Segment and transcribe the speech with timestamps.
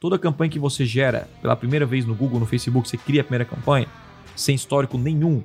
[0.00, 3.24] Toda campanha que você gera pela primeira vez no Google, no Facebook, você cria a
[3.24, 3.88] primeira campanha,
[4.36, 5.42] sem histórico nenhum,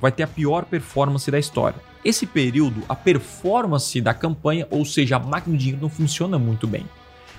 [0.00, 1.80] vai ter a pior performance da história.
[2.04, 6.68] Esse período, a performance da campanha, ou seja, a máquina de dinheiro não funciona muito
[6.68, 6.86] bem.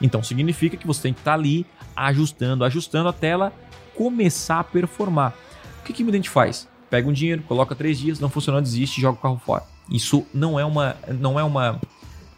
[0.02, 3.54] Então significa que você tem que estar ali ajustando, ajustando até ela
[3.96, 5.34] começar a performar.
[5.80, 6.68] O que, que o gente faz?
[6.90, 9.64] Pega um dinheiro, coloca três dias, não funcionou, desiste e joga o carro fora.
[9.90, 11.80] Isso não é uma, não é uma,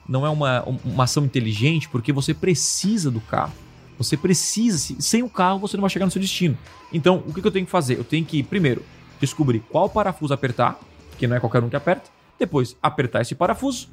[0.07, 3.53] não é uma, uma ação inteligente porque você precisa do carro.
[3.99, 6.57] Você precisa, sem o carro você não vai chegar no seu destino.
[6.91, 7.97] Então, o que eu tenho que fazer?
[7.97, 8.83] Eu tenho que, primeiro,
[9.19, 10.79] descobrir qual parafuso apertar,
[11.17, 12.09] que não é qualquer um que aperta.
[12.39, 13.89] Depois, apertar esse parafuso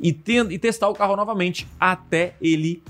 [0.00, 0.16] e,
[0.50, 2.80] e testar o carro novamente até ele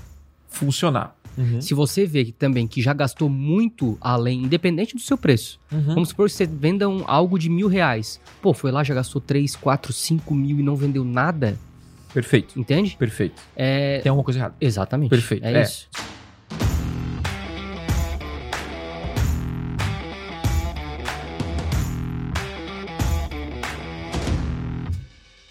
[0.47, 1.15] funcionar.
[1.35, 1.59] Uhum.
[1.59, 5.95] Se você vê que, também que já gastou muito além, independente do seu preço, uhum.
[5.95, 8.21] vamos supor que você venda um, algo de mil reais.
[8.43, 11.57] Pô, foi lá, já gastou 3, 4, 5 mil e não vendeu nada.
[12.13, 12.59] Perfeito.
[12.59, 12.95] Entende?
[12.95, 13.41] Perfeito.
[13.55, 14.01] É...
[14.01, 14.55] Tem alguma coisa errada.
[14.61, 15.09] Exatamente.
[15.09, 15.45] Perfeito.
[15.45, 15.63] É, é.
[15.63, 15.87] isso.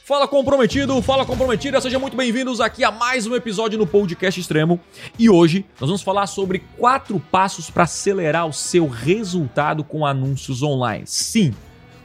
[0.08, 4.80] Fala comprometido, fala comprometida, sejam muito bem-vindos aqui a mais um episódio no Podcast Extremo.
[5.18, 10.62] E hoje nós vamos falar sobre quatro passos para acelerar o seu resultado com anúncios
[10.62, 11.04] online.
[11.06, 11.54] Sim,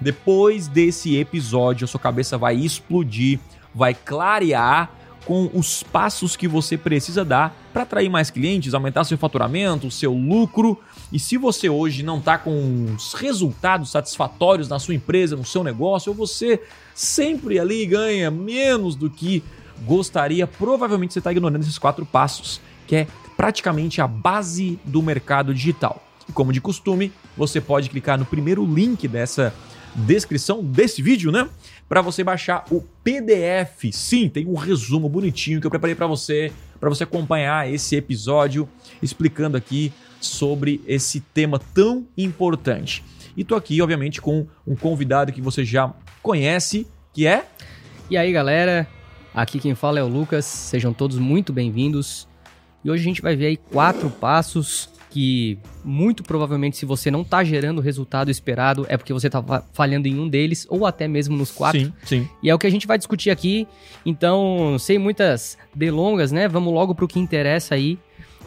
[0.01, 3.39] depois desse episódio a sua cabeça vai explodir,
[3.73, 4.91] vai clarear
[5.23, 10.13] com os passos que você precisa dar para atrair mais clientes, aumentar seu faturamento, seu
[10.13, 10.77] lucro.
[11.14, 15.64] E se você hoje não está com os resultados satisfatórios na sua empresa, no seu
[15.64, 16.59] negócio, ou você
[16.95, 19.44] sempre ali ganha menos do que
[19.86, 25.53] gostaria, provavelmente você está ignorando esses quatro passos, que é praticamente a base do mercado
[25.53, 26.03] digital.
[26.28, 29.53] E como de costume, você pode clicar no primeiro link dessa
[29.94, 31.47] descrição desse vídeo, né?
[31.88, 33.91] Para você baixar o PDF.
[33.91, 38.67] Sim, tem um resumo bonitinho que eu preparei para você, para você acompanhar esse episódio
[39.00, 39.94] explicando aqui
[40.25, 43.03] sobre esse tema tão importante.
[43.35, 47.45] E tô aqui, obviamente, com um convidado que você já conhece, que é.
[48.09, 48.88] E aí, galera?
[49.34, 50.45] Aqui quem fala é o Lucas.
[50.45, 52.28] Sejam todos muito bem-vindos.
[52.84, 57.22] E hoje a gente vai ver aí quatro passos que muito provavelmente se você não
[57.22, 61.07] está gerando o resultado esperado é porque você está falhando em um deles ou até
[61.07, 61.81] mesmo nos quatro.
[61.81, 62.29] Sim, sim.
[62.41, 63.67] E é o que a gente vai discutir aqui.
[64.03, 66.47] Então, sem muitas delongas, né?
[66.47, 68.00] Vamos logo para o que interessa aí.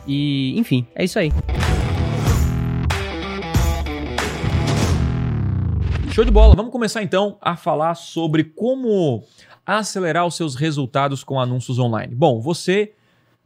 [0.07, 1.33] E, enfim, é isso aí.
[6.13, 6.55] Show de bola.
[6.55, 9.23] Vamos começar então a falar sobre como
[9.67, 12.15] acelerar os seus resultados com anúncios online.
[12.15, 12.93] Bom, você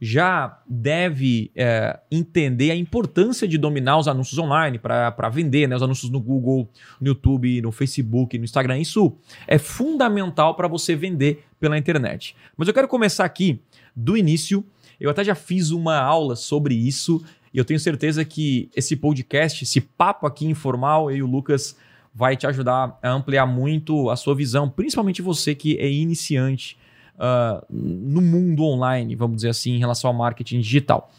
[0.03, 5.75] já deve é, entender a importância de dominar os anúncios online para vender, né?
[5.75, 6.67] Os anúncios no Google,
[6.99, 8.79] no YouTube, no Facebook, no Instagram.
[8.79, 12.35] Isso é fundamental para você vender pela internet.
[12.57, 13.59] Mas eu quero começar aqui
[13.95, 14.65] do início.
[15.01, 19.63] Eu até já fiz uma aula sobre isso e eu tenho certeza que esse podcast,
[19.63, 21.75] esse papo aqui informal, eu e o Lucas
[22.13, 26.77] vai te ajudar a ampliar muito a sua visão, principalmente você que é iniciante
[27.15, 31.11] uh, no mundo online, vamos dizer assim, em relação ao marketing digital.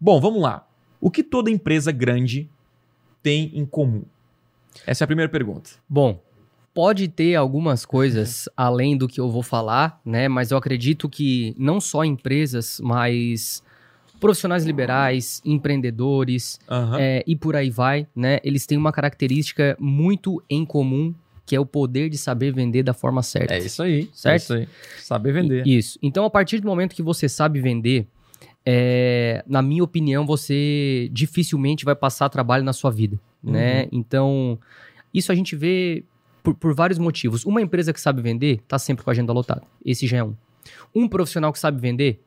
[0.00, 0.66] Bom, vamos lá.
[0.98, 2.48] O que toda empresa grande
[3.22, 4.04] tem em comum?
[4.86, 5.70] Essa é a primeira pergunta.
[5.86, 6.18] Bom,
[6.78, 8.52] pode ter algumas coisas uhum.
[8.56, 10.28] além do que eu vou falar, né?
[10.28, 13.64] Mas eu acredito que não só empresas, mas
[14.20, 16.94] profissionais liberais, empreendedores uhum.
[16.96, 18.38] é, e por aí vai, né?
[18.44, 21.12] Eles têm uma característica muito em comum
[21.44, 23.54] que é o poder de saber vender da forma certa.
[23.54, 24.34] É isso aí, certo?
[24.34, 24.68] É isso aí.
[25.00, 25.66] Saber vender.
[25.66, 25.98] Isso.
[26.00, 28.06] Então, a partir do momento que você sabe vender,
[28.64, 33.50] é, na minha opinião, você dificilmente vai passar trabalho na sua vida, uhum.
[33.50, 33.88] né?
[33.90, 34.56] Então,
[35.12, 36.04] isso a gente vê
[36.42, 37.44] por, por vários motivos.
[37.44, 39.62] Uma empresa que sabe vender está sempre com a agenda lotada.
[39.84, 40.34] Esse já é um.
[40.94, 42.20] Um profissional que sabe vender,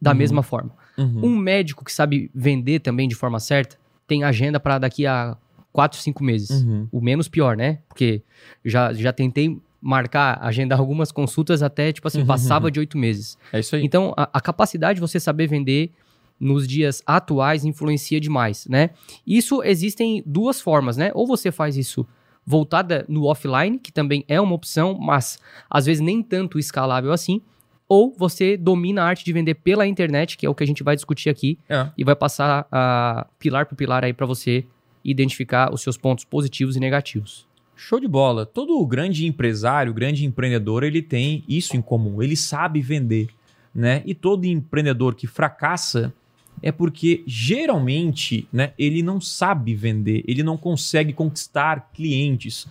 [0.00, 0.16] da uhum.
[0.16, 0.70] mesma forma.
[0.96, 1.26] Uhum.
[1.26, 3.76] Um médico que sabe vender também de forma certa,
[4.06, 5.36] tem agenda para daqui a
[5.72, 6.62] 4, 5 meses.
[6.62, 6.88] Uhum.
[6.90, 7.80] O menos pior, né?
[7.88, 8.22] Porque
[8.64, 13.36] já, já tentei marcar, agendar algumas consultas até, tipo assim, passava de oito meses.
[13.52, 13.84] É isso aí.
[13.84, 15.92] Então, a, a, capacidade de você saber vender
[16.40, 18.90] nos dias atuais influencia demais, né?
[19.26, 21.10] Isso existem duas formas, né?
[21.14, 22.06] Ou você faz isso
[22.46, 25.38] voltada no offline, que também é uma opção, mas
[25.68, 27.42] às vezes nem tanto escalável assim,
[27.88, 30.82] ou você domina a arte de vender pela internet, que é o que a gente
[30.82, 31.88] vai discutir aqui, é.
[31.96, 34.64] e vai passar a pilar por pilar aí para você
[35.04, 37.46] identificar os seus pontos positivos e negativos.
[37.76, 38.46] Show de bola.
[38.46, 42.22] Todo grande empresário, grande empreendedor, ele tem isso em comum.
[42.22, 43.28] Ele sabe vender,
[43.74, 44.02] né?
[44.06, 46.12] E todo empreendedor que fracassa
[46.62, 52.66] é porque geralmente, né, ele não sabe vender, ele não consegue conquistar clientes.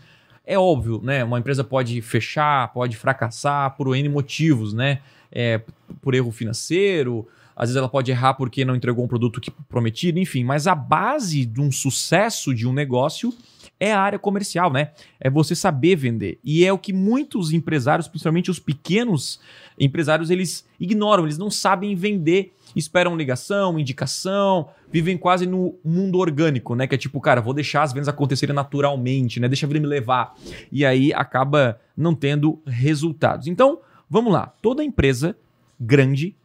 [0.46, 1.24] É óbvio, né?
[1.24, 5.00] Uma empresa pode fechar, pode fracassar por N motivos, né?
[5.32, 5.62] É,
[6.02, 10.20] por erro financeiro, às vezes ela pode errar porque não entregou um produto que prometido,
[10.20, 10.44] enfim.
[10.44, 13.34] Mas a base de um sucesso de um negócio
[13.80, 14.92] é a área comercial, né?
[15.20, 16.40] É você saber vender.
[16.44, 19.40] E é o que muitos empresários, principalmente os pequenos
[19.80, 22.54] empresários, eles ignoram, eles não sabem vender.
[22.76, 26.88] Esperam ligação, indicação, vivem quase no mundo orgânico, né?
[26.88, 29.48] Que é tipo, cara, vou deixar as vendas acontecerem naturalmente, né?
[29.48, 30.36] Deixa a vida me levar.
[30.72, 33.48] E aí acaba não tendo resultados.
[33.48, 33.80] Então,
[34.10, 34.54] vamos lá.
[34.62, 35.38] Toda empresa
[35.80, 36.36] grande,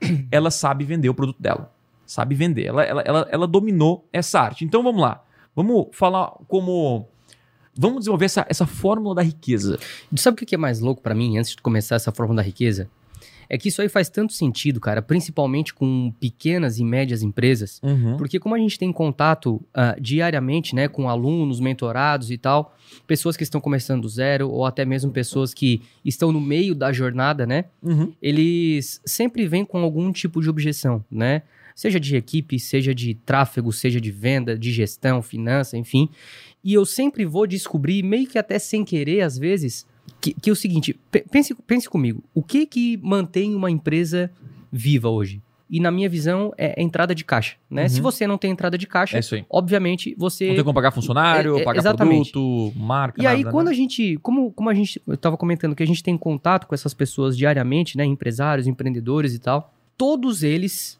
[0.30, 1.72] ela sabe vender o produto dela.
[2.06, 2.66] Sabe vender.
[2.66, 4.64] Ela, ela, ela, ela dominou essa arte.
[4.64, 5.22] Então, vamos lá.
[5.54, 7.08] Vamos falar como.
[7.80, 9.78] Vamos desenvolver essa, essa fórmula da riqueza.
[10.16, 12.90] Sabe o que é mais louco para mim, antes de começar essa fórmula da riqueza?
[13.48, 18.16] É que isso aí faz tanto sentido, cara, principalmente com pequenas e médias empresas, Uhum.
[18.16, 22.76] porque como a gente tem contato ah, diariamente, né, com alunos, mentorados e tal,
[23.08, 26.92] pessoas que estão começando do zero ou até mesmo pessoas que estão no meio da
[26.92, 28.12] jornada, né, Uhum.
[28.22, 31.42] eles sempre vêm com algum tipo de objeção, né?
[31.74, 36.10] Seja de equipe, seja de tráfego, seja de venda, de gestão, finança, enfim.
[36.62, 39.86] E eu sempre vou descobrir, meio que até sem querer, às vezes,
[40.20, 44.30] que, que é o seguinte: pe- pense, pense comigo, o que que mantém uma empresa
[44.70, 45.40] viva hoje?
[45.72, 47.84] E na minha visão, é a entrada de caixa, né?
[47.84, 47.88] Uhum.
[47.88, 49.44] Se você não tem entrada de caixa, É aí.
[49.48, 52.32] obviamente você Não tem como pagar funcionário, É, é, pagar exatamente.
[52.32, 53.22] produto, marca.
[53.22, 53.72] e aí, nada, quando né?
[53.72, 56.74] a gente, como, como a gente, eu tava comentando que a gente tem contato com
[56.74, 60.98] essas pessoas diariamente, né, empresários, empreendedores e tal, todos eles,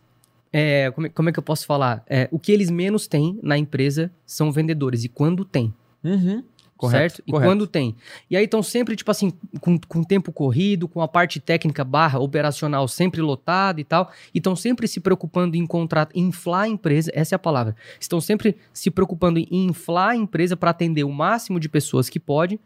[0.52, 2.02] é, como, é- como é que eu posso falar?
[2.08, 6.43] É, o que eles menos têm na empresa são vendedores, e quando tem, Uhum.
[6.76, 7.23] Correto, certo?
[7.26, 7.50] E correto.
[7.50, 7.94] quando tem.
[8.31, 12.19] E aí estão sempre, tipo assim, com, com tempo corrido, com a parte técnica barra
[12.19, 17.11] operacional sempre lotada e tal, e estão sempre se preocupando em contratar, inflar a empresa,
[17.14, 17.76] essa é a palavra.
[18.00, 22.19] Estão sempre se preocupando em inflar a empresa para atender o máximo de pessoas que
[22.19, 22.58] pode,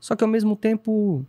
[0.00, 1.22] só que ao mesmo tempo,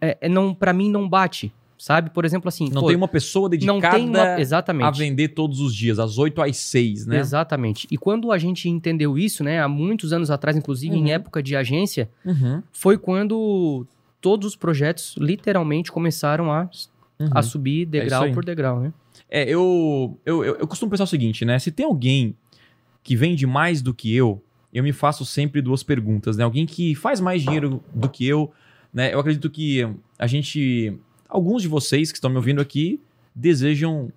[0.00, 1.52] é, é não, para mim não bate,
[1.82, 2.10] sabe?
[2.10, 4.86] Por exemplo, assim, Não pô, tem uma pessoa dedicada uma, exatamente.
[4.86, 7.18] a vender todos os dias, às 8 às 6, né?
[7.18, 7.88] Exatamente.
[7.90, 11.06] E quando a gente entendeu isso, né, há muitos anos atrás, inclusive Uhum.
[11.06, 12.62] em época de agência, Uhum.
[12.72, 13.84] foi quando
[14.20, 16.70] todos os projetos literalmente começaram a,
[17.18, 17.28] Uhum.
[17.32, 18.32] a subir degrau aí.
[18.32, 18.92] por degrau, né?
[19.28, 21.58] É, eu, eu, eu, eu costumo pensar o seguinte, né?
[21.58, 22.36] Se tem alguém
[23.02, 24.40] que vende mais do que eu,
[24.72, 26.44] eu me faço sempre duas perguntas, né?
[26.44, 28.52] Alguém que faz mais dinheiro do que eu,
[28.94, 29.12] né?
[29.12, 29.84] Eu acredito que
[30.16, 30.96] a gente.
[31.32, 33.00] Alguns de vocês que estão me ouvindo aqui
[33.34, 34.12] desejam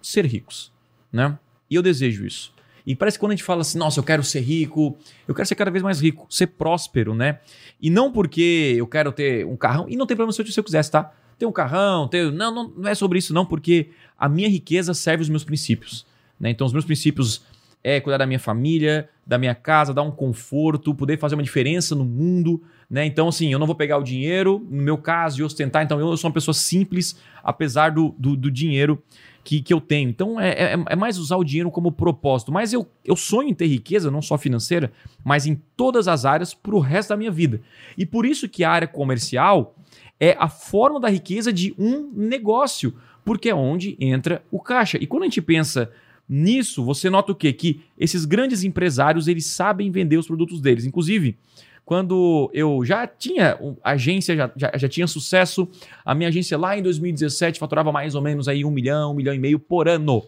[0.00, 0.72] ser ricos,
[1.12, 1.36] né?
[1.68, 2.54] E eu desejo isso.
[2.86, 4.96] E parece que quando a gente fala assim, nossa, eu quero ser rico,
[5.26, 7.40] eu quero ser cada vez mais rico, ser próspero, né?
[7.82, 10.60] E não porque eu quero ter um carrão, e não tem problema se eu, se
[10.60, 11.12] eu quisesse, tá?
[11.36, 12.30] Ter um carrão, ter.
[12.30, 16.06] Não, não, não é sobre isso, não, porque a minha riqueza serve os meus princípios.
[16.38, 16.50] Né?
[16.50, 17.42] Então, os meus princípios
[17.82, 21.94] é cuidar da minha família, da minha casa, dar um conforto, poder fazer uma diferença
[21.94, 22.62] no mundo.
[22.88, 23.06] Né?
[23.06, 25.82] Então, assim, eu não vou pegar o dinheiro, no meu caso, e ostentar.
[25.82, 29.02] Então, eu sou uma pessoa simples, apesar do, do, do dinheiro
[29.42, 30.10] que, que eu tenho.
[30.10, 32.52] Então, é, é, é mais usar o dinheiro como propósito.
[32.52, 34.92] Mas eu, eu sonho em ter riqueza, não só financeira,
[35.24, 37.60] mas em todas as áreas para o resto da minha vida.
[37.96, 39.74] E por isso que a área comercial
[40.18, 42.94] é a forma da riqueza de um negócio,
[43.24, 44.98] porque é onde entra o caixa.
[45.00, 45.90] E quando a gente pensa
[46.32, 47.52] nisso, você nota o quê?
[47.52, 50.84] Que esses grandes empresários, eles sabem vender os produtos deles.
[50.84, 51.36] Inclusive,
[51.84, 55.68] quando eu já tinha agência, já, já, já tinha sucesso,
[56.04, 59.34] a minha agência lá em 2017 faturava mais ou menos aí um milhão, um milhão
[59.34, 60.22] e meio por ano.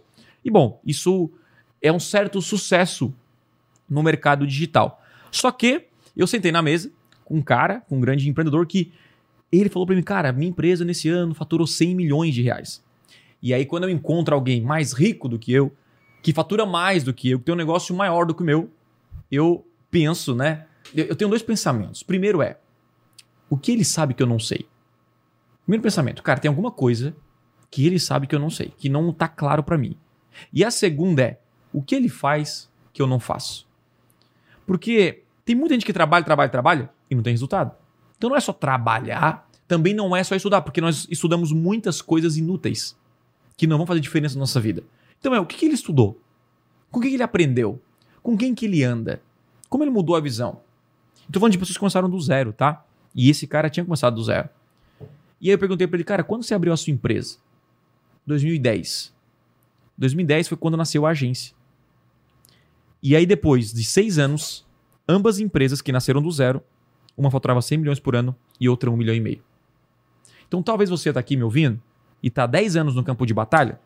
[0.44, 1.30] E bom, isso
[1.80, 3.14] é um certo sucesso
[3.88, 5.00] no mercado digital.
[5.30, 5.84] Só que
[6.16, 6.90] eu sentei na mesa
[7.24, 8.90] com um cara, com um grande empreendedor que
[9.52, 12.82] ele falou para mim, cara, minha empresa nesse ano faturou 100 milhões de reais.
[13.40, 15.72] E aí quando eu encontro alguém mais rico do que eu,
[16.22, 18.70] que fatura mais do que eu, que tem um negócio maior do que o meu,
[19.30, 20.66] eu penso, né?
[20.94, 22.02] Eu, eu tenho dois pensamentos.
[22.02, 22.58] Primeiro é,
[23.50, 24.66] o que ele sabe que eu não sei?
[25.64, 27.14] Primeiro pensamento, cara, tem alguma coisa
[27.70, 29.96] que ele sabe que eu não sei, que não tá claro para mim.
[30.52, 31.40] E a segunda é,
[31.72, 33.66] o que ele faz que eu não faço?
[34.66, 37.74] Porque tem muita gente que trabalha, trabalha, trabalha e não tem resultado.
[38.16, 42.36] Então não é só trabalhar, também não é só estudar, porque nós estudamos muitas coisas
[42.36, 42.96] inúteis
[43.56, 44.82] que não vão fazer diferença na nossa vida.
[45.22, 46.20] Então é, o que, que ele estudou?
[46.90, 47.80] Com o que, que ele aprendeu?
[48.24, 49.22] Com quem que ele anda?
[49.68, 50.60] Como ele mudou a visão?
[51.20, 52.84] Estou falando de pessoas que começaram do zero, tá?
[53.14, 54.48] E esse cara tinha começado do zero.
[55.40, 57.38] E aí eu perguntei para ele, cara, quando você abriu a sua empresa?
[58.26, 59.14] 2010.
[59.96, 61.54] 2010 foi quando nasceu a agência.
[63.00, 64.66] E aí depois de seis anos,
[65.08, 66.60] ambas empresas que nasceram do zero,
[67.16, 69.42] uma faturava 100 milhões por ano e outra 1 milhão e meio.
[70.48, 71.80] Então talvez você está aqui me ouvindo
[72.20, 73.80] e está 10 anos no campo de batalha,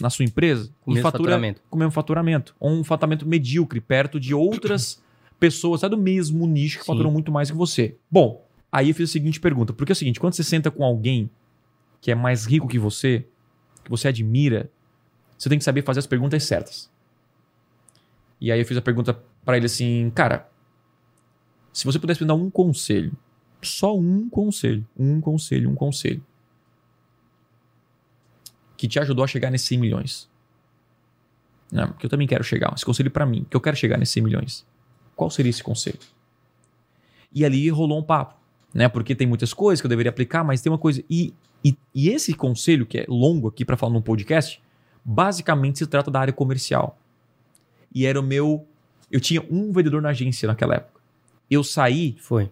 [0.00, 1.62] na sua empresa, Com e fatura faturamento.
[1.68, 2.54] com o mesmo faturamento.
[2.60, 5.02] Ou um faturamento medíocre, perto de outras
[5.38, 6.92] pessoas sabe, do mesmo nicho que Sim.
[6.92, 7.96] faturam muito mais que você.
[8.10, 9.72] Bom, aí eu fiz a seguinte pergunta.
[9.72, 11.30] Porque é o seguinte, quando você senta com alguém
[12.00, 13.26] que é mais rico que você,
[13.84, 14.70] que você admira,
[15.36, 16.90] você tem que saber fazer as perguntas certas.
[18.40, 20.48] E aí eu fiz a pergunta pra ele assim, cara,
[21.72, 23.12] se você pudesse me dar um conselho,
[23.60, 26.24] só um conselho, um conselho, um conselho,
[28.78, 30.30] que te ajudou a chegar nesses 100 milhões.
[31.70, 34.14] Não, porque eu também quero chegar, esse conselho pra mim, que eu quero chegar nesses
[34.14, 34.66] 100 milhões.
[35.14, 35.98] Qual seria esse conselho?
[37.34, 38.36] E ali rolou um papo,
[38.72, 38.88] né?
[38.88, 41.02] Porque tem muitas coisas que eu deveria aplicar, mas tem uma coisa.
[41.10, 44.62] E, e, e esse conselho, que é longo aqui pra falar num podcast,
[45.04, 46.96] basicamente se trata da área comercial.
[47.92, 48.64] E era o meu.
[49.10, 51.00] Eu tinha um vendedor na agência naquela época.
[51.50, 52.50] Eu saí, Foi.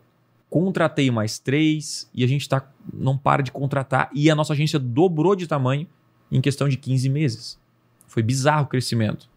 [0.51, 4.11] contratei mais três e a gente tá, não para de contratar.
[4.13, 5.87] E a nossa agência dobrou de tamanho
[6.31, 7.61] em questão de 15 meses.
[8.07, 9.29] Foi bizarro o crescimento.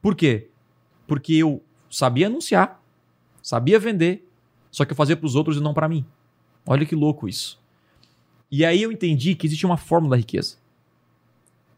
[0.00, 0.48] Por quê?
[1.06, 2.82] Porque eu sabia anunciar,
[3.42, 4.28] sabia vender,
[4.70, 6.04] só que eu fazia para os outros e não para mim.
[6.66, 7.60] Olha que louco isso.
[8.50, 10.56] E aí eu entendi que existe uma fórmula da riqueza,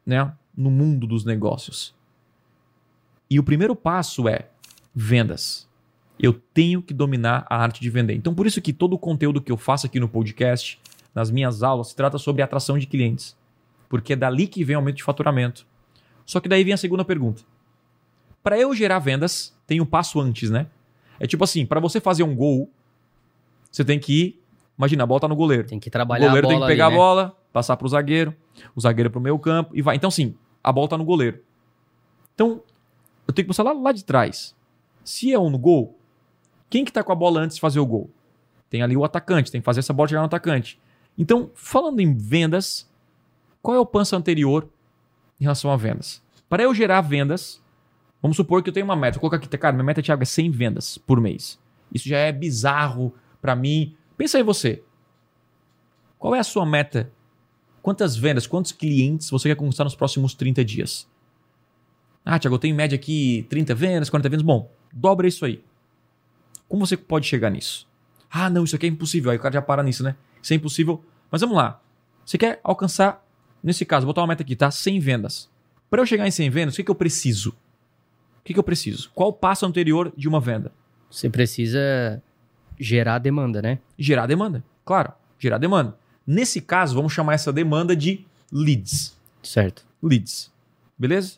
[0.04, 1.94] né, no mundo dos negócios.
[3.30, 4.50] E o primeiro passo é
[4.94, 5.68] vendas.
[6.18, 8.14] Eu tenho que dominar a arte de vender.
[8.14, 10.80] Então, por isso que todo o conteúdo que eu faço aqui no podcast,
[11.14, 13.36] nas minhas aulas, se trata sobre atração de clientes.
[13.88, 15.66] Porque é dali que vem o aumento de faturamento.
[16.24, 17.42] Só que daí vem a segunda pergunta.
[18.42, 20.66] Para eu gerar vendas, tem um passo antes, né?
[21.18, 22.70] É tipo assim, para você fazer um gol,
[23.70, 24.42] você tem que ir,
[24.76, 25.66] imagina, a bola tá no goleiro.
[25.66, 27.02] Tem que O trabalhar goleiro a tem bola que pegar ali, a né?
[27.02, 28.34] bola, passar pro zagueiro,
[28.74, 29.96] o zagueiro pro meio campo e vai.
[29.96, 31.40] Então, sim, a bola tá no goleiro.
[32.34, 32.62] Então,
[33.26, 34.54] eu tenho que começar lá, lá de trás.
[35.04, 35.98] Se é um no gol,
[36.68, 38.10] quem que tá com a bola antes de fazer o gol?
[38.68, 40.80] Tem ali o atacante, tem que fazer essa bola chegar no atacante.
[41.16, 42.90] Então, falando em vendas,
[43.64, 44.68] qual é o passo anterior
[45.40, 46.22] em relação a vendas?
[46.50, 47.62] Para eu gerar vendas,
[48.20, 49.14] vamos supor que eu tenho uma meta.
[49.14, 51.58] Vou colocar aqui, cara, minha meta, Thiago, é 100 vendas por mês.
[51.90, 53.96] Isso já é bizarro para mim.
[54.18, 54.82] Pensa aí você.
[56.18, 57.10] Qual é a sua meta?
[57.80, 61.08] Quantas vendas, quantos clientes você quer conquistar nos próximos 30 dias?
[62.22, 64.44] Ah, Thiago, eu tenho em média aqui 30 vendas, 40 vendas.
[64.44, 65.64] Bom, dobra isso aí.
[66.68, 67.88] Como você pode chegar nisso?
[68.30, 69.30] Ah, não, isso aqui é impossível.
[69.30, 70.16] Aí o cara já para nisso, né?
[70.42, 71.02] Isso é impossível.
[71.30, 71.80] Mas vamos lá.
[72.26, 73.23] Você quer alcançar,
[73.64, 74.70] nesse caso, vou botar uma meta aqui, tá?
[74.70, 75.50] 100 vendas.
[75.90, 77.50] Para eu chegar em 100 vendas, o que, que eu preciso?
[77.50, 79.10] O que, que eu preciso?
[79.14, 80.70] Qual o passo anterior de uma venda?
[81.10, 82.22] Você precisa
[82.78, 83.78] gerar demanda, né?
[83.98, 84.62] Gerar demanda.
[84.84, 85.96] Claro, gerar demanda.
[86.26, 89.16] Nesse caso, vamos chamar essa demanda de leads.
[89.42, 89.84] Certo.
[90.02, 90.50] Leads.
[90.98, 91.34] Beleza?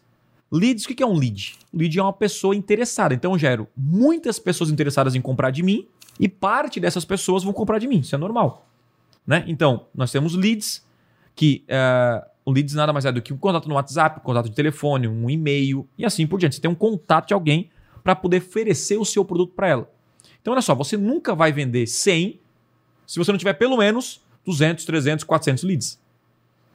[0.51, 1.55] Leads, o que que é um lead?
[1.73, 3.15] Lead é uma pessoa interessada.
[3.15, 5.87] Então eu gero muitas pessoas interessadas em comprar de mim
[6.19, 7.99] e parte dessas pessoas vão comprar de mim.
[7.99, 8.67] Isso é normal.
[9.27, 9.45] Né?
[9.49, 10.86] Então, nós temos leads,
[11.37, 14.49] que eh, o leads nada mais é do que um contato no WhatsApp, um contato
[14.49, 16.57] de telefone, um e-mail e assim por diante.
[16.57, 17.71] Você tem um contato de alguém
[18.03, 19.91] para poder oferecer o seu produto para ela.
[20.41, 22.41] Então, olha só, você nunca vai vender 100
[23.07, 26.01] se você não tiver pelo menos 200, 300, 400 leads.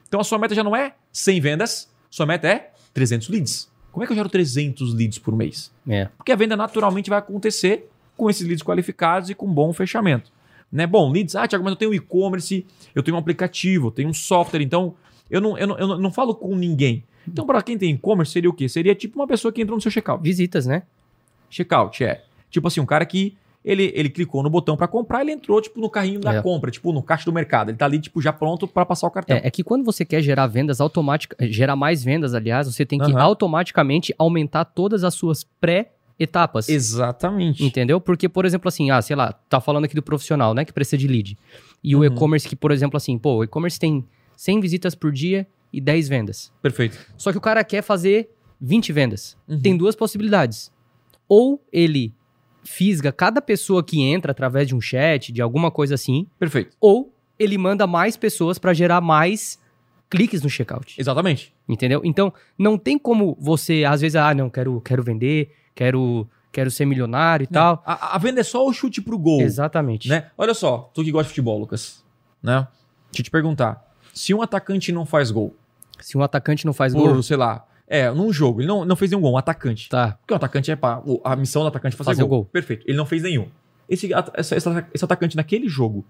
[0.06, 3.70] Então, a sua meta já não é 100 vendas, sua meta é 300 leads.
[3.90, 5.72] Como é que eu gero 300 leads por mês?
[5.88, 6.06] É.
[6.16, 10.30] Porque a venda naturalmente vai acontecer com esses leads qualificados e com bom fechamento.
[10.72, 10.86] Né?
[10.86, 12.64] Bom, leads, ah, Thiago, mas eu tenho e-commerce,
[12.94, 14.94] eu tenho um aplicativo, eu tenho um software, então
[15.30, 17.04] eu não, eu não, eu não, falo com ninguém.
[17.28, 18.68] Então, para quem tem e-commerce, seria o quê?
[18.68, 20.22] Seria tipo uma pessoa que entrou no seu checkout.
[20.22, 20.82] Visitas, né?
[21.50, 22.24] Checkout, é.
[22.50, 25.80] Tipo assim, um cara que ele, ele clicou no botão para comprar, ele entrou tipo
[25.80, 26.42] no carrinho da É.
[26.42, 27.70] compra, tipo no caixa do mercado.
[27.70, 29.36] Ele tá ali tipo já pronto para passar o cartão.
[29.36, 32.98] É, é que quando você quer gerar vendas automáticas, gerar mais vendas, aliás, você tem
[32.98, 33.22] que Aham.
[33.22, 35.44] automaticamente aumentar todas as suas
[36.26, 36.68] pré-etapas.
[36.68, 37.64] Exatamente.
[37.64, 38.00] Entendeu?
[38.00, 40.96] Porque, por exemplo, assim, ah, sei lá, tá falando aqui do profissional, né, que precisa
[40.98, 41.38] de lead.
[41.82, 42.04] E o Uhum.
[42.04, 44.04] e-commerce que, por exemplo, assim, pô, o e-commerce tem
[44.36, 46.52] 100 visitas por dia e 10 vendas.
[46.62, 46.98] Perfeito.
[47.16, 49.36] Só que o cara quer fazer 20 vendas.
[49.48, 49.60] Uhum.
[49.60, 50.70] Tem duas possibilidades.
[51.28, 52.14] Ou ele
[52.64, 56.76] fisga cada pessoa que entra através de um chat, de alguma coisa assim, Perfeito.
[56.80, 59.58] ou ele manda mais pessoas para gerar mais
[60.08, 60.94] cliques no checkout.
[61.00, 61.52] Exatamente.
[61.68, 62.02] Entendeu?
[62.04, 66.84] Então, não tem como você, às vezes, ah, não, quero, quero vender, quero, quero ser
[66.84, 67.82] milionário e tal.
[67.86, 69.40] A, a venda é só o chute pro gol.
[69.40, 70.08] Exatamente.
[70.08, 70.30] Né?
[70.36, 72.04] Olha só, tu que gosta de futebol, Lucas.
[72.42, 72.66] Né?
[73.10, 73.82] Deixa eu te perguntar.
[74.14, 75.54] Se um atacante não faz gol,
[76.00, 78.96] Se um atacante não faz por, gol, sei lá, é, num jogo, ele não, não
[78.96, 79.88] fez nenhum gol, um atacante.
[79.88, 80.18] tá.
[80.20, 82.42] Porque o atacante é pra, a missão do atacante é fazer, Fazer o gol.
[82.42, 82.44] gol.
[82.46, 82.84] Perfeito.
[82.88, 83.46] Ele não fez nenhum.
[83.88, 84.56] Esse, essa-
[84.94, 86.04] esse atacante naquele jogo,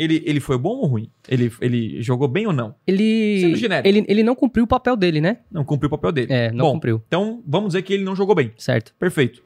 [0.00, 1.10] ele, ele foi bom ou ruim?
[1.28, 2.74] Ele, ele jogou bem ou não?
[2.86, 3.52] Ele,
[3.84, 5.40] ele, ele não cumpriu o papel dele, né?
[5.52, 6.32] Não cumpriu o papel dele.
[6.32, 7.02] É, não bom, cumpriu.
[7.06, 8.50] Então, vamos dizer que ele não jogou bem.
[8.56, 8.94] Certo.
[8.98, 9.42] Perfeito.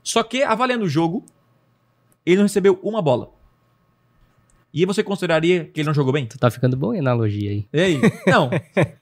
[0.00, 1.24] Só que, avaliando o jogo,
[2.24, 3.30] ele não recebeu uma bola.
[4.72, 6.26] E você consideraria que ele não jogou bem?
[6.26, 7.66] Tu tá ficando bom a analogia aí.
[7.72, 8.00] E aí?
[8.24, 8.50] Não.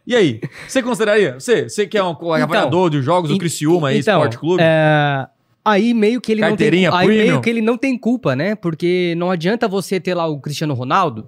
[0.06, 0.40] E aí?
[0.66, 1.34] Você consideraria?
[1.34, 4.62] Você, você que é um avaliador de jogos do Criciúma aí, então, Esporte Clube?
[4.62, 5.28] é,
[5.70, 8.54] aí meio que ele não tem aí meio que ele não tem culpa, né?
[8.54, 11.26] Porque não adianta você ter lá o Cristiano Ronaldo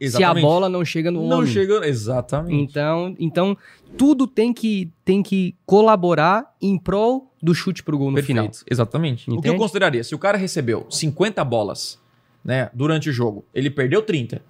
[0.00, 0.42] se a Exatamente.
[0.44, 1.50] bola não chega no Não homem.
[1.50, 1.84] chega.
[1.86, 2.54] Exatamente.
[2.70, 3.56] Então, então
[3.96, 8.36] tudo tem que, tem que colaborar em prol do chute pro gol no Perfeito.
[8.40, 8.50] final.
[8.70, 9.22] Exatamente.
[9.22, 9.56] O que eu Entende?
[9.58, 10.04] consideraria?
[10.04, 11.98] Se o cara recebeu 50 bolas,
[12.44, 14.40] né, durante o jogo, ele perdeu 30.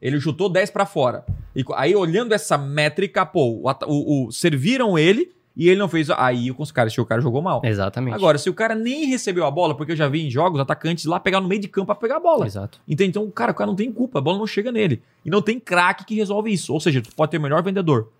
[0.00, 1.24] Ele chutou 10 pra fora.
[1.56, 6.08] E aí, olhando essa métrica, pô, o, o- o- serviram ele e ele não fez.
[6.10, 7.60] Aí os caras, se o cara jogou mal.
[7.64, 8.14] Exatamente.
[8.14, 11.04] Agora, se o cara nem recebeu a bola, porque eu já vi em jogos atacantes
[11.04, 12.46] lá pegar no meio de campo pra pegar a bola.
[12.46, 12.80] Exato.
[12.88, 13.10] Entende?
[13.10, 15.02] Então, cara, o cara não tem culpa, a bola não chega nele.
[15.24, 16.72] E não tem craque que resolve isso.
[16.72, 18.10] Ou seja, tu pode ter o melhor vendedor.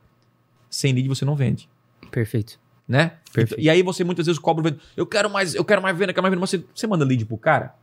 [0.71, 1.69] Sem lead você não vende.
[2.11, 2.59] Perfeito.
[2.87, 3.13] Né?
[3.33, 3.61] Perfeito.
[3.61, 4.85] E aí você muitas vezes cobra o vendedor.
[4.97, 6.41] Eu quero mais, eu quero mais venda, eu quero mais venda.
[6.41, 7.75] Mas você, você manda lead pro cara.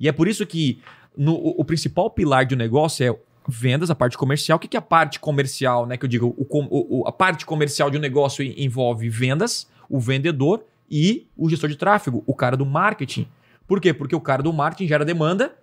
[0.00, 0.80] E é por isso que
[1.16, 3.16] no- o, o principal pilar de um negócio é
[3.48, 4.56] vendas, a parte comercial.
[4.56, 5.96] O que, que é a parte comercial, né?
[5.96, 9.68] Que eu digo, o o- o- a parte comercial de um negócio en- envolve vendas,
[9.88, 13.26] o vendedor e o gestor de tráfego, o cara do marketing.
[13.66, 13.92] Por quê?
[13.92, 15.54] Porque o cara do marketing gera demanda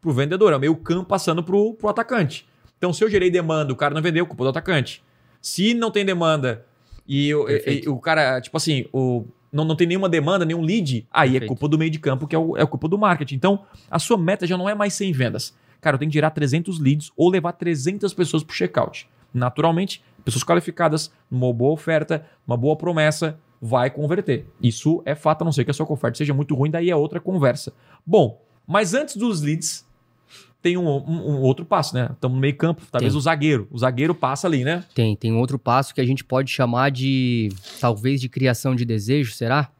[0.00, 2.46] pro vendedor, é o meio campo passando pro, pro atacante.
[2.76, 5.02] Então, se eu gerei demanda, o cara não vendeu, culpa do atacante.
[5.40, 6.64] Se não tem demanda
[7.06, 10.60] e, o- e- e o cara, tipo assim, o, não, não tem nenhuma demanda, nenhum
[10.62, 11.48] lead, aí é Perfeito.
[11.48, 13.36] culpa do meio de campo, que é, o, é a culpa do marketing.
[13.36, 15.54] Então, a sua meta já não é mais 100 vendas.
[15.84, 19.06] Cara, eu tenho que gerar 300 leads ou levar 300 pessoas pro checkout.
[19.34, 24.46] Naturalmente, pessoas qualificadas, numa boa oferta, uma boa promessa, vai converter.
[24.62, 26.96] Isso é fato, a não ser que a sua oferta seja muito ruim, daí é
[26.96, 27.74] outra conversa.
[28.06, 29.86] Bom, mas antes dos leads,
[30.62, 32.08] tem um, um- um outro passo, né?
[32.14, 33.18] Estamos no meio campo, talvez Tem.
[33.18, 33.68] o zagueiro.
[33.70, 34.82] O zagueiro passa ali, né?
[34.94, 39.32] Tem, tem outro passo que a gente pode chamar de, talvez, de criação de desejo,
[39.34, 39.70] será?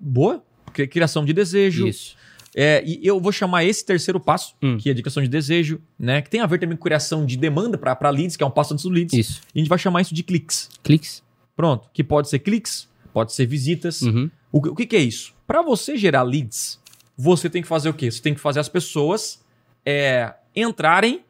[0.00, 0.42] Boa.
[0.72, 1.86] Cri- Criação de desejo.
[1.86, 2.16] Isso.
[2.54, 4.76] É, e eu vou chamar esse terceiro passo, Hum.
[4.76, 6.20] que é a de criação de desejo, né?
[6.20, 8.74] Que tem a ver também com criação de demanda para leads, que é um passo
[8.74, 9.14] antes do leads.
[9.18, 9.40] Isso.
[9.54, 10.68] E a gente vai chamar isso de cliques.
[10.82, 11.22] Cliques.
[11.56, 11.88] Pronto.
[11.94, 14.02] Que pode ser cliques, pode ser visitas.
[14.02, 14.30] Uhum.
[14.50, 15.32] O, que- o que, que é isso?
[15.46, 16.78] Para você gerar leads,
[17.16, 18.10] você tem que fazer o quê?
[18.10, 19.42] Você tem que fazer as pessoas
[19.84, 21.22] é, entrarem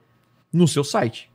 [0.53, 1.31] no seu site.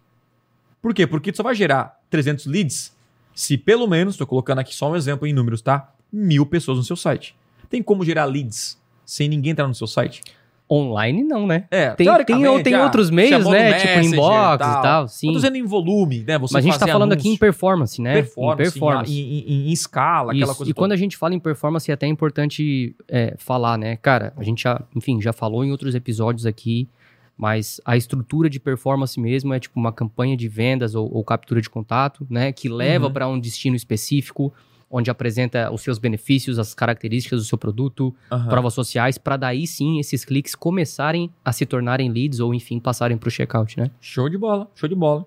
[0.81, 1.07] Por quê?
[1.07, 2.95] Porque tu só vai gerar 300 leads
[3.33, 5.93] se pelo menos, estou colocando aqui só um exemplo em números, tá?
[6.11, 7.35] Mil pessoas no seu site.
[7.69, 10.21] Tem como gerar leads sem ninguém entrar no seu site?
[10.69, 11.63] Online não, né?
[11.71, 13.79] É, Tem, tem, tem ah, outros meios, né?
[13.79, 14.81] Tipo inbox e tal.
[14.81, 15.27] tal, sim.
[15.27, 16.37] Tô dizendo em volume, né?
[16.37, 18.13] Você Mas a gente tá falando aqui em anúncio, performance, né?
[18.15, 19.13] performance, em performance.
[19.13, 20.57] Em, em- em- escala, aquela Isso.
[20.57, 23.95] coisa E quando a gente fala em performance, é até importante é, falar, né?
[23.95, 26.89] Cara, a gente já, enfim, já falou em outros episódios aqui,
[27.37, 31.61] mas a estrutura de performance mesmo é tipo uma campanha de vendas ou, ou captura
[31.61, 32.51] de contato, né?
[32.51, 33.13] Que leva Uhum.
[33.13, 34.53] para um destino específico,
[34.89, 38.47] onde apresenta os seus benefícios, as características do seu produto, Aham.
[38.49, 43.17] provas sociais, para daí sim esses cliques começarem a se tornarem leads ou, enfim, passarem
[43.17, 43.91] para o checkout, né?
[43.99, 45.25] Show de bola, show de bola.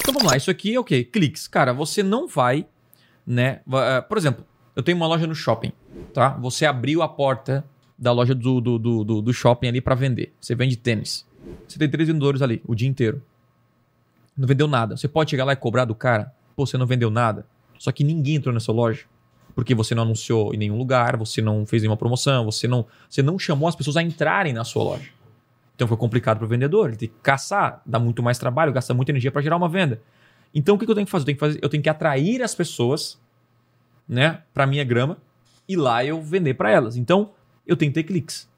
[0.00, 1.04] Então vamos lá, isso aqui é o quê?
[1.04, 1.46] Cliques.
[1.46, 2.66] Cara, você não vai,
[3.26, 3.60] né?
[3.70, 5.72] ah, Por exemplo, eu tenho uma loja no shopping,
[6.14, 6.30] tá?
[6.38, 7.64] Você abriu a porta
[7.98, 10.32] da loja do, do, do, do- do shopping ali pra vender.
[10.40, 11.26] Você vende tênis.
[11.66, 13.20] Você tem três vendedores ali o dia inteiro.
[14.36, 14.96] Não vendeu nada.
[14.96, 16.32] Você pode chegar lá e cobrar do cara.
[16.58, 17.46] Pô, você não vendeu nada.
[17.78, 19.04] Só que ninguém entrou na sua loja.
[19.54, 23.22] Porque você não anunciou em nenhum lugar, você não fez nenhuma promoção, você não, você
[23.22, 25.08] não chamou as pessoas a entrarem na sua loja.
[25.76, 26.88] Então foi complicado para o vendedor.
[26.88, 30.02] Ele tem que caçar, dá muito mais trabalho, gasta muita energia para gerar uma venda.
[30.52, 31.22] Então o que, que eu tenho que fazer?
[31.22, 33.20] Eu tenho que, fazer, eu tenho que atrair as pessoas
[34.08, 35.16] né, para minha grama
[35.68, 36.96] e lá eu vender para elas.
[36.96, 37.30] Então
[37.64, 38.48] eu tenho que ter cliques.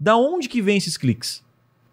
[0.00, 1.44] Da onde que vem esses cliques?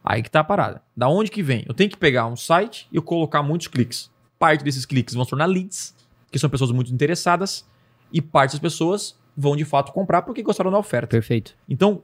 [0.01, 0.81] Aí que tá a parada.
[0.95, 1.65] Da onde que vem?
[1.67, 4.09] Eu tenho que pegar um site e eu colocar muitos cliques.
[4.43, 5.95] Parte desses cliques vão se tornar leads,
[6.29, 7.65] que são pessoas muito interessadas,
[8.11, 11.07] e parte das pessoas vão de fato comprar porque gostaram da oferta.
[11.07, 11.55] Perfeito.
[11.69, 12.03] Então,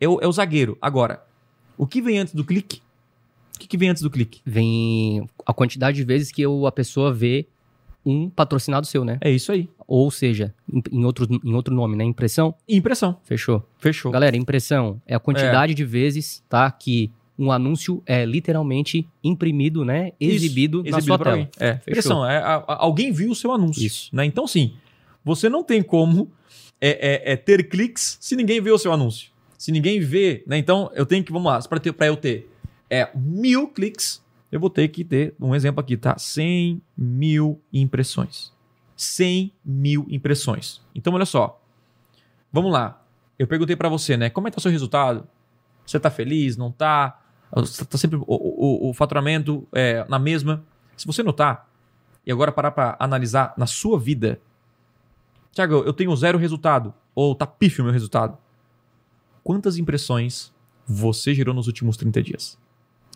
[0.00, 0.78] é o, é o zagueiro.
[0.80, 1.20] Agora,
[1.76, 2.80] o que vem antes do clique?
[3.56, 4.40] O que, que vem antes do clique?
[4.46, 7.48] Vem a quantidade de vezes que eu- a pessoa vê
[8.06, 9.18] um patrocinado seu, né?
[9.20, 9.68] É isso aí.
[9.86, 12.04] Ou seja, em, em outro, em outro nome, né?
[12.04, 12.54] Impressão?
[12.68, 13.18] Impressão.
[13.24, 13.66] Fechou.
[13.78, 14.12] Fechou.
[14.12, 16.70] Galera, impressão é a quantidade de vezes, tá?
[16.70, 20.12] Que um anúncio é literalmente imprimido, né?
[20.20, 21.30] Isso, Exibido, na sua tela.
[21.30, 21.48] alguém.
[21.58, 22.24] É, impressão.
[22.26, 23.82] É, a- a- alguém viu o seu anúncio.
[23.84, 24.14] Isso.
[24.14, 24.26] Né?
[24.26, 24.74] Então, sim,
[25.24, 26.30] você não tem como
[26.80, 29.30] é, é- é ter cliques se ninguém vê o seu anúncio.
[29.56, 30.56] Se ninguém vê, né?
[30.58, 32.48] Então, eu tenho que, vamos lá, para eu ter
[32.90, 36.16] é, mil cliques, eu vou ter que ter um exemplo aqui, tá?
[36.18, 38.52] 100 mil impressões.
[38.96, 40.80] 100 mil impressões.
[40.94, 41.62] Então, olha só.
[42.52, 43.02] Vamos lá.
[43.38, 44.28] Eu perguntei para você, né?
[44.28, 45.26] Como é que tá o seu resultado?
[45.86, 46.56] Você tá feliz?
[46.56, 47.19] Não tá?
[47.52, 50.62] Você tá sempre o, o- o faturamento é, na mesma?
[50.96, 51.68] Se você notar,
[52.26, 54.40] e agora parar para analisar na sua vida,
[55.52, 58.38] Tiago, eu tenho zero resultado, ou tá pífio o meu resultado.
[59.42, 60.52] Quantas impressões
[60.86, 62.58] você gerou nos últimos 30 dias?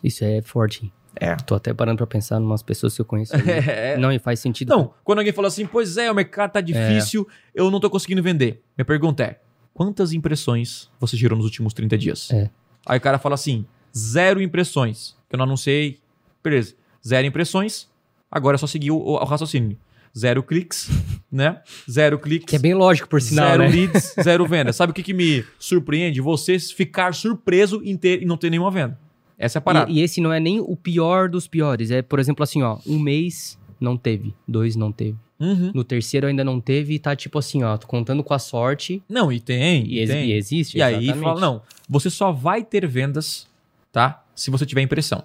[0.03, 0.93] Isso é forte.
[1.17, 1.37] É.
[1.37, 3.33] Tô até parando pra pensar em umas pessoas que eu conheço.
[3.47, 3.97] É.
[3.97, 4.69] Não, e faz sentido.
[4.73, 8.23] Então, quando alguém fala assim, pois é, o mercado tá difícil, eu não tô conseguindo
[8.23, 8.63] vender.
[8.77, 9.41] Minha pergunta é,
[9.73, 12.31] quantas impressões você gerou nos últimos 30 dias?
[12.33, 12.51] É.
[12.87, 13.65] Aí o cara fala assim,
[13.97, 15.15] zero impressões.
[15.29, 15.99] Que eu não anunciei.
[16.43, 16.75] Beleza.
[17.07, 17.89] Zero impressões.
[18.31, 19.77] Agora é só seguir o, o raciocínio.
[20.17, 20.89] Zero cliques,
[21.31, 21.61] né?
[21.91, 22.47] Zero cliques.
[22.49, 23.69] Que é bem lógico, por sinal, zero né?
[23.69, 24.73] leads, zero venda.
[24.73, 26.21] Sabe o que, que me surpreende?
[26.21, 28.99] Você ficar surpreso em ter e não ter nenhuma venda.
[29.37, 29.91] Essa é a parada.
[29.91, 31.91] E, e esse não é nem o pior dos piores.
[31.91, 35.17] É, por exemplo, assim, ó, um mês não teve, dois não teve.
[35.41, 35.73] Uhum.
[35.75, 39.03] No terceiro ainda não teve e tá tipo assim, ó, tô contando com a sorte.
[39.09, 39.85] Não, e tem.
[39.85, 40.29] E, E, ex- tem.
[40.29, 40.79] e existe.
[40.79, 41.25] E aí exatamente.
[41.25, 43.49] fala, não, você só vai ter vendas,
[43.95, 44.25] tá?
[44.35, 45.23] Se você tiver impressão.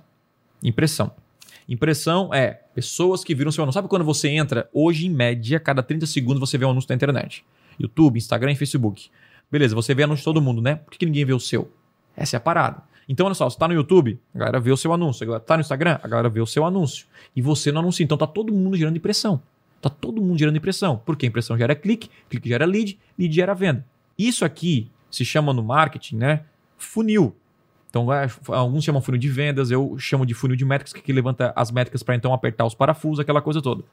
[0.64, 1.12] Impressão.
[1.68, 3.80] Impressão é pessoas que viram seu anúncio.
[3.80, 6.96] Sabe quando você entra, hoje em média, cada 30 segundos você vê um anúncio na
[6.96, 7.44] internet.
[7.80, 9.10] YouTube, Instagram e Facebook.
[9.52, 10.76] Beleza, você vê anúncio de todo mundo, né?
[10.76, 11.72] Por que, ninguém vê o seu?
[12.16, 12.84] Essa é a parada.
[13.08, 15.24] Então, olha só, você tá no YouTube, a galera vê o seu anúncio.
[15.24, 17.08] A galera tá no Instagram, a galera vê o seu anúncio.
[17.36, 18.04] E você não anuncia.
[18.04, 19.42] Então tá todo mundo gerando impressão.
[19.82, 21.02] Tá todo mundo gerando impressão.
[21.04, 23.84] Porque impressão gera clique, clique gera lead, lead gera venda.
[24.16, 26.44] Isso aqui se chama no marketing, né?
[26.78, 27.36] Funil.
[27.90, 31.12] Então, é, alguns chamam funil de vendas, eu chamo de funil de métricas, que aqui
[31.12, 33.84] levanta as métricas para então apertar os parafusos, aquela coisa toda.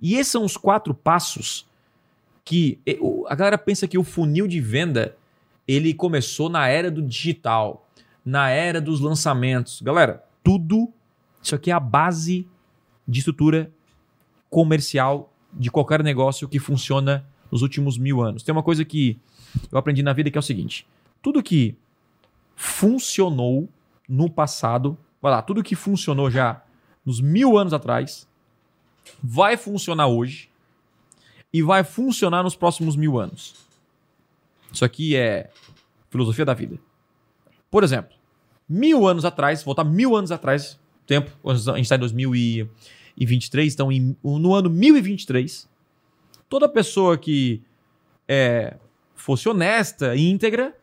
[0.00, 1.66] E esses são os quatro passos
[2.44, 2.78] que
[3.28, 5.16] a galera pensa que o funil de venda
[5.66, 7.86] ele começou na era do digital,
[8.24, 9.80] na era dos lançamentos.
[9.80, 10.92] Galera, tudo
[11.42, 12.46] isso aqui é a base
[13.06, 13.70] de estrutura
[14.50, 18.42] comercial de qualquer negócio que funciona nos últimos mil anos.
[18.42, 19.18] Tem uma coisa que
[19.70, 20.86] eu aprendi na vida que é o seguinte:
[21.22, 21.76] tudo que
[22.56, 23.68] funcionou
[24.08, 26.62] no passado, vai lá, tudo que funcionou já
[27.04, 28.28] nos mil anos atrás,
[29.22, 30.48] vai funcionar hoje
[31.52, 33.54] e vai funcionar nos próximos mil anos.
[34.72, 35.50] Isso aqui é
[36.10, 36.78] filosofia da vida.
[37.70, 38.16] Por exemplo,
[38.68, 44.16] mil anos atrás, voltar mil anos atrás, tempo, a gente está em 2023, então em-
[44.22, 45.68] no ano 1023,
[46.48, 47.62] toda pessoa que
[48.26, 48.76] é,
[49.14, 50.76] fosse honesta e íntegra,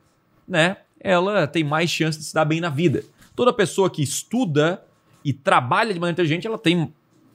[0.48, 3.04] né, ela tem mais chance de se dar bem na vida.
[3.36, 4.84] Toda pessoa que estuda
[5.24, 6.92] e trabalha de maneira inteligente, ela tem um-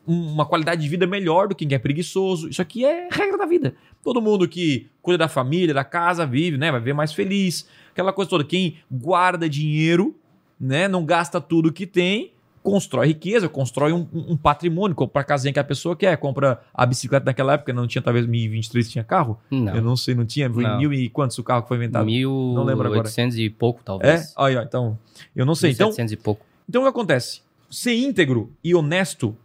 [0.07, 2.48] uma qualidade de vida melhor do que quem é preguiçoso.
[2.48, 3.74] Isso aqui é regra da vida.
[4.05, 7.68] Todo mundo que cuida da família, da casa, vive, né, vai ver mais feliz.
[7.90, 8.44] Aquela coisa toda.
[8.44, 10.14] Quem guarda dinheiro,
[10.61, 12.33] né, não gasta tudo que tem,
[12.66, 16.85] constrói riqueza, constrói um, um- patrimônio, compra a casinha que a pessoa quer, compra a
[16.85, 19.38] bicicleta naquela época, não tinha, talvez, 2023 tinha carro?
[19.48, 19.76] Não.
[19.76, 20.52] Eu não sei, não tinha.
[20.52, 20.76] Foi Não.
[20.79, 22.05] mil e quantos o carro que foi inventado?
[22.07, 23.09] Não lembro agora.
[23.37, 23.83] e pouco, É?
[23.85, 24.35] talvez.
[24.37, 24.98] Aí, ó, então,
[25.35, 25.70] eu não sei.
[25.70, 26.44] Então, 1700 e pouco.
[26.68, 27.40] então o que acontece?
[27.70, 29.37] Ser íntegro e honesto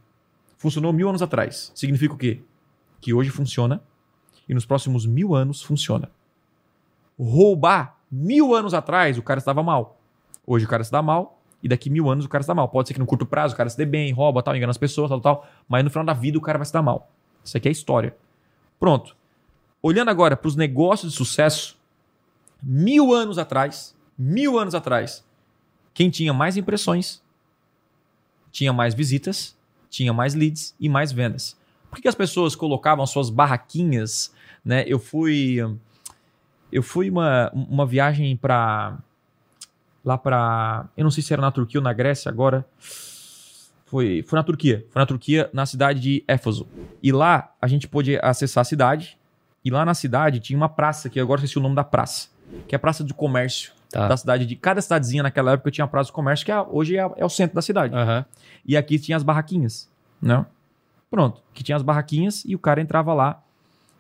[0.57, 1.71] funcionou mil anos atrás.
[1.75, 2.41] Significa o quê?
[2.99, 3.81] Que hoje funciona
[4.49, 6.09] e nos próximos mil anos funciona.
[7.19, 9.99] Roubar mil anos atrás o cara estava mal.
[10.45, 12.67] Hoje o cara se dá mal e daqui mil anos o cara se dá mal.
[12.69, 14.77] Pode ser que no curto prazo o cara se dê bem, rouba, tal, engana as
[14.77, 15.47] pessoas, tal, tal.
[15.67, 17.09] Mas no final da vida o cara vai se dar mal.
[17.43, 18.15] Isso aqui é história.
[18.79, 19.15] Pronto.
[19.81, 21.77] Olhando agora para os negócios de sucesso,
[22.61, 25.25] mil anos atrás, mil anos atrás,
[25.93, 27.21] quem tinha mais impressões
[28.51, 29.57] tinha mais visitas,
[29.89, 31.57] tinha mais leads e mais vendas.
[31.89, 34.83] Por que, as pessoas colocavam suas barraquinhas, né?
[34.87, 35.57] Eu fui
[36.71, 38.97] eu fui uma, uma viagem para
[40.03, 42.65] lá para, eu não sei se era na Turquia ou na Grécia agora.
[43.85, 46.65] Foi, foi na Turquia, foi na Turquia, na cidade de Éfaso.
[47.03, 49.17] E lá a gente pôde acessar a cidade.
[49.65, 52.29] E lá na cidade tinha uma praça, que agora esqueci o nome da praça,
[52.67, 54.07] que é a praça de comércio Tá.
[54.07, 57.01] da cidade de cada cidadezinha naquela época tinha praça de comércio que é- hoje é,
[57.17, 57.93] é o centro da cidade.
[57.93, 58.23] Aham.
[58.65, 59.89] E aqui tinha as barraquinhas,
[60.21, 60.45] né?
[61.09, 63.43] Pronto, que tinha as barraquinhas e o cara entrava lá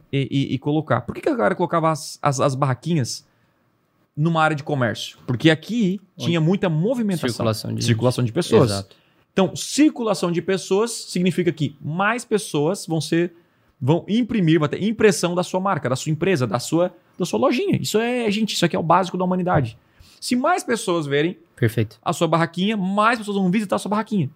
[0.09, 1.01] e, e- e colocar.
[1.01, 3.27] Por que, que a galera colocava as, as, as barraquinhas
[4.15, 5.17] numa área de comércio?
[5.25, 7.29] Porque aqui tinha muita movimentação.
[7.29, 8.71] Circulação de- circulação de pessoas.
[8.71, 8.95] Exato.
[9.33, 13.33] Então, circulação de pessoas significa que mais pessoas vão ser
[13.83, 17.39] vão imprimir, vai ter impressão da sua marca, da sua empresa, da sua da sua
[17.39, 17.77] lojinha.
[17.81, 19.77] Isso é, gente, isso aqui é o básico da humanidade.
[20.19, 21.97] Se mais pessoas verem Perfeito.
[22.03, 24.29] a sua barraquinha, mais pessoas vão visitar a sua barraquinha.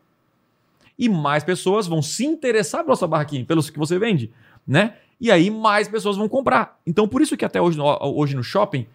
[0.98, 4.32] E mais pessoas vão se interessar pela sua barraquinha, pelos que você vende,
[4.66, 4.96] né?
[5.20, 6.80] E aí mais pessoas vão comprar.
[6.88, 8.88] Então, por isso que até hoje, hoje no shopping,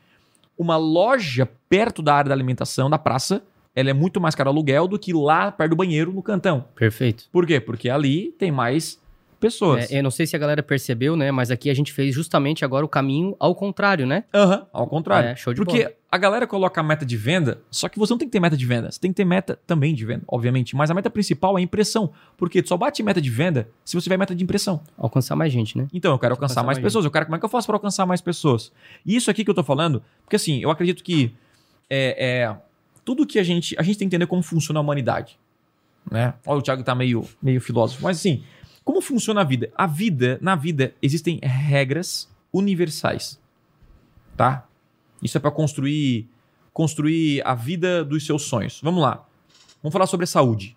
[0.60, 3.42] uma loja perto da área da alimentação, da praça,
[3.74, 6.66] ela é muito mais cara aluguel do que lá perto do banheiro, no cantão.
[6.74, 7.24] Perfeito.
[7.32, 7.58] Por quê?
[7.58, 9.00] Porque ali tem mais
[9.40, 9.90] pessoas.
[9.90, 11.32] É, eu não sei se a galera percebeu, né?
[11.32, 14.24] Mas aqui a gente fez justamente agora o caminho ao contrário, né?
[14.32, 15.30] Aham, ao contrário.
[15.30, 15.94] É, show de Porque bola.
[16.12, 18.56] a galera coloca a meta de venda, só que você não tem que ter meta
[18.56, 18.90] de venda.
[18.90, 20.76] Você tem que ter meta também de venda, obviamente.
[20.76, 22.12] Mas a meta principal é impressão.
[22.36, 24.82] Porque tu só bate meta de venda se você tiver meta de impressão.
[24.96, 25.88] Alcançar mais gente, né?
[25.92, 27.04] Então, eu quero alcançar Alcançar mais mais pessoas.
[27.04, 28.70] Eu quero como é que eu faço para alcançar mais pessoas?
[29.04, 31.34] E isso aqui que eu tô falando, porque assim, eu acredito que
[31.88, 32.56] é, é,
[33.04, 33.74] tudo que a gente.
[33.78, 35.38] A gente tem que entender como funciona a humanidade.
[36.10, 36.34] Né?
[36.46, 38.02] Olha, o Thiago tá meio, meio filósofo.
[38.02, 38.42] Mas assim,
[38.84, 39.70] como funciona a vida?
[39.76, 43.40] A vida, na vida, existem regras universais.
[44.36, 44.66] Tá?
[45.22, 46.28] Isso é para construir
[46.72, 48.80] construir a vida dos seus sonhos.
[48.82, 49.26] Vamos lá.
[49.82, 50.76] Vamos falar sobre a saúde.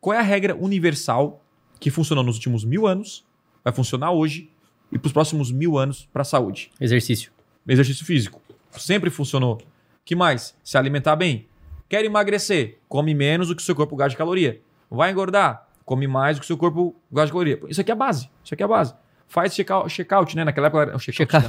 [0.00, 1.42] Qual é a regra universal
[1.78, 3.24] que funcionou nos últimos mil anos,
[3.64, 4.50] vai funcionar hoje
[4.92, 6.70] e para os próximos mil anos para a saúde?
[6.80, 7.32] Exercício.
[7.66, 8.40] Exercício físico.
[8.72, 9.60] Sempre funcionou.
[10.04, 10.56] que mais?
[10.62, 11.46] Se alimentar bem.
[11.88, 12.78] Quer emagrecer?
[12.88, 14.60] Come menos do que o seu corpo gasta de caloria.
[14.90, 15.68] Vai engordar?
[15.84, 17.60] Come mais do que o seu corpo gasta de caloria.
[17.68, 18.30] Isso aqui é a base.
[18.44, 18.94] Isso aqui é a base.
[19.30, 20.44] Faz check-out, check né?
[20.44, 21.48] Naquela época era check-out.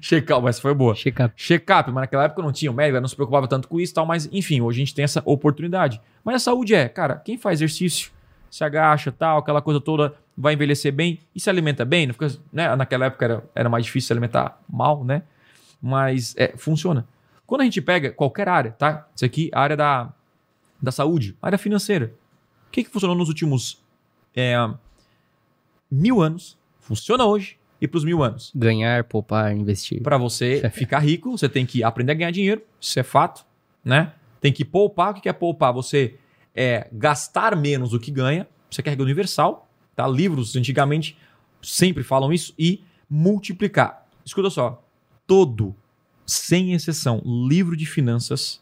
[0.00, 0.94] check-out, mas foi boa.
[0.94, 1.34] Check-up.
[1.36, 3.94] Check-up, mas naquela época não tinha o médico, não se preocupava tanto com isso e
[3.94, 6.00] tal, mas enfim, hoje a gente tem essa oportunidade.
[6.24, 8.10] Mas a saúde é, cara, quem faz exercício,
[8.50, 12.30] se agacha, tal, aquela coisa toda, vai envelhecer bem e se alimenta bem, não fica,
[12.50, 12.74] né?
[12.74, 15.22] Naquela época era, era mais difícil se alimentar mal, né?
[15.80, 17.06] Mas é, funciona.
[17.46, 19.06] Quando a gente pega qualquer área, tá?
[19.14, 20.10] Isso aqui, a área da,
[20.80, 22.14] da saúde, área financeira.
[22.72, 23.84] O que, que funcionou nos últimos
[24.34, 24.56] é,
[25.90, 26.56] mil anos?
[26.80, 28.50] Funciona hoje e para os mil anos.
[28.54, 30.00] Ganhar, poupar, investir.
[30.00, 33.44] Para você ficar rico, você tem que aprender a ganhar dinheiro, isso é fato,
[33.84, 34.14] né?
[34.40, 35.10] Tem que poupar.
[35.10, 35.70] O que é poupar?
[35.74, 36.14] Você
[36.54, 38.48] é gastar menos do que ganha.
[38.70, 40.08] Isso é regra universal, tá?
[40.08, 41.18] Livros antigamente
[41.60, 44.08] sempre falam isso e multiplicar.
[44.24, 44.82] Escuta só,
[45.26, 45.76] todo,
[46.24, 48.61] sem exceção, livro de finanças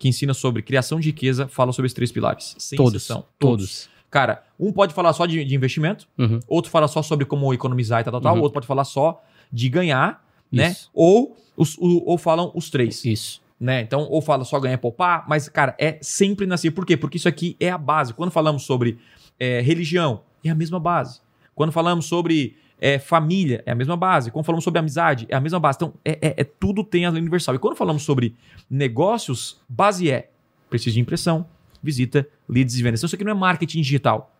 [0.00, 2.56] que ensina sobre criação de riqueza fala sobre esses três pilares.
[2.58, 3.24] Sem todos, exceção.
[3.38, 3.88] Todos.
[4.10, 6.40] Cara, um pode falar só de, de investimento, Uhum.
[6.48, 8.40] outro fala só sobre como economizar e tal, tal, tal, Uhum.
[8.40, 10.70] outro pode falar só de ganhar, né?
[10.70, 10.90] Isso.
[10.94, 13.42] Ou, os, o- ou falam os três, Isso.
[13.60, 13.82] né?
[13.82, 16.70] Então, ou fala só ganhar e poupar, mas, cara, é sempre nascer.
[16.70, 16.96] Por quê?
[16.96, 18.14] Porque isso aqui é a base.
[18.14, 18.98] Quando falamos sobre
[19.38, 21.20] é, religião, é a mesma base.
[21.54, 24.30] Quando falamos sobre é, família, é a mesma base.
[24.30, 25.76] Quando falamos sobre amizade, é a mesma base.
[25.76, 27.54] Então, é, é- é- tudo tem a lei universal.
[27.54, 28.34] E quando falamos sobre
[28.70, 30.30] negócios, base é
[30.70, 31.46] preciso de impressão,
[31.82, 33.00] visita, leads e vendas.
[33.00, 34.34] Então, isso aqui não é marketing digital.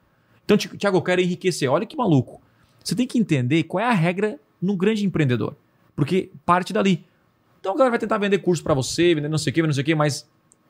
[0.44, 1.70] Então, Ti- Tiago, eu quero enriquecer.
[1.70, 2.40] Olha que maluco.
[2.82, 5.54] Você tem que entender qual é a regra num grande empreendedor.
[5.94, 7.04] Porque parte dali.
[7.60, 9.72] Então, a galera vai tentar vender curso para você, vender não sei o que, não
[9.72, 10.26] sei o que, mas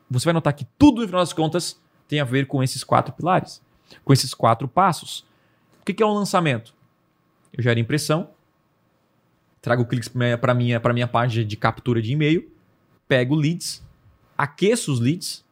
[0.09, 3.13] você vai notar que tudo, no final das contas, tem a ver com esses quatro
[3.13, 3.61] pilares,
[4.03, 5.25] com esses quatro passos.
[5.79, 6.73] O que é um lançamento?
[7.55, 8.29] Eu gero impressão,
[9.61, 10.09] trago cliques
[10.39, 12.49] para minha, pra minha página de captura de e-mail,
[13.07, 13.83] pego leads,
[14.37, 15.45] aqueço os leads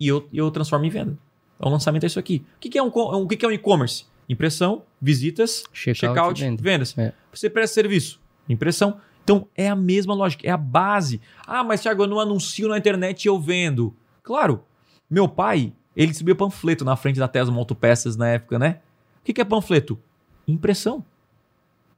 [0.00, 1.16] e eu, eu transformo em venda.
[1.56, 2.44] Então, o lançamento é isso aqui.
[2.56, 4.04] O que que é um, o que que é um e-commerce?
[4.28, 6.62] Impressão, visitas, Checkout, checkout, venda.
[6.62, 6.96] vendas.
[6.96, 7.12] É.
[7.32, 9.00] Você presta serviço, impressão.
[9.22, 11.20] Então é a mesma lógica, é a base.
[11.46, 13.94] Ah, mas Thiago, eu não anuncio na internet e eu vendo.
[14.22, 14.64] Claro,
[15.08, 18.80] meu pai, ele distribuía panfleto na frente da Tesla Autopeças na época, né?
[19.20, 20.00] O que que é panfleto?
[20.48, 21.04] Impressão.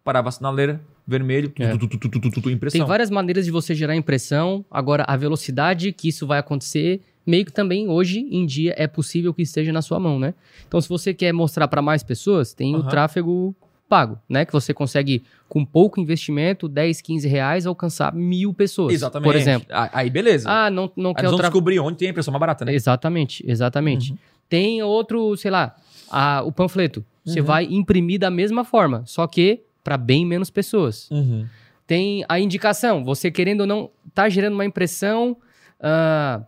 [0.05, 1.75] Parava a sinaleira, vermelho, tu, É.
[1.79, 1.99] tu, tu,
[2.43, 2.79] tu, impressão.
[2.79, 4.63] Tem várias maneiras de você gerar impressão.
[4.71, 9.33] Agora, a velocidade que isso vai acontecer, meio que também hoje em dia é possível
[9.33, 10.35] que esteja na sua mão, né?
[10.69, 12.89] Então, se você quer mostrar para mais pessoas, tem o Aham.
[12.91, 13.57] tráfego
[13.89, 14.45] pago, né?
[14.45, 18.93] Que você consegue, com pouco investimento, 10, 15 reais, alcançar mil pessoas.
[18.93, 19.25] Exatamente.
[19.27, 19.67] Por exemplo.
[19.71, 20.51] Ah, Aí beleza.
[20.51, 21.43] Ah, não, não Aí quer o tráfego.
[21.45, 22.75] descobrir onde tem a impressão mais barata, né?
[22.75, 24.13] Exatamente, exatamente.
[24.13, 24.19] Uhum.
[24.51, 25.75] Tem outro, sei lá,
[26.11, 27.03] a- o panfleto.
[27.25, 27.47] Você Uhum.
[27.47, 31.11] vai imprimir da mesma forma, só que para bem menos pessoas.
[31.11, 31.47] Uhum.
[31.87, 35.37] Tem a indicação, você querendo ou não, tá gerando uma impressão
[35.79, 36.43] ah,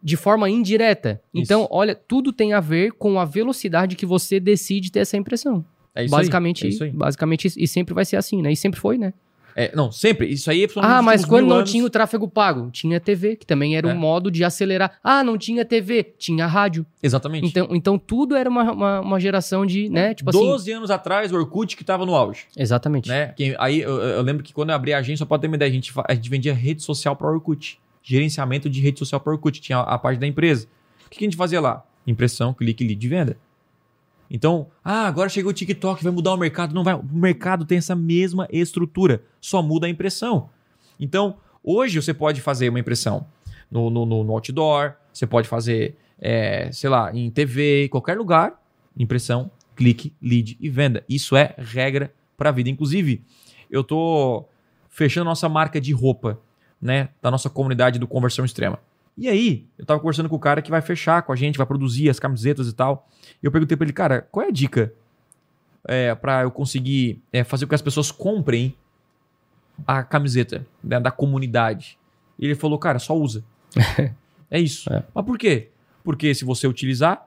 [0.00, 1.20] de forma indireta.
[1.34, 1.42] Isso.
[1.42, 5.64] Então, olha, tudo tem a ver com a velocidade que você decide ter essa impressão.
[5.92, 6.90] É isso aí, basicamente, é isso aí.
[6.90, 8.52] basicamente, e sempre vai ser assim, né?
[8.52, 9.12] E sempre foi, né?
[9.58, 10.28] É, não, sempre.
[10.28, 11.70] Isso aí é Ah, mas quando não anos.
[11.70, 13.94] tinha o tráfego pago, tinha TV, que também era É.
[13.94, 14.98] um modo de acelerar.
[15.02, 16.84] Ah, não tinha TV, tinha rádio.
[17.02, 17.46] Exatamente.
[17.46, 20.12] Então, então tudo era uma, uma, uma geração de, né?
[20.12, 20.38] Tipo assim.
[20.38, 22.44] 12 anos atrás, o Orkut que tava no auge.
[22.54, 23.08] Exatamente.
[23.08, 23.28] Né?
[23.28, 25.56] Que, aí eu, eu lembro que quando eu abri a agência, só pode ter uma
[25.56, 27.80] ideia, a gente, a gente vendia rede social para Orkut.
[28.02, 29.58] Gerenciamento de rede social para Orkut.
[29.60, 30.66] Tinha a, a parte da empresa.
[31.06, 31.82] O que, que a gente fazia lá?
[32.06, 33.36] Impressão, clique, lead de venda.
[34.30, 36.74] Então, ah, agora chegou o TikTok, vai mudar o mercado.
[36.74, 36.94] Não vai.
[36.94, 40.50] O mercado tem essa mesma estrutura, só muda a impressão.
[40.98, 43.26] Então, hoje você pode fazer uma impressão
[43.70, 48.60] no, no, no- outdoor, você pode fazer, é, sei lá, em TV, em qualquer lugar.
[48.98, 51.04] Impressão, clique, lead e venda.
[51.08, 52.68] Isso é regra para a vida.
[52.70, 53.22] Inclusive,
[53.70, 54.44] eu tô
[54.88, 56.40] fechando nossa marca de roupa,
[56.80, 58.78] né, da nossa comunidade do Conversão Extrema.
[59.16, 61.66] E aí, eu tava conversando com o cara que vai fechar com a gente, vai
[61.66, 63.08] produzir as camisetas e tal.
[63.42, 64.92] E eu perguntei pra ele, cara, qual é a dica
[65.88, 68.74] é, para eu conseguir é, fazer com que as pessoas comprem
[69.86, 71.98] a camiseta né, da comunidade?
[72.38, 73.42] E ele falou, cara, só usa.
[74.50, 74.92] é isso.
[74.92, 75.02] É.
[75.14, 75.70] Mas por quê?
[76.04, 77.26] Porque se você utilizar,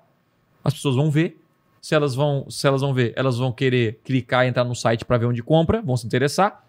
[0.63, 1.38] as pessoas vão ver.
[1.82, 5.06] Se elas vão, se elas vão ver, elas vão querer clicar e entrar no site
[5.06, 6.65] para ver onde compra, vão se interessar.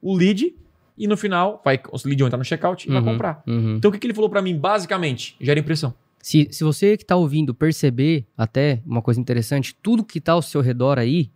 [0.00, 0.54] O lead,
[0.98, 3.42] e no final, vai, os lead vão entrar no checkout e vai Uhum, comprar.
[3.46, 3.76] uhum.
[3.76, 4.56] Então o que, que ele falou para mim?
[4.56, 5.94] Basicamente, gera impressão.
[6.20, 10.42] Se, se você que tá ouvindo perceber até uma coisa interessante, tudo que tá ao
[10.42, 11.30] seu redor aí,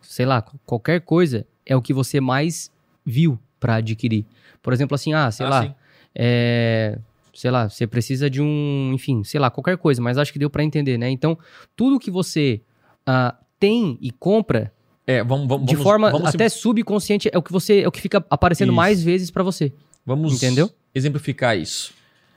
[0.00, 2.70] sei lá, qualquer coisa, é o que você mais
[3.04, 4.24] viu para adquirir.
[4.62, 5.76] Por exemplo, assim, ah, sei Ah, lá.
[6.14, 6.98] É,
[7.34, 10.50] sei lá, você precisa de um, enfim, sei lá, qualquer coisa, mas acho que deu
[10.50, 11.08] para entender, né?
[11.10, 11.38] Então,
[11.76, 12.60] tudo que você
[13.06, 14.72] ah, tem e compra
[15.10, 17.92] É, vamos, vamos, de vamos- forma vamos, até subconsciente é o que você é o
[17.92, 18.76] que fica aparecendo Isso.
[18.76, 19.72] mais vezes para você.
[20.06, 20.70] vamos Entendeu?
[20.94, 21.92] exemplificar isso.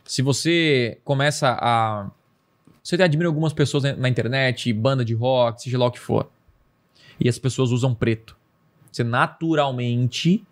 [0.05, 2.09] Se você começa a.
[2.83, 6.29] Você admira algumas pessoas na internet, banda de rock, seja lá o que for.
[7.19, 8.35] E as pessoas usam preto.
[8.91, 10.43] Você naturalmente,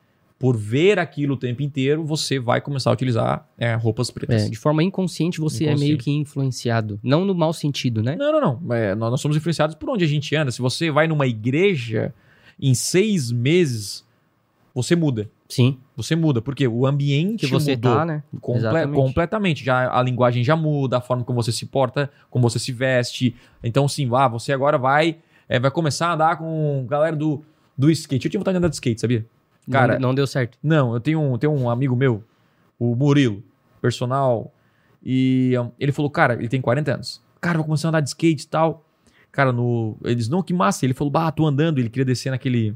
[0.42, 4.44] por ver aquilo o tempo inteiro, você vai começar a utilizar é, roupas pretas.
[4.44, 6.04] É, de forma inconsciente você é meio Inconsciente.
[6.04, 8.16] que influenciado, não no mau sentido, né?
[8.16, 8.74] Não, não, não.
[8.76, 10.50] É, nós, nós somos influenciados por onde a gente anda.
[10.52, 12.14] Se você vai numa igreja,
[12.60, 14.04] em seis meses,
[14.74, 15.30] você muda.
[15.48, 17.94] Sim, Você muda, porque o ambiente que você mudou.
[17.94, 18.24] tá, né?
[18.40, 18.96] Comple- Exatamente.
[18.96, 19.66] completamente.
[19.66, 23.36] Já a linguagem já muda, a forma como você se porta, como você se veste.
[23.62, 25.18] Então, sim, ah, você agora vai,
[25.50, 27.44] é, vai começar a andar com galera do,
[27.78, 28.26] do skate.
[28.26, 29.26] Eu tinha vontade de andar de skate, sabia?
[29.70, 30.58] Cara, não, não deu certo.
[30.62, 32.24] Não, eu tenho um, tenho um amigo meu,
[32.80, 33.44] o Murilo,
[33.82, 34.52] personal,
[35.04, 37.22] e um, ele falou, cara, ele tem 40 anos.
[37.40, 38.86] Cara, vou começar a andar de skate e tal.
[39.32, 39.98] Cara, no.
[40.04, 40.86] Eles, não, que massa.
[40.86, 41.80] Ele falou, bah, tô andando.
[41.80, 42.76] Ele queria descer naquele.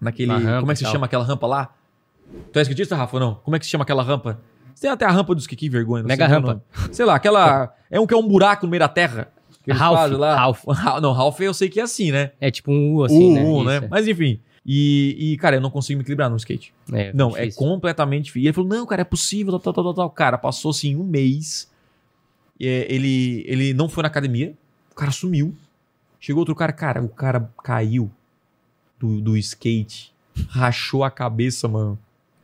[0.00, 0.30] Naquele.
[0.38, 1.74] Na como é que se chama aquela rampa lá?
[2.52, 3.34] Tu é skatista, Rafa, ou não?
[3.36, 4.38] Como é que se chama aquela rampa?
[4.74, 6.04] Você tem até a rampa dos que que vergonha.
[6.04, 6.62] Mega o rampa.
[6.92, 7.74] Sei lá, aquela.
[7.90, 9.32] É um que é um buraco no meio da terra.
[9.64, 10.34] Que eles Ralph, fazem lá.
[10.38, 10.64] Ralph.
[11.02, 12.32] Não, Ralph eu sei que é assim, né?
[12.40, 13.42] É tipo um U assim, né?
[13.44, 13.78] U, né?
[13.78, 14.40] Isso, Mas enfim.
[14.70, 16.74] E, e, cara, eu não consigo me equilibrar no skate.
[16.92, 17.04] é.
[17.08, 17.58] É, Não, é difícil.
[17.58, 18.42] completamente difícil.
[18.42, 20.10] E ele falou, não, cara, é possível, tal, tal, tal, tal, tal.
[20.10, 21.70] Cara, passou assim um mês.
[22.60, 24.54] É, ele, ele não foi na academia.
[24.90, 25.54] O cara sumiu.
[26.20, 28.10] Chegou outro cara, cara, o cara caiu
[28.98, 30.12] do, do skate.
[30.48, 31.98] Rachou a cabeça, mano.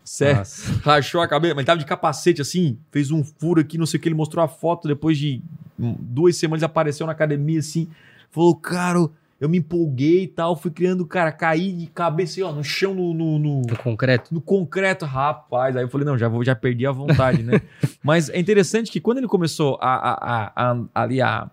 [0.05, 0.37] Sério.
[0.39, 0.73] Nossa.
[0.85, 3.99] Rachou a cabeça, mas ele tava de capacete assim, fez um furo aqui, não sei
[3.99, 5.41] o que, ele mostrou a foto, depois de
[5.79, 7.89] duas semanas apareceu na academia assim,
[8.31, 9.09] falou, cara,
[9.41, 12.95] eu me empolguei e tal, fui criando, cara, caí de cabeça aí, ó, no chão,
[12.95, 14.33] no, no, no, No concreto.
[14.33, 15.77] no concreto, rapaz.
[15.77, 17.61] Aí eu falei, não, já, vou, já perdi a vontade, né?
[18.03, 21.51] Mas é interessante que quando ele começou a, a, a, a- ali a, a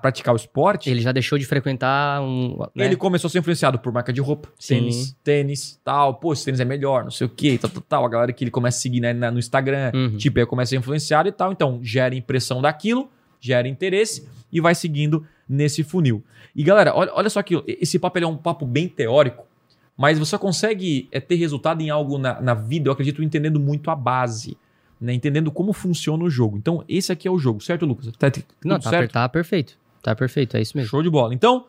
[0.00, 2.56] praticar o esporte, Ele já deixou de frequentar um.
[2.74, 2.84] né?
[2.86, 4.76] ele começou a ser influenciado por marca de roupa, Sim.
[4.76, 6.14] tênis, tênis, tal.
[6.14, 8.04] Pô, esse tênis é melhor, não sei o que, tal, tal, tal.
[8.04, 10.16] A galera que ele começa a seguir né, no Instagram, Uhum.
[10.16, 11.50] tipo, aí começa a ser influenciado e tal.
[11.50, 16.22] Então, gera impressão daquilo, gera interesse e vai seguindo nesse funil.
[16.54, 19.44] E galera, olha, olha só que esse papo é um papo bem teórico,
[19.96, 23.58] mas você só consegue é, ter resultado em algo na, na vida, eu acredito, entendendo
[23.58, 24.56] muito a base.
[25.00, 26.56] Né, entendendo como funciona o jogo.
[26.56, 28.06] Então, esse aqui é o jogo, certo, Lucas?
[28.18, 28.32] Tá,
[28.64, 29.12] Não, tá, certo?
[29.12, 29.76] tá perfeito.
[30.02, 30.88] Tá perfeito, é isso mesmo.
[30.88, 31.34] Show de bola.
[31.34, 31.66] Então,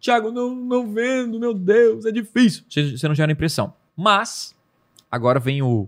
[0.00, 2.64] Thiago, não, não vendo, meu Deus, é difícil.
[2.68, 3.74] Você, você não gera impressão.
[3.94, 4.56] Mas,
[5.10, 5.86] agora vem o.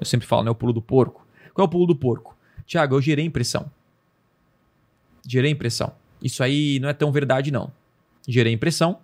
[0.00, 0.50] Eu sempre falo, né?
[0.50, 1.26] O pulo do porco.
[1.52, 2.34] Qual é o pulo do porco?
[2.66, 3.70] Thiago, eu gerei impressão.
[5.28, 5.92] Gerei impressão.
[6.22, 7.70] Isso aí não é tão verdade, não.
[8.26, 8.98] Gerei impressão.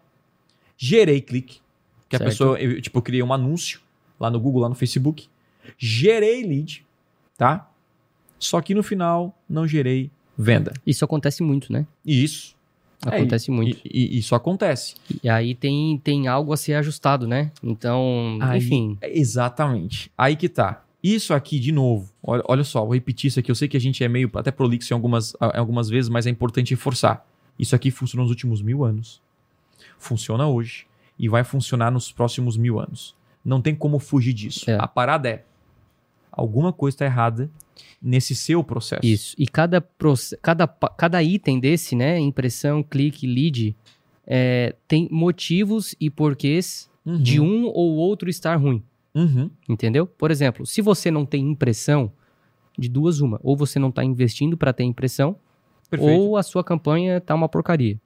[0.78, 1.60] Gerei clique.
[2.08, 2.30] Que a Certo.
[2.30, 3.80] pessoa, eu, tipo, eu criei um anúncio
[4.18, 5.28] lá no Google, lá no Facebook.
[5.76, 6.85] Gerei lead,
[7.36, 7.70] tá?
[8.38, 10.72] Só que no final não gerei venda.
[10.86, 11.86] Isso acontece muito, né?
[12.04, 12.54] Isso
[13.04, 13.78] É, Acontece muito.
[13.84, 14.94] e, e isso acontece.
[15.22, 17.52] E aí tem, tem algo a ser ajustado, né?
[17.62, 18.98] Então, Aí- enfim.
[19.00, 20.10] É, Exatamente.
[20.16, 20.82] Aí que tá.
[21.02, 23.50] Isso aqui, de novo, olha, olha só, vou repetir isso aqui.
[23.50, 26.30] Eu sei que a gente é meio até prolixo em algumas, algumas vezes, mas é
[26.30, 27.24] importante reforçar.
[27.58, 29.20] Isso aqui funcionou nos últimos mil anos.
[29.98, 30.86] Funciona hoje.
[31.18, 33.14] E vai funcionar nos próximos mil anos.
[33.44, 34.68] Não tem como fugir disso.
[34.70, 34.76] É.
[34.80, 35.44] A parada é:
[36.36, 37.50] alguma coisa está errada
[38.00, 39.04] nesse seu processo.
[39.04, 39.34] Isso.
[39.38, 39.84] E cada,
[40.42, 42.18] cada, cada item desse, né?
[42.18, 43.74] Impressão, clique, lead,
[44.26, 47.18] é, tem motivos e porquês Uhum.
[47.22, 48.82] de um ou outro estar ruim.
[49.14, 49.48] Uhum.
[49.68, 50.06] Entendeu?
[50.06, 52.10] Por exemplo, se você não tem impressão,
[52.76, 55.36] de duas uma, ou você não está investindo para ter impressão,
[55.88, 56.12] Perfeito.
[56.20, 57.98] ou a sua campanha tá uma porcaria.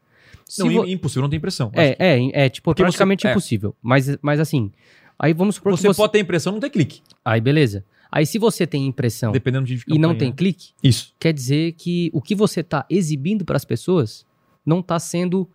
[0.44, 1.70] Se não, vo- im- impossível, não tem impressão.
[1.74, 3.30] é, é, é, tipo, Porque você- praticamente é.
[3.30, 3.74] impossível.
[3.82, 4.70] Mas, mas assim,
[5.18, 5.96] aí vamos supor Você, que você...
[5.96, 7.00] pode ter impressão, não ter clique.
[7.24, 7.84] Aí beleza.
[8.12, 11.14] Aí se você tem impressão Dependendo de e não tem clique, Isso.
[11.18, 14.26] quer dizer que o que você está exibindo para as pessoas
[14.66, 15.48] não está sendo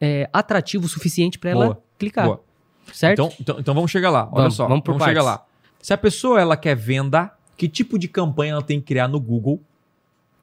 [0.00, 2.26] é, atrativo o suficiente para ela clicar.
[2.26, 2.44] Boa.
[2.92, 3.12] Certo?
[3.12, 4.24] Então, então, então vamos chegar lá.
[4.24, 4.66] Olha Vamos, só.
[4.66, 5.24] vamos por chegar partes.
[5.24, 5.46] lá.
[5.80, 9.20] Se a pessoa ela quer venda, que tipo de campanha ela tem que criar no
[9.20, 9.62] Google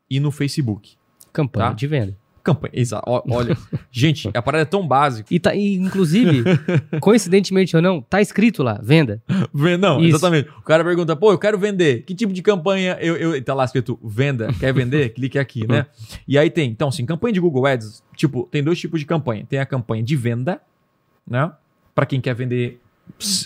[0.09, 0.95] e no Facebook?
[1.33, 1.73] Campanha tá.
[1.73, 2.17] de venda.
[2.47, 2.71] Campanha.
[2.73, 3.03] Exato.
[3.29, 3.57] Olha,
[3.91, 5.27] gente, a parada é tão básica.
[5.33, 6.43] E, tá, e, inclusive,
[7.01, 9.21] coincidentemente ou não, tá escrito lá, venda.
[9.79, 10.15] Não, Isso.
[10.15, 10.49] exatamente.
[10.57, 12.03] O cara pergunta, pô, eu quero vender.
[12.03, 15.09] Que tipo de campanha eu, eu tá lá escrito venda, quer vender?
[15.15, 15.85] Clique aqui, né?
[16.27, 19.45] E aí tem, então, assim, campanha de Google Ads, tipo, tem dois tipos de campanha.
[19.47, 20.61] Tem a campanha de venda,
[21.27, 21.51] né?
[21.93, 22.79] Pra quem quer vender,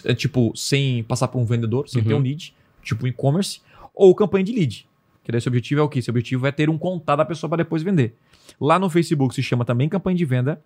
[0.06, 2.08] é, tipo, sem passar por um vendedor, sem Uhum.
[2.08, 3.62] ter um lead, tipo e-commerce,
[3.96, 4.88] ou campanha de lead.
[5.24, 6.00] Que daí esse objetivo é o quê?
[6.00, 8.16] Esse objetivo é ter um contato da pessoa para depois vender.
[8.60, 10.62] Lá no Facebook se chama também campanha de venda,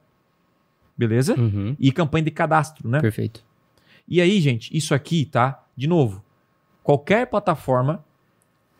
[0.97, 1.39] beleza?
[1.39, 2.99] Uhum, E campanha de cadastro, né?
[3.01, 3.43] Perfeito.
[4.07, 5.63] E aí, gente, isso aqui, tá?
[5.75, 6.23] De novo,
[6.83, 8.03] qualquer plataforma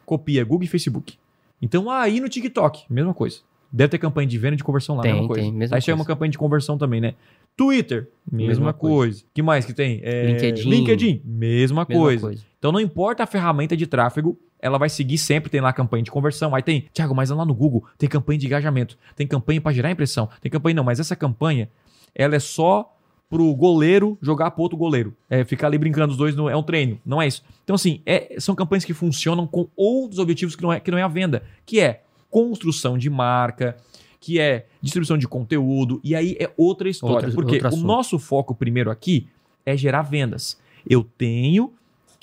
[0.06, 1.18] copia Google e Facebook.
[1.62, 3.40] Então aí no TikTok, mesma coisa.
[3.72, 5.42] Deve ter campanha de venda e de conversão lá, Tem, mesma coisa.
[5.42, 5.96] tem, mesma aí coisa.
[5.96, 7.16] uma campanha de conversão também, né?
[7.58, 9.24] Twitter, mesma, Mesma coisa.
[9.34, 10.00] que mais que tem?
[10.04, 10.70] É, LinkedIn.
[10.70, 11.48] LinkedIn, mesma,
[11.82, 12.22] Mesma coisa.
[12.28, 12.46] coisa.
[12.60, 16.12] Então não importa a ferramenta de tráfego, ela vai seguir sempre, tem lá campanha de
[16.12, 16.56] conversão.
[16.56, 19.92] Aí tem, Thiago, mas lá no Google tem campanha de engajamento, tem campanha para gerar
[19.92, 21.70] impressão, tem campanha não, mas essa campanha,
[22.14, 22.92] ela é só
[23.30, 25.14] pro goleiro jogar pro outro goleiro.
[25.30, 27.44] É ficar ali brincando os dois, no, é um treino, não é isso.
[27.64, 30.98] Então assim, é- são campanhas que funcionam com outros objetivos que não, é, que não
[30.98, 33.76] é a venda, que é construção de marca,
[34.20, 37.16] que é distribuição de conteúdo, e aí é outra história.
[37.28, 39.28] Outro- porque outro o nosso foco primeiro aqui
[39.66, 40.60] é gerar vendas.
[40.88, 41.74] Eu tenho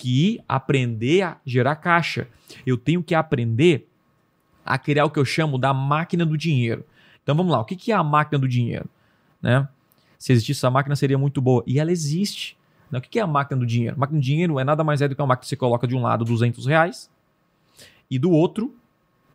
[0.03, 2.27] que aprender a gerar caixa.
[2.67, 3.89] Eu tenho que aprender
[4.67, 6.85] a criar o que eu chamo da máquina do dinheiro.
[7.23, 8.87] Então vamos lá, o que é a máquina do dinheiro?
[9.41, 9.69] Né?
[10.19, 11.63] Se existisse essa máquina seria muito boa.
[11.69, 12.57] E ela existe.
[12.91, 12.99] Né?
[12.99, 13.95] O que é a máquina do dinheiro?
[13.95, 15.87] A máquina do dinheiro é nada mais é do que uma máquina que você coloca
[15.87, 17.09] de um lado 200 reais
[18.11, 18.75] e do outro,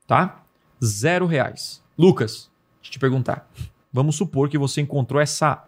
[0.05, 0.43] tá?
[0.83, 1.81] Zero reais.
[1.97, 2.51] Lucas,
[2.81, 3.49] deixa eu te perguntar.
[3.91, 5.63] Vamos supor que você encontrou essa...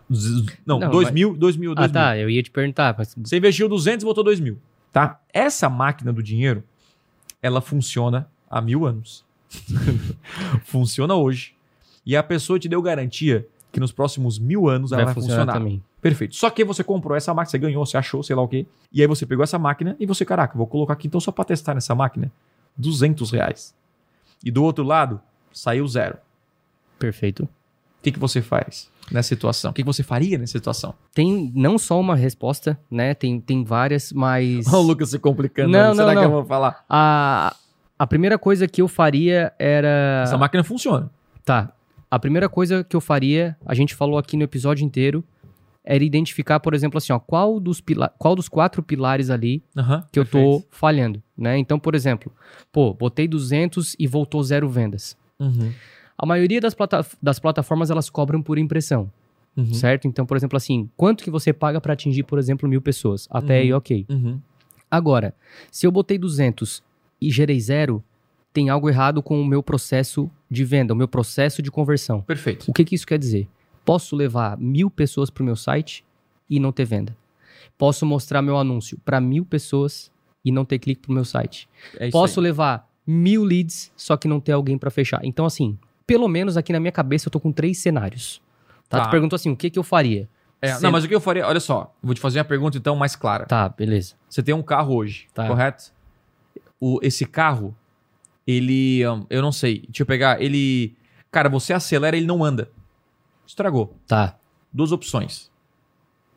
[0.66, 1.94] Não, Não, dois mas- mil, dois mil, dois Ah, mil.
[1.94, 2.18] tá.
[2.18, 2.94] Eu ia te perguntar.
[2.98, 3.16] Mas...
[3.16, 4.60] Você investiu 200 e botou 2 mil,
[4.92, 5.20] tá?
[5.34, 6.64] Essa máquina do dinheiro,
[7.42, 9.26] ela funciona há mil anos.
[10.64, 11.56] funciona hoje.
[12.06, 15.46] E a pessoa te deu garantia que nos próximos mil anos ela vai vai, funcionar,
[15.46, 15.54] funcionar.
[15.54, 15.84] também.
[16.02, 16.36] Perfeito.
[16.36, 18.66] Só que você comprou essa máquina, você ganhou, você achou, sei lá o quê.
[18.92, 21.44] E aí você pegou essa máquina e você, caraca, vou colocar aqui então só pra
[21.44, 22.32] testar nessa máquina,
[22.78, 23.76] 200 reais.
[24.44, 25.22] E do outro lado,
[25.52, 26.18] saiu zero.
[26.98, 27.48] Perfeito.
[28.00, 29.72] O que, que você faz nessa situação?
[29.72, 30.94] O que, que você faria nessa situação?
[31.14, 33.14] Tem não só uma resposta, né?
[33.14, 34.68] Tem, tem várias, mas.
[34.68, 35.70] Olha o Lucas se complicando.
[35.70, 35.96] Não, ali.
[35.96, 36.32] Será não, que eu não.
[36.32, 36.86] vou falar?
[36.90, 37.56] A,
[37.98, 40.22] a primeira coisa que eu faria era.
[40.24, 41.10] Essa máquina funciona.
[41.44, 41.74] Tá.
[42.10, 45.24] A primeira coisa que eu faria, a gente falou aqui no episódio inteiro,
[45.84, 50.04] era identificar, por exemplo, assim, ó, qual dos, pila qual dos quatro pilares ali Aham,
[50.12, 51.58] que eu tô falhando, né?
[51.58, 52.32] Então, por exemplo,
[52.72, 55.18] pô, botei 200 e voltou zero vendas.
[55.40, 55.72] Uhum,
[56.22, 59.10] A maioria das, plata das plataformas, elas cobram por impressão,
[59.56, 60.06] uhum, certo?
[60.06, 63.26] Então, por exemplo, assim, quanto que você paga para atingir, por exemplo, mil pessoas?
[63.32, 63.62] Até Uhum.
[63.62, 64.06] aí, ok.
[64.10, 64.40] uhum.
[64.92, 65.34] Agora,
[65.72, 66.84] se eu botei 200
[67.22, 68.04] e gerei zero,
[68.52, 72.22] tem algo errado com o meu processo de venda, o meu processo de conversão.
[72.22, 72.70] Perfeito.
[72.70, 73.48] O que, que isso quer dizer?
[73.86, 76.04] Posso levar mil pessoas para o meu site
[76.50, 77.16] e não ter venda.
[77.78, 80.12] Posso mostrar meu anúncio para mil pessoas
[80.44, 81.70] e não ter clique para o meu site.
[81.98, 82.44] É isso Posso aí.
[82.46, 85.22] levar mil leads, só que não ter alguém para fechar.
[85.24, 85.78] Então, assim,
[86.10, 88.42] pelo menos aqui na minha cabeça eu tô com três cenários.
[88.90, 89.00] Tá?
[89.00, 89.06] Tá.
[89.06, 90.28] Tu perguntou assim, o que, que eu faria?
[90.62, 91.46] É, Sendo- Não, mas o que eu faria?
[91.48, 93.46] Olha só, vou te fazer uma pergunta então mais clara.
[93.46, 94.16] Tá, beleza.
[94.30, 95.48] Você tem um carro hoje, Tá.
[95.48, 95.92] correto?
[96.82, 97.76] O, esse carro,
[98.48, 99.08] ele.
[99.08, 99.82] hum, Eu não sei.
[99.88, 100.42] Deixa eu pegar.
[100.42, 100.96] Ele.
[101.32, 102.70] Cara, você acelera ele não anda.
[103.46, 103.96] Estragou.
[104.08, 104.36] Tá,
[104.74, 105.50] Duas opções.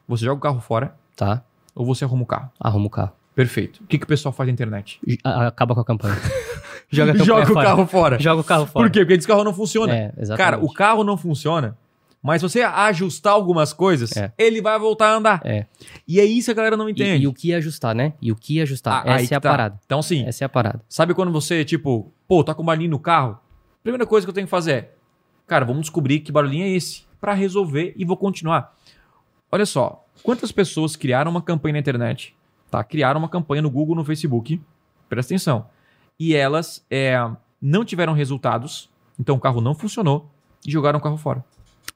[0.08, 1.42] Você joga o carro fora tá.
[1.74, 2.50] ou você arruma o carro.
[2.60, 3.12] Arruma o carro.
[3.34, 3.82] Perfeito.
[3.82, 5.00] O que, que o pessoal faz na internet?
[5.24, 6.16] Acaba com a campanha.
[6.92, 7.66] Joga, Joga o fora.
[7.66, 8.20] carro fora.
[8.20, 8.84] Joga o carro fora.
[8.86, 9.00] Por quê?
[9.00, 9.94] Porque esse carro não funciona.
[9.94, 10.12] É.
[10.36, 11.76] Cara, o carro não funciona,
[12.22, 14.30] mas se você ajustar algumas coisas, É.
[14.36, 15.40] ele vai voltar a andar.
[15.44, 15.66] É.
[16.06, 17.24] E é isso que a galera não E, entende.
[17.24, 18.12] e o que ajustar, né?
[18.20, 19.02] E o que ajustar.
[19.06, 19.50] Ah, Essa que é a tá.
[19.50, 19.80] parada.
[19.86, 20.80] Então, assim, Essa é a parada.
[20.88, 23.38] sabe quando você, tipo, pô, tá com barulhinho no carro?
[23.82, 24.90] Primeira coisa que eu tenho que fazer é,
[25.46, 28.74] cara, vamos descobrir que barulhinho é esse pra resolver e vou continuar.
[29.50, 32.34] Olha só, quantas pessoas criaram uma campanha na internet,
[32.70, 32.82] tá?
[32.84, 34.60] Criaram uma campanha no Google, no Facebook,
[35.08, 35.66] presta atenção.
[36.18, 37.16] E elas é,
[37.60, 38.88] não tiveram resultados,
[39.18, 40.30] então o carro não funcionou
[40.66, 41.44] e jogaram o carro fora.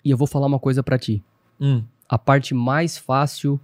[0.04, 1.22] E eu vou falar uma coisa pra ti.
[1.60, 1.82] Hum.
[2.08, 3.58] A parte mais fácil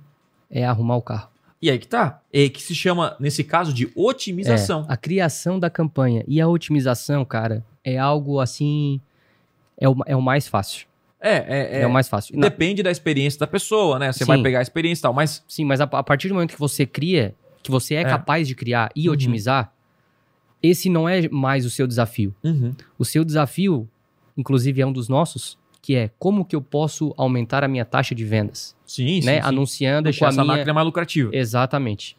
[0.51, 1.29] é arrumar o carro.
[1.61, 2.21] E aí que tá.
[2.33, 4.85] É que se chama, nesse caso, de otimização.
[4.89, 9.01] É, a criação da campanha e a otimização, cara, é algo assim.
[9.79, 10.87] É o, é o mais fácil.
[11.21, 11.87] É, é, É, é.
[11.87, 12.37] o mais fácil.
[12.37, 14.13] Na- Depende da experiência da pessoa, né?
[14.13, 14.25] Você Sim.
[14.27, 16.59] vai pegar a experiência e tal, mas sim, mas a, a partir do momento que
[16.59, 17.33] você cria,
[17.63, 18.05] que você é, É.
[18.05, 19.15] capaz de criar e Uhum.
[19.15, 19.73] otimizar,
[20.63, 22.35] esse não é mais o seu desafio.
[22.45, 22.73] Uhum.
[22.99, 23.89] O seu desafio,
[24.37, 28.15] inclusive é um dos nossos, que é como que eu posso aumentar a minha taxa
[28.15, 29.41] de vendas, sim, sim, né?
[29.41, 29.49] sim.
[29.49, 30.57] Anunciando Deixar com a essa minha...
[30.57, 31.31] máquina mais lucrativa.
[31.35, 32.17] Exatamente.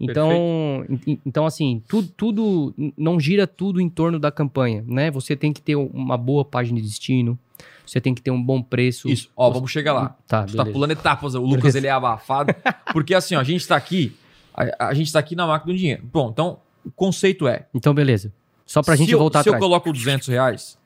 [0.00, 5.10] Então, en- então assim, tudo, tudo não gira tudo em torno da campanha, né?
[5.12, 7.38] Você tem que ter uma boa página de destino,
[7.86, 9.08] você tem que ter um bom preço.
[9.08, 10.16] Isso, ó, vamos chegar lá.
[10.26, 11.78] Tá, Tu tá pulando etapas, o Lucas Beleza.
[11.78, 12.52] ele é abafado.
[12.92, 14.12] Porque assim, ó, a gente tá aqui,
[14.52, 16.02] a, a gente tá aqui na máquina do dinheiro.
[16.12, 18.32] Bom, então o conceito é, Então, beleza.
[18.66, 19.62] Só pra se gente eu, voltar se eu atrás.
[19.62, 20.78] coloco 200 reais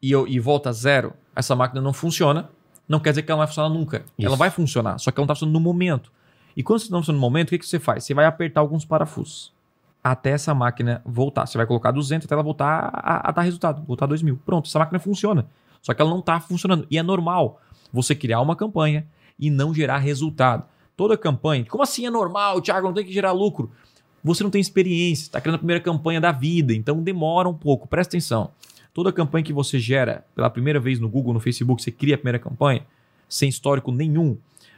[0.00, 2.48] e, eu, e volta a zero, essa máquina não funciona,
[2.88, 4.04] não quer dizer que ela não vai funcionar nunca.
[4.18, 4.26] Isso.
[4.26, 6.10] Ela vai funcionar, só que ela não tá funcionando no momento.
[6.56, 8.04] E quando você não funciona no momento, o que, que você faz?
[8.04, 9.52] Você vai apertar alguns parafusos
[10.02, 11.46] até essa máquina voltar.
[11.46, 14.38] Você vai colocar 200 até ela voltar a, a dar resultado, voltar a 2 mil.
[14.44, 15.46] Pronto, essa máquina funciona.
[15.80, 16.86] Só que ela não está funcionando.
[16.90, 17.60] E é normal
[17.92, 19.06] você criar uma campanha
[19.38, 20.64] e não gerar resultado.
[20.96, 23.70] Toda campanha, como assim é normal, Thiago, não tem que gerar lucro?
[24.24, 27.88] Você não tem experiência, está criando a primeira campanha da vida, então demora um pouco.
[27.88, 28.50] Presta atenção.
[28.94, 32.18] Toda campanha que você gera pela primeira vez no Google, no Facebook, você cria a
[32.18, 32.86] primeira campanha,
[33.28, 34.36] sem histórico nenhum,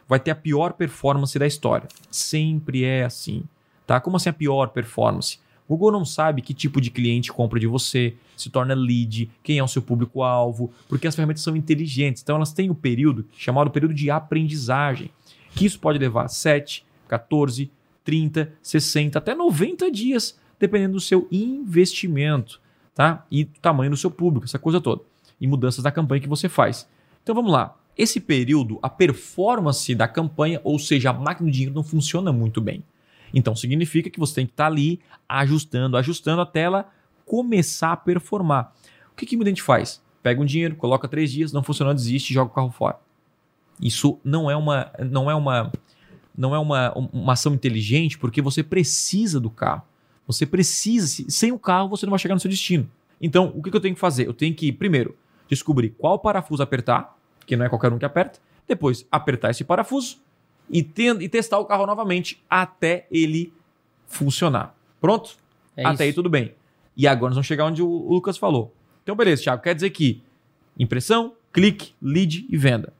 [0.09, 1.88] vai ter a pior performance da história.
[2.11, 3.42] Sempre é assim.
[3.86, 4.01] Tá?
[4.01, 5.38] Como assim a pior performance?
[5.66, 9.59] O Google não sabe que tipo de cliente compra de você, se torna lead, quem
[9.59, 12.22] é o seu público-alvo, porque as ferramentas são inteligentes.
[12.22, 15.11] Então elas têm o um período chamado período de aprendizagem,
[15.55, 17.70] que isso pode levar 7, 14,
[18.05, 22.61] 30, 60, até 90 dias, dependendo do seu investimento,
[22.94, 23.26] tá?
[23.30, 25.02] E do tamanho do seu público, essa coisa toda.
[25.40, 26.88] E mudanças da campanha que você faz.
[27.22, 27.76] Então vamos lá.
[27.96, 32.61] Esse período, a performance da campanha, ou seja, a máquina de dinheiro não funciona muito
[32.61, 32.84] bem.
[33.32, 36.88] Então significa que você tem que estar tá ali ajustando, ajustando até ela
[37.24, 38.72] começar a performar.
[39.12, 40.02] O que, que muita gente faz?
[40.22, 42.98] Pega um dinheiro, coloca três dias, não funcionou, desiste joga o carro fora.
[43.80, 45.72] Isso não é uma, não é uma,
[46.37, 49.82] não é uma, uma ação inteligente porque você precisa do carro.
[50.26, 52.91] Você precisa, sem o carro você não vai chegar no seu destino.
[53.20, 54.26] Então, o que, que eu tenho que fazer?
[54.26, 55.16] Eu tenho que, primeiro,
[55.49, 57.16] descobrir qual parafuso apertar,
[57.47, 58.41] que não é qualquer um que aperta.
[58.66, 60.18] Depois, apertar esse parafuso
[60.68, 63.53] e, tendo, e testar o carro novamente até ele
[64.07, 64.74] funcionar.
[65.01, 65.37] Pronto?
[65.76, 66.03] É até isso.
[66.03, 66.55] aí tudo bem.
[66.97, 68.74] E agora nós vamos chegar onde o Lucas falou.
[69.03, 69.62] Então, beleza, Thiago.
[69.62, 70.22] Quer dizer que
[70.78, 72.93] impressão, clique, lead e venda.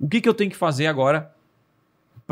[0.00, 1.34] O que, que eu tenho que fazer agora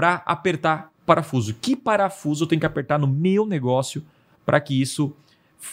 [0.00, 1.52] para apertar parafuso?
[1.52, 4.02] Que parafuso eu tenho que apertar no meu negócio
[4.46, 5.14] para que isso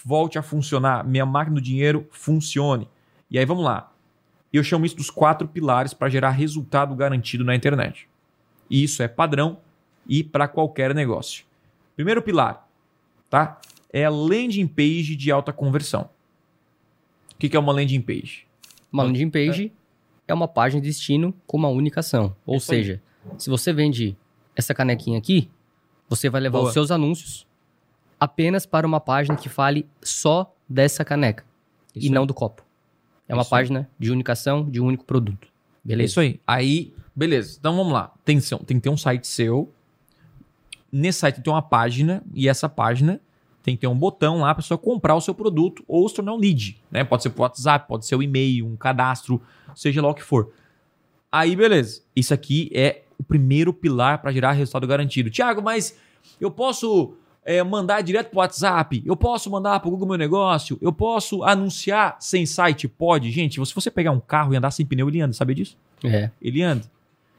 [0.03, 2.89] volte a funcionar, minha máquina do dinheiro funcione?
[3.31, 3.89] E aí vamos lá.
[4.51, 8.09] Eu chamo isso dos quatro pilares para gerar resultado garantido na internet.
[8.69, 9.59] E isso é padrão
[10.05, 11.45] e para qualquer negócio.
[11.95, 12.67] Primeiro pilar,
[13.29, 13.61] tá?
[13.93, 16.09] É a landing page de alta conversão.
[17.33, 18.45] O que é uma landing page?
[18.91, 19.71] Uma landing page
[20.27, 20.31] é.
[20.31, 22.35] é uma página de destino com uma única ação.
[22.45, 22.59] Ou aí.
[22.59, 23.01] seja,
[23.37, 24.15] se você vende
[24.55, 25.49] essa canequinha aqui,
[26.09, 26.67] você vai levar Boa.
[26.69, 27.45] os seus anúncios
[28.19, 31.43] apenas para uma página que fale só dessa caneca
[31.95, 32.13] Isso e aí.
[32.13, 32.63] não do copo.
[33.27, 33.59] É uma Isso aí.
[33.61, 35.47] página de unicação de um único produto.
[35.83, 36.11] Beleza?
[36.11, 36.39] Isso aí.
[36.47, 37.57] Aí, beleza.
[37.59, 38.13] Então vamos lá.
[38.25, 39.71] Tem, seu- tem que ter um site seu.
[40.91, 42.23] Nesse site tem uma página.
[42.33, 43.19] E essa página
[43.61, 46.15] tem que ter um botão lá para a pessoa comprar o seu produto ou se
[46.15, 46.81] tornar um lead.
[46.89, 47.03] Né?
[47.03, 49.41] Pode ser por WhatsApp, pode ser o e-mail, um cadastro,
[49.75, 50.53] seja lá o que for.
[51.31, 52.01] Aí, beleza.
[52.15, 55.29] Isso aqui é primeiro pilar para gerar resultado garantido.
[55.29, 55.97] Tiago, mas
[56.39, 59.03] eu posso é, mandar direto para o WhatsApp?
[59.05, 60.77] Eu posso mandar para o Google Meu Negócio?
[60.81, 62.87] Eu posso anunciar sem site?
[62.87, 63.31] Pode.
[63.31, 65.33] Gente, se você pegar um carro e andar sem pneu, ele anda.
[65.33, 65.77] Sabia disso?
[66.03, 66.83] É, ele anda.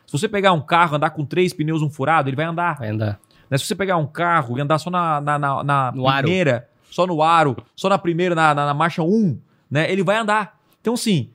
[0.07, 2.79] Se você pegar um carro, andar com três pneus, um furado, ele vai andar.
[2.79, 3.21] vai andar.
[3.51, 3.59] Né?
[3.59, 6.23] Se você pegar um carro e andar só na, na, na, na No aro.
[6.23, 9.39] primeira, só no aro, só na primeira, na, na, na marcha 1,
[9.71, 9.93] né?
[9.93, 10.59] ele vai andar.
[10.81, 11.31] Então, sim,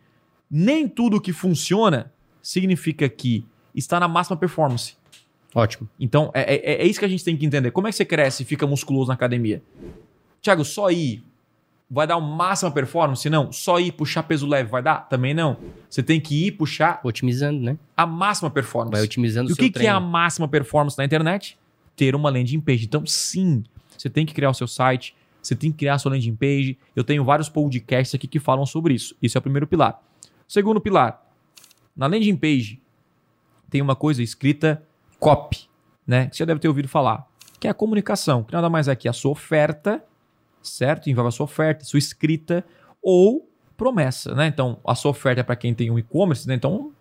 [0.49, 3.45] nem tudo que funciona significa que
[3.75, 4.95] está na máxima performance.
[5.55, 5.87] Ótimo.
[5.99, 7.71] Então, é, é, é isso que a gente tem que entender.
[7.71, 9.61] Como é que você cresce e fica musculoso na academia?
[10.41, 11.23] Tiago, só ir
[11.89, 13.29] vai dar uma máxima performance?
[13.29, 13.51] Não.
[13.51, 15.07] Só ir puxar peso leve vai dar?
[15.07, 15.57] Também não.
[15.87, 17.77] Você tem que ir puxar Otimizando, né?
[17.95, 18.91] a máxima performance.
[18.91, 20.11] Vai otimizando E o o seu que, que é a treino.
[20.11, 21.57] máxima performance na internet?
[21.95, 22.85] Ter uma landing page.
[22.85, 23.63] Então, sim,
[23.95, 26.79] você tem que criar o seu site, você tem que criar a sua landing page.
[26.95, 29.15] Eu tenho vários podcasts aqui que falam sobre isso.
[29.21, 30.01] Isso é o primeiro pilar.
[30.47, 31.23] Segundo pilar,
[31.95, 32.81] na landing page
[33.73, 34.83] tem uma coisa escrita
[35.19, 35.67] copy,
[36.05, 36.27] né?
[36.27, 37.27] Que você deve ter ouvido falar,
[37.59, 40.03] que é a comunicação, que nada mais é que a sua oferta,
[40.61, 41.09] certo?
[41.09, 42.63] Envolve a sua oferta, sua escrita
[43.01, 44.45] ou promessa, né?
[44.45, 46.53] Então, a sua oferta é para quem tem um e-commerce, né?
[46.53, 46.91] Então,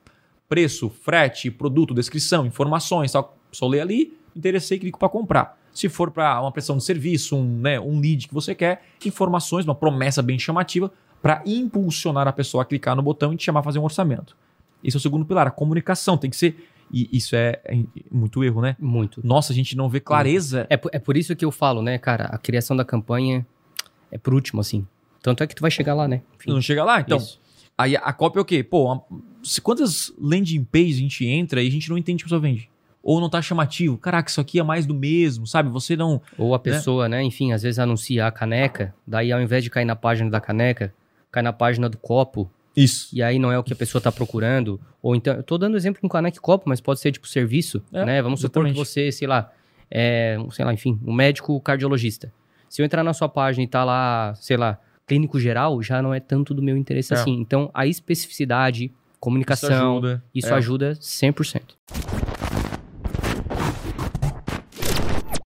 [0.48, 3.12] preço, frete, produto, descrição, informações.
[3.52, 5.58] Só lê ali, interessei, clico para comprar.
[5.74, 9.66] Se for para uma prestação de serviço, um, né, um lead que você quer, informações,
[9.66, 13.60] uma promessa bem chamativa para impulsionar a pessoa a clicar no botão e te chamar
[13.60, 14.34] a fazer um orçamento.
[14.82, 17.78] Esse é o segundo pilar, a comunicação tem que ser e isso é, é
[18.10, 18.76] muito erro, né?
[18.78, 19.20] Muito.
[19.26, 20.66] Nossa, a gente não vê clareza.
[20.68, 22.24] É, por- é por isso que eu falo, né, cara?
[22.26, 23.46] A criação da campanha
[24.10, 24.86] é por último, assim.
[25.22, 26.20] Tanto é que tu vai chegar lá, né?
[26.36, 27.16] Enfim, Não chega lá, então.
[27.18, 27.40] isso.
[27.78, 28.62] Aí a cópia é o quê?
[28.62, 29.02] Pô, uma-
[29.42, 32.36] se quantas landing pages a gente entra e a gente não entende o que a
[32.36, 32.68] pessoa vende?
[33.02, 33.96] Ou não tá chamativo?
[33.96, 35.68] Caraca, isso aqui é mais do mesmo, sabe?
[35.70, 36.20] Você não.
[36.36, 37.22] Ou a pessoa, né?
[37.22, 40.92] enfim, às vezes anuncia a caneca, daí ao invés de cair na página da caneca,
[41.30, 43.08] cai na página do copo, Isso.
[43.12, 44.80] e aí não é o que a pessoa tá procurando.
[45.02, 47.82] Ou então, eu tô dando exemplo com caneca e copo, mas pode ser tipo serviço,
[47.92, 48.22] É, né?
[48.22, 48.88] Vamos supor que exatamente.
[48.88, 49.50] você, sei lá,
[49.90, 52.32] é, sei lá, enfim, um médico cardiologista.
[52.68, 56.14] Se eu entrar na sua página e tá lá, sei lá, clínico geral, já não
[56.14, 57.16] é tanto do meu interesse É.
[57.18, 57.32] assim.
[57.32, 60.24] Então, a especificidade, comunicação, ajuda.
[60.34, 60.52] isso É.
[60.54, 61.76] ajuda 100%.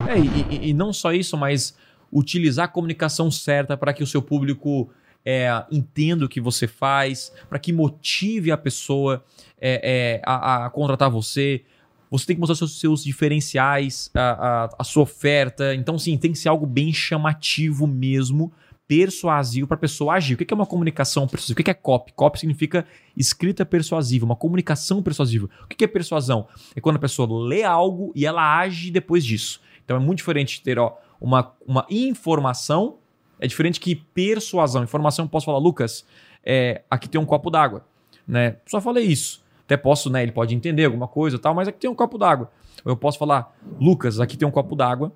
[0.07, 1.75] É, e- e não só isso, mas
[2.13, 4.91] utilizar a comunicação certa para que o seu público
[5.25, 9.25] é, entenda o que você faz, para que motive a pessoa
[9.61, 11.65] é, é, a, a contratar você.
[12.11, 15.75] Você tem que mostrar seus, seus diferenciais, a, a, a sua oferta.
[15.75, 18.53] Então, sim, tem que ser algo bem chamativo mesmo,
[18.87, 20.35] persuasivo para a pessoa agir.
[20.35, 21.61] O que é uma comunicação persuasiva?
[21.61, 22.13] O que é copy?
[22.13, 25.49] Copy significa escrita persuasiva, uma comunicação persuasiva.
[25.65, 26.47] O que é persuasão?
[26.77, 29.61] É quando a pessoa lê algo e ela age depois disso.
[29.85, 32.99] Então é muito diferente ter ó, uma, uma informação,
[33.45, 34.83] é diferente que persuasão.
[34.83, 36.07] Informação, eu posso falar, Lucas,
[36.43, 37.85] é, aqui tem um copo d'água.
[38.27, 38.57] Né?
[38.67, 39.45] Só falei isso.
[39.67, 40.23] Até posso, né?
[40.23, 42.51] Ele pode entender alguma coisa e tal, mas aqui tem um copo d'água.
[42.85, 45.13] Ou eu posso falar, Lucas, aqui tem um copo d'água,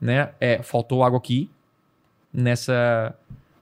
[0.00, 0.30] né?
[0.40, 1.48] É, faltou água aqui
[2.32, 3.14] nessa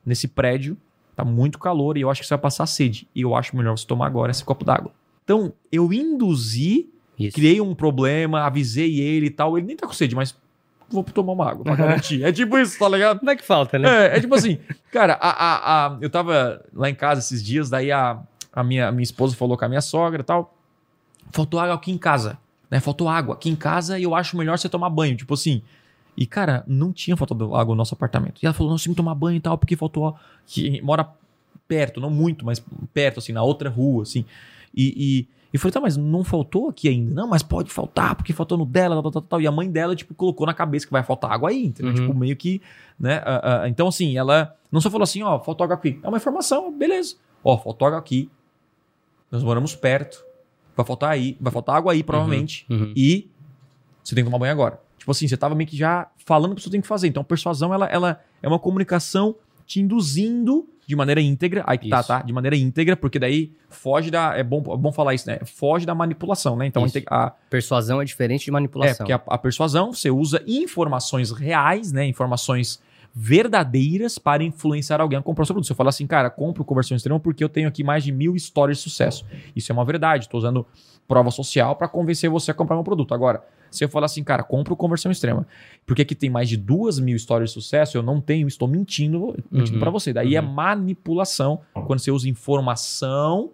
[0.05, 0.75] nesse prédio,
[1.15, 3.07] tá muito calor e eu acho que você vai passar sede.
[3.15, 4.91] E eu acho melhor você tomar agora esse copo d'água.
[5.23, 6.89] Então, eu induzi,
[7.19, 7.35] Isso.
[7.35, 9.59] criei um problema, avisei ele e tal.
[9.59, 10.35] Ele nem tá com sede, mas
[10.91, 12.25] vou tomar uma água pra garantir.
[12.25, 13.21] é tipo isso, tá ligado?
[13.23, 14.07] Não é que falta, né?
[14.07, 14.59] É, é tipo assim,
[14.91, 18.21] cara, a, a, a, eu tava lá em casa esses dias, daí a,
[18.53, 20.55] a minha, minha esposa falou com a minha sogra e tal.
[21.31, 22.39] Faltou água aqui em casa,
[22.71, 22.81] né?
[22.81, 25.17] Faltou água aqui em casa e eu acho melhor você tomar banho.
[25.17, 25.63] Tipo assim.
[26.17, 28.43] E, cara, não tinha faltado água no nosso apartamento.
[28.43, 30.17] E ela falou: não, você me tomar banho e tal, porque faltou.
[30.47, 31.09] Que mora
[31.69, 34.25] perto, não muito, mas perto, assim, na outra rua, assim.
[34.75, 37.15] E, e, falei, tá, mas não faltou aqui ainda?
[37.15, 39.41] Não, mas pode faltar, porque faltou no dela, tal, tal, tal.
[39.41, 41.93] E a mãe dela, tipo, colocou na cabeça que vai faltar água aí, entendeu?
[41.93, 42.01] Uhum.
[42.01, 42.61] Tipo, meio que,
[42.99, 43.21] né?
[43.21, 45.99] Uh, uh, então, assim, ela não só falou assim, ó, faltou água aqui.
[46.03, 47.17] É uma informação, beleza.
[47.43, 48.31] Ó, faltou água aqui,
[49.31, 50.23] nós moramos perto.
[50.77, 52.67] Vai faltar aí, vai faltar água aí, provavelmente.
[52.69, 52.93] Uhum, uhum.
[52.95, 53.29] E
[54.05, 54.81] você tem que tomar banho agora.
[54.99, 57.09] Tipo assim, você tava meio que já falando o que você tem que fazer.
[57.09, 59.35] Então, persuasão, ela, ela é uma comunicação
[59.67, 61.63] te induzindo de maneira íntegra.
[61.67, 62.23] Aí que tá, tá?
[62.23, 64.35] De maneira íntegra, porque daí foge da.
[64.35, 65.39] É bom, é bom falar isso, né?
[65.45, 66.67] Foge da manipulação, né?
[66.67, 68.95] Então a, a, Persuasão é diferente de manipulação.
[68.95, 72.07] É, porque a, a persuasão, você usa informações reais, né?
[72.07, 72.81] Informações
[73.15, 75.69] verdadeiras para influenciar alguém a comprar o seu produto.
[75.69, 78.79] Você fala assim, cara, compro conversão extrema porque eu tenho aqui mais de mil histórias
[78.79, 79.27] de sucesso.
[79.55, 80.25] Isso é uma verdade.
[80.25, 80.67] Estou usando
[81.07, 83.13] prova social para convencer você a comprar meu produto.
[83.13, 85.47] Agora, se eu falar assim, cara, compro conversão extrema,
[85.87, 89.37] porque aqui tem mais de duas mil histórias de sucesso, eu não tenho, estou mentindo,
[89.51, 90.13] mentindo uhum, para você.
[90.13, 90.49] Daí é uhum.
[90.49, 93.51] é manipulação quando você usa informação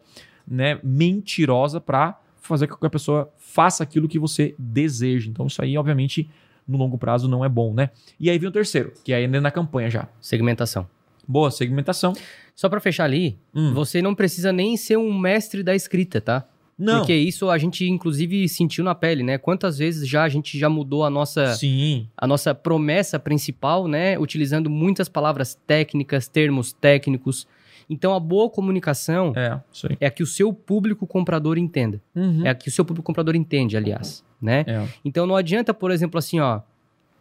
[0.46, 5.30] né, mentirosa para fazer com que a pessoa faça aquilo que você deseja.
[5.30, 6.28] Então, isso aí, obviamente,
[6.68, 7.90] no longo prazo não é bom, né?
[8.20, 10.08] E aí vem o terceiro, que é ainda na campanha já.
[10.20, 10.86] Segmentação.
[11.26, 12.12] Boa, segmentação.
[12.54, 13.72] Só para fechar ali, hum.
[13.72, 16.46] você não precisa nem ser um mestre da escrita, tá?
[16.78, 16.98] Não.
[16.98, 19.38] Porque isso a gente inclusive sentiu na pele, né?
[19.38, 22.08] Quantas vezes já a gente já mudou a nossa Sim.
[22.16, 27.46] a nossa promessa principal, né, utilizando muitas palavras técnicas, termos técnicos.
[27.88, 29.60] Então a boa comunicação é,
[30.00, 32.00] é a que o seu público comprador entenda.
[32.14, 32.44] Uhum.
[32.44, 34.64] É a que o seu público comprador entende, aliás né?
[34.68, 34.86] É.
[35.02, 36.60] Então não adianta, por exemplo, assim, ó,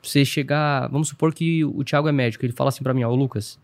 [0.02, 3.16] você chegar, vamos supor que o Thiago é médico, ele fala assim para mim, ó,
[3.16, 3.58] Lucas,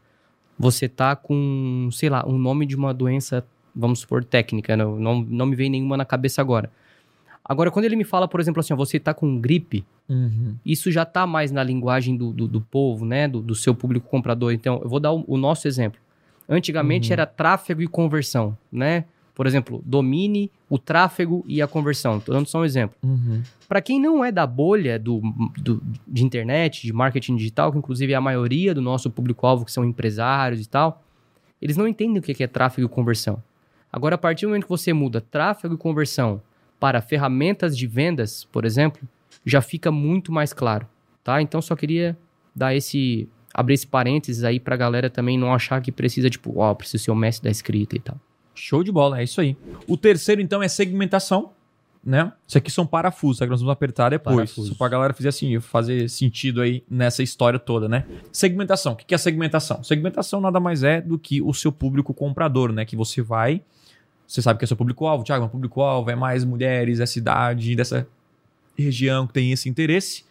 [0.58, 3.46] você tá com, sei lá, um nome de uma doença,
[3.76, 5.02] vamos supor, técnica, não, né?
[5.02, 6.72] não, não me vem nenhuma na cabeça agora.
[7.44, 10.56] Agora, quando ele me fala, por exemplo, assim, ó, você tá com gripe, uhum.
[10.64, 13.28] isso já tá mais na linguagem do, do, do povo, né?
[13.28, 14.54] Do, do, seu público comprador.
[14.54, 16.00] Então, eu vou dar o, o nosso exemplo.
[16.48, 17.14] Antigamente uhum.
[17.14, 19.06] era tráfego e conversão, né?
[19.34, 22.18] Por exemplo, domine o tráfego e a conversão.
[22.18, 22.96] Estou dando só um exemplo.
[23.02, 23.42] Uhum.
[23.68, 25.22] Para quem não é da bolha do,
[25.58, 29.72] do, de internet, de marketing digital, que inclusive é a maioria do nosso público-alvo, que
[29.72, 31.02] são empresários e tal,
[31.62, 33.42] eles não entendem o que é tráfego e conversão.
[33.92, 36.42] Agora, a partir do momento que você muda tráfego e conversão
[36.80, 39.02] para ferramentas de vendas, por exemplo,
[39.46, 40.88] já fica muito mais claro,
[41.24, 41.42] tá?
[41.42, 42.18] Então, só queria
[42.56, 46.60] dar esse abrir esse parênteses aí para a galera também não achar que precisa tipo,
[46.60, 48.20] ó, oh, preciso ser o mestre da escrita e tal.
[48.54, 49.58] Show de bola, é isso aí.
[49.88, 51.52] O terceiro, então, é segmentação,
[52.04, 52.32] né?
[52.48, 54.36] Isso aqui são parafusos, que nós vamos apertar depois.
[54.36, 54.70] Parafusos.
[54.70, 58.06] Só pra galera fazer assim, fazer sentido aí nessa história toda, né?
[58.32, 58.94] Segmentação.
[58.94, 59.84] O que é segmentação?
[59.84, 62.86] Segmentação nada mais é do que o seu público comprador, né?
[62.86, 63.62] Que você vai.
[64.30, 68.08] Você sabe que é seu público-alvo, Thiago, meu público-alvo é mais mulheres, é cidade, dessa
[68.78, 70.24] região que tem esse interesse.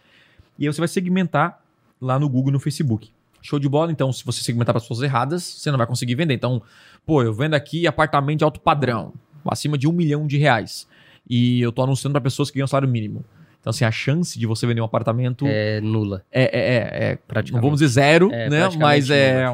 [0.56, 1.60] E aí você vai segmentar
[2.00, 3.10] lá no Google no Facebook.
[3.42, 3.90] Show de bola.
[3.90, 6.34] Então, se você segmentar para as pessoas erradas, você não vai conseguir vender.
[6.34, 6.62] Então,
[7.04, 9.12] pô, eu vendo aqui apartamento de alto padrão,
[9.44, 10.86] acima de um milhão de reais.
[11.28, 13.24] E eu tô anunciando para pessoas que ganham salário mínimo.
[13.60, 15.44] Então, assim, a chance de você vender um apartamento.
[15.44, 16.24] É nula.
[16.30, 17.54] É, é, é, é praticamente.
[17.54, 18.68] Não vamos dizer zero, é, né?
[18.78, 19.44] Mas é,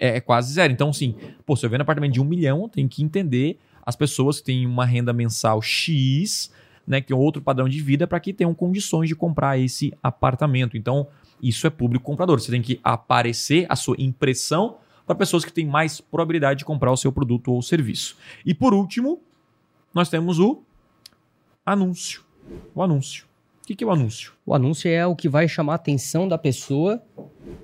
[0.00, 0.72] é, é, quase zero.
[0.72, 1.14] Então, assim,
[1.46, 4.46] pô, se eu vendo um apartamento de um milhão, tem que entender as pessoas que
[4.46, 6.52] têm uma renda mensal X,
[6.86, 7.00] né?
[7.00, 10.76] Que tem outro padrão de vida, para que tenham condições de comprar esse apartamento.
[10.76, 11.06] Então,
[11.42, 12.40] isso é público comprador.
[12.40, 16.92] Você tem que aparecer a sua impressão para pessoas que têm mais probabilidade de comprar
[16.92, 18.16] o seu produto ou serviço.
[18.46, 19.20] E por último,
[19.92, 20.62] nós temos o
[21.66, 22.22] anúncio.
[22.74, 23.26] O anúncio.
[23.62, 24.32] O que é o anúncio?
[24.44, 27.02] O anúncio é o que vai chamar a atenção da pessoa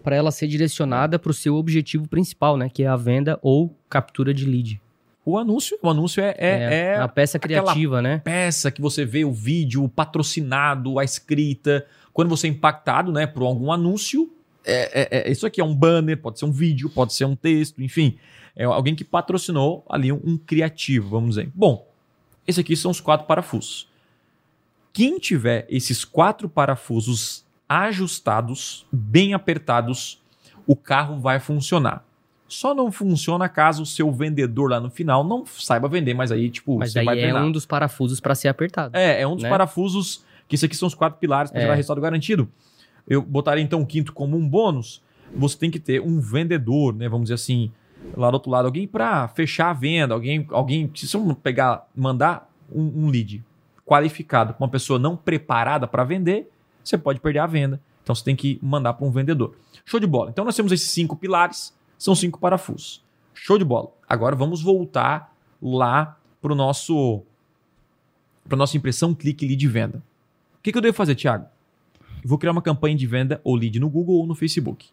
[0.03, 2.69] para ela ser direcionada para o seu objetivo principal, né?
[2.69, 4.81] Que é a venda ou captura de lead.
[5.29, 8.23] O anúncio, o anúncio é, é, é a peça criativa, né?
[8.25, 11.87] peça que você vê o vídeo o patrocinado, a escrita.
[12.15, 14.33] Quando você é impactado, né, por algum anúncio,
[14.65, 17.37] é, é- é- isso aqui é um banner, pode ser um vídeo, pode ser um
[17.37, 18.17] texto, enfim.
[18.57, 21.51] É alguém que patrocinou ali um, um criativo, vamos dizer.
[21.55, 21.87] Bom,
[22.47, 23.87] esses aqui são os quatro parafusos.
[24.95, 30.23] Quem tiver esses quatro parafusos ajustados, bem apertados,
[30.67, 32.08] o carro vai funcionar.
[32.49, 36.49] Só não funciona caso o seu vendedor lá no final não saiba vender, mas aí,
[36.51, 37.45] tipo, Mas você vai é treinar.
[37.45, 38.97] um dos parafusos para ser apertado.
[38.97, 39.51] É, é um dos né?
[39.51, 41.63] parafusos, que isso aqui são os quatro pilares para É.
[41.65, 42.49] gerar resultado garantido.
[43.07, 45.03] Eu botaria então o quinto como um bônus.
[45.37, 47.07] Você tem que ter um vendedor, né?
[47.07, 47.71] Vamos dizer assim,
[48.17, 52.51] lá do outro lado, alguém para fechar a venda, alguém, alguém, se você pegar, mandar
[52.75, 53.45] um, um lead
[53.85, 56.51] qualificado para uma pessoa não preparada para vender,
[56.83, 57.81] você pode perder a venda.
[58.03, 59.55] Então você tem que mandar para um vendedor.
[59.85, 60.31] Show de bola.
[60.31, 63.05] Então nós temos esses cinco pilares, são cinco parafusos.
[63.35, 63.91] Show de bola.
[64.09, 67.23] Agora vamos voltar lá para o nosso
[68.49, 69.99] para nossa impressão clique lead venda.
[70.59, 71.47] O que, que eu devo fazer, Thiago?
[72.23, 74.89] Eu vou criar uma campanha de venda ou lead no Google ou no Facebook.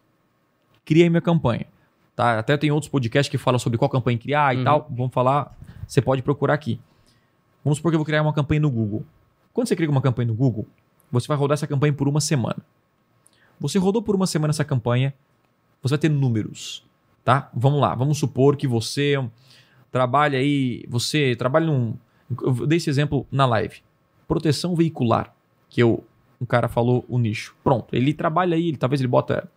[0.84, 1.66] Criei minha campanha.
[2.14, 2.38] Tá?
[2.38, 4.64] Até tem outros podcasts que falam sobre qual campanha criar e Uhum.
[4.64, 4.86] tal.
[4.90, 6.80] Vamos falar, você pode procurar aqui.
[7.64, 9.04] Vamos supor que eu vou criar uma campanha no Google.
[9.52, 10.66] Quando você cria uma campanha no Google,
[11.10, 12.58] você vai rodar essa campanha por uma semana.
[13.58, 15.12] Você rodou por uma semana essa campanha,
[15.82, 16.85] você vai ter números,
[17.26, 17.50] tá?
[17.52, 19.18] Vamos lá, vamos supor que você
[19.90, 21.96] trabalha aí, você trabalha num,
[22.40, 23.82] eu dei esse exemplo na live,
[24.28, 25.34] proteção veicular,
[25.68, 26.04] que eu,
[26.40, 27.56] um cara falou o nicho.
[27.64, 29.50] Pronto, ele trabalha aí, ele, talvez ele bota,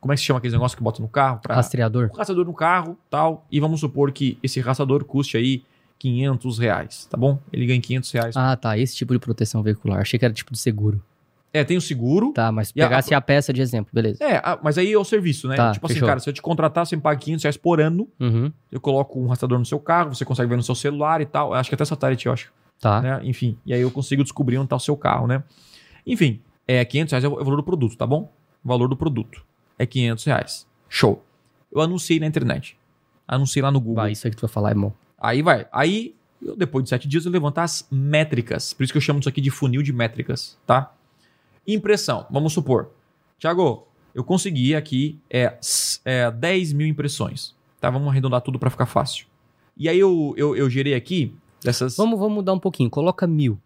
[0.00, 1.38] como é que se chama aquele negócio que bota no carro?
[1.42, 2.08] Pra, Rastreador.
[2.14, 5.64] um rastreador no carro, tal, e vamos supor que esse rastreador custe aí
[5.98, 7.38] 500 reais, tá bom?
[7.52, 8.36] Ele ganha 500 reais.
[8.38, 8.78] Ah, tá.
[8.78, 10.00] Esse tipo de proteção veicular.
[10.00, 11.00] Achei que era tipo de seguro.
[11.54, 14.24] É, tem o seguro, Tá, mas E a- pegasse a, peça de exemplo, beleza.
[14.24, 15.56] É, ah, mas aí é o serviço, né?
[15.56, 16.08] Tá, tipo assim, fechou.
[16.08, 18.50] cara, se eu te contratar, você me paga 500 reais por ano, Uhum.
[18.70, 21.52] eu coloco um rastreador no seu carro, você consegue ver no seu celular e tal.
[21.52, 22.50] Acho que até satélite, eu acho.
[22.80, 23.00] Tá.
[23.02, 23.20] Né?
[23.24, 25.42] Enfim, e aí eu consigo descobrir onde está o seu carro, né?
[26.06, 28.32] Enfim, é 500 reais é o é o valor do produto, tá bom?
[28.64, 29.44] O valor do produto
[29.78, 30.66] é 500 reais.
[30.88, 31.22] Show.
[31.70, 32.76] Eu anunciei na internet.
[33.28, 33.96] Anunciei lá no Google.
[33.96, 34.92] Vai, isso aí que tu vai falar, irmão.
[35.20, 35.66] Aí vai.
[35.72, 38.72] Aí, eu, depois de sete dias, eu levanto as métricas.
[38.72, 40.92] Por isso que eu chamo isso aqui de funil de métricas, tá?
[41.66, 42.26] Impressão.
[42.30, 42.90] Vamos supor.
[43.38, 45.56] Tiago, eu consegui aqui é,
[46.04, 47.54] é, 10 mil impressões.
[47.80, 47.90] Tá?
[47.90, 49.26] Vamos arredondar tudo para ficar fácil.
[49.76, 51.34] E aí eu, eu, eu gerei aqui
[51.64, 52.90] dessas Vamos, vamos mudar um pouquinho.
[52.90, 53.58] Coloca mil.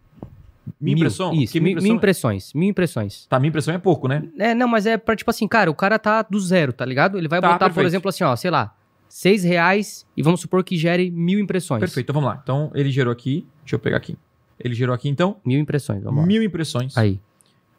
[0.80, 1.42] mil impressões.
[1.42, 2.52] Isso, mil, mil impressão- impressões.
[2.54, 3.26] Mil impressões.
[3.26, 4.22] Tá, minha impressão é pouco, né?
[4.38, 7.18] É, não, mas é pra, tipo assim, cara, o cara tá do zero, tá ligado?
[7.18, 7.86] Ele vai Tá, botar, por perfeito.
[7.88, 8.74] exemplo, assim, ó, sei lá,
[9.08, 11.80] seis reais e vamos supor que gere mil impressões.
[11.80, 12.40] Perfeito, então vamos lá.
[12.42, 13.46] Então ele gerou aqui.
[13.62, 14.16] Deixa eu pegar aqui.
[14.58, 16.26] Ele gerou aqui, então, Mil impressões, vamos lá.
[16.26, 16.96] mil impressões.
[16.96, 17.20] Aí.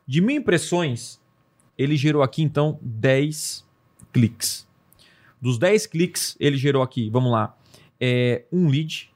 [0.08, 1.20] De mil impressões,
[1.78, 3.68] ele gerou aqui então 10
[4.14, 4.66] cliques.
[5.42, 7.56] Dos 10 cliques, ele gerou aqui, vamos lá,
[8.00, 9.12] é, um lead.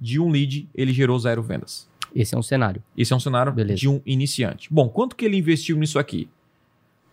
[0.00, 1.88] De um lead, ele gerou zero vendas.
[2.14, 2.82] Esse é um cenário.
[2.96, 3.78] Esse é um cenário Beleza.
[3.78, 4.72] de um iniciante.
[4.72, 6.28] Bom, quanto que ele investiu nisso aqui?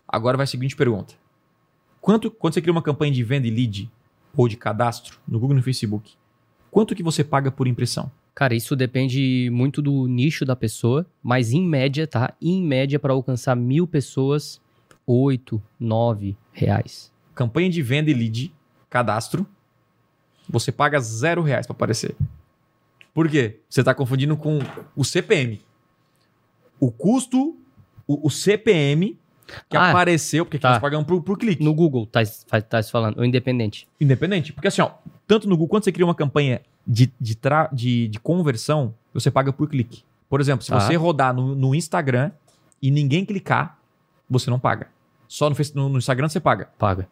[0.08, 1.14] Agora vai a seguinte pergunta.
[2.00, 3.92] Quanto, quando você cria uma campanha de venda e lead
[4.36, 6.14] ou de cadastro no Google e no Facebook,
[6.72, 8.10] quanto que você paga por impressão?
[8.38, 12.36] Cara, isso depende muito do nicho da pessoa, mas em média, tá?
[12.40, 14.62] Em média, para alcançar mil pessoas,
[15.08, 17.12] oito, nove reais.
[17.34, 18.54] campanha de venda e lead,
[18.92, 19.44] cadastro,
[20.48, 22.16] você paga zero reais para aparecer.
[23.12, 23.60] Por quê?
[23.68, 24.60] Você está confundindo com
[24.96, 25.60] o CPM.
[26.80, 27.58] O custo,
[28.06, 29.18] o, o CPM
[29.68, 30.74] que Ah, apareceu, porque aqui tá.
[30.74, 31.64] nós pagamos por, por clique.
[31.64, 32.22] No Google, tá,
[32.62, 33.88] tá, se falando, o independente.
[34.00, 34.54] Independente.
[34.54, 34.92] Porque assim, ó,
[35.26, 39.30] tanto no Google, quando você cria uma campanha de, de, tra- de, de conversão, você
[39.30, 40.04] paga por clique.
[40.30, 40.80] Por exemplo, se Tá.
[40.80, 42.32] você rodar no, no Instagram
[42.82, 43.78] e ninguém clicar,
[44.30, 44.88] você não paga.
[45.28, 46.70] Só no, no, no Instagram você paga.
[46.78, 47.08] Paga.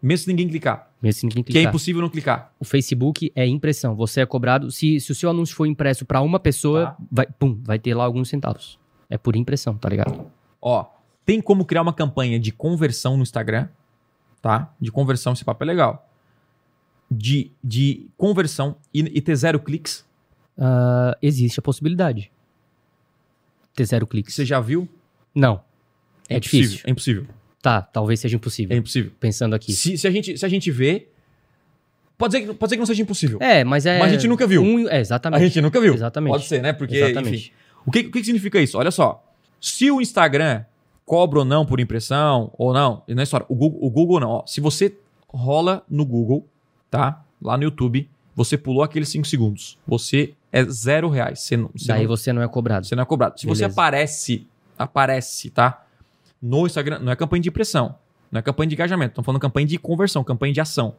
[0.00, 0.88] Mesmo se ninguém clicar.
[1.02, 1.70] Mesmo se ninguém Que é clicar.
[1.70, 2.52] impossível não clicar.
[2.60, 3.96] O Facebook é impressão.
[3.96, 4.70] Você é cobrado.
[4.70, 6.96] Se, se o seu anúncio for impresso para uma pessoa, Tá.
[7.10, 8.78] vai, pum, vai ter lá alguns centavos.
[9.10, 10.26] É por impressão, tá ligado?
[10.62, 10.84] Ó,
[11.24, 13.68] tem como criar uma campanha de conversão no Instagram,
[14.40, 14.72] tá?
[14.80, 16.07] De conversão, esse papo é legal.
[17.10, 20.04] De, de conversão e, e ter zero cliques.
[20.58, 22.30] Ah, existe a possibilidade.
[23.74, 24.34] Ter zero cliques.
[24.34, 24.88] Você já viu?
[25.34, 25.60] Não.
[26.28, 26.84] É, impossível, difícil.
[26.86, 27.26] É impossível.
[27.62, 28.74] Tá, talvez seja impossível.
[28.74, 29.12] É impossível.
[29.18, 29.72] Pensando aqui.
[29.72, 31.08] Se, se, a gente, se a gente vê.
[32.18, 33.38] Pode ser, que, pode ser que não seja impossível.
[33.40, 33.98] É, mas é.
[33.98, 34.60] Mas a gente nunca viu.
[34.62, 35.44] um- é, a exatamente.
[35.44, 35.94] gente nunca viu.
[35.94, 36.32] Exatamente.
[36.32, 36.72] Pode ser, né?
[36.72, 37.36] Porque, Exatamente.
[37.36, 37.50] enfim.
[37.86, 38.76] O que, o que que significa isso?
[38.76, 39.24] Olha só.
[39.60, 40.64] Se o Instagram
[41.06, 43.46] cobra ou não por impressão, ou não, não é história.
[43.48, 44.28] O Google, o Google não.
[44.30, 44.46] Ó.
[44.46, 44.94] Se você
[45.28, 46.46] rola no Google,
[46.90, 47.24] tá?
[47.40, 49.78] Lá no YouTube, você pulou aqueles 5 segundos.
[49.86, 51.40] Você é zero reais.
[51.40, 52.86] Você não, você Daí não, você não é cobrado.
[52.86, 53.38] você não é cobrado.
[53.38, 53.80] Se você Beleza.
[53.80, 54.46] aparece,
[54.78, 55.84] aparece, tá?
[56.40, 57.96] No Instagram, não é campanha de impressão,
[58.30, 59.10] não é campanha de engajamento.
[59.12, 60.94] Estamos falando campanha de conversão, campanha de ação.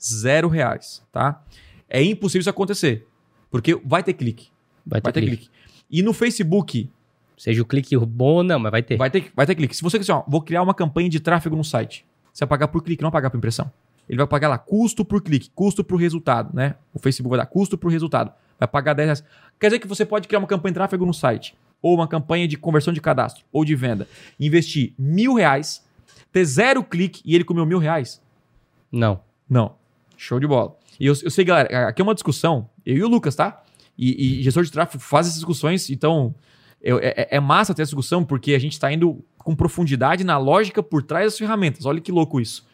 [0.00, 1.42] Zero reais, tá?
[1.88, 3.06] É impossível isso acontecer.
[3.50, 4.48] Porque vai ter clique.
[4.86, 5.36] Vai ter, Vai ter clique.
[5.36, 5.50] clique.
[5.90, 6.88] E no Facebook,
[7.36, 8.96] Seja o clique bom ou não, mas vai ter.
[8.96, 9.74] vai ter, vai ter clique.
[9.74, 12.04] Se você quiser, ó, vou criar uma campanha de tráfego no site.
[12.32, 13.70] Você vai pagar por clique, não vai pagar por impressão.
[14.08, 16.76] Ele vai pagar lá custo por clique, custo por resultado, né?
[16.94, 18.32] O Facebook vai dar custo por resultado.
[18.58, 19.24] Vai pagar 10 reais.
[19.60, 22.48] Quer dizer que você pode criar uma campanha de tráfego no site, ou uma campanha
[22.48, 24.08] de conversão de cadastro, ou de venda.
[24.40, 25.84] Investir mil reais,
[26.32, 28.20] ter zero clique e ele comeu mil reais.
[28.90, 29.20] Não.
[29.48, 29.74] Não.
[30.16, 30.76] Show de bola.
[30.98, 33.62] E eu, eu sei, galera, aqui é uma discussão, eu e o Lucas, tá?
[33.96, 36.34] E, e gestor de tráfego faz essas discussões, então
[36.82, 40.38] eu- é, é massa ter essa discussão porque a gente está indo com profundidade na
[40.38, 41.84] lógica por trás das ferramentas.
[41.86, 42.66] Olha que louco isso.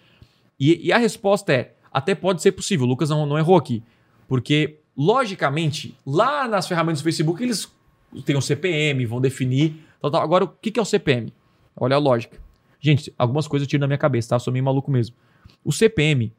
[0.65, 2.87] E, e a resposta é: até pode ser possível.
[2.87, 3.83] O Lucas não, não errou aqui.
[4.27, 7.71] Porque, logicamente, lá nas ferramentas do Facebook, eles
[8.25, 9.75] têm um CPM, vão definir.
[10.01, 10.23] Tal, tal.
[10.23, 11.31] Agora, o que é o CPM?
[11.77, 12.39] Olha a lógica.
[12.81, 14.37] Gente, algumas coisas eu tiro da minha cabeça, tá?
[14.37, 15.15] Eu sou meio maluco mesmo.
[15.63, 16.33] O CPM,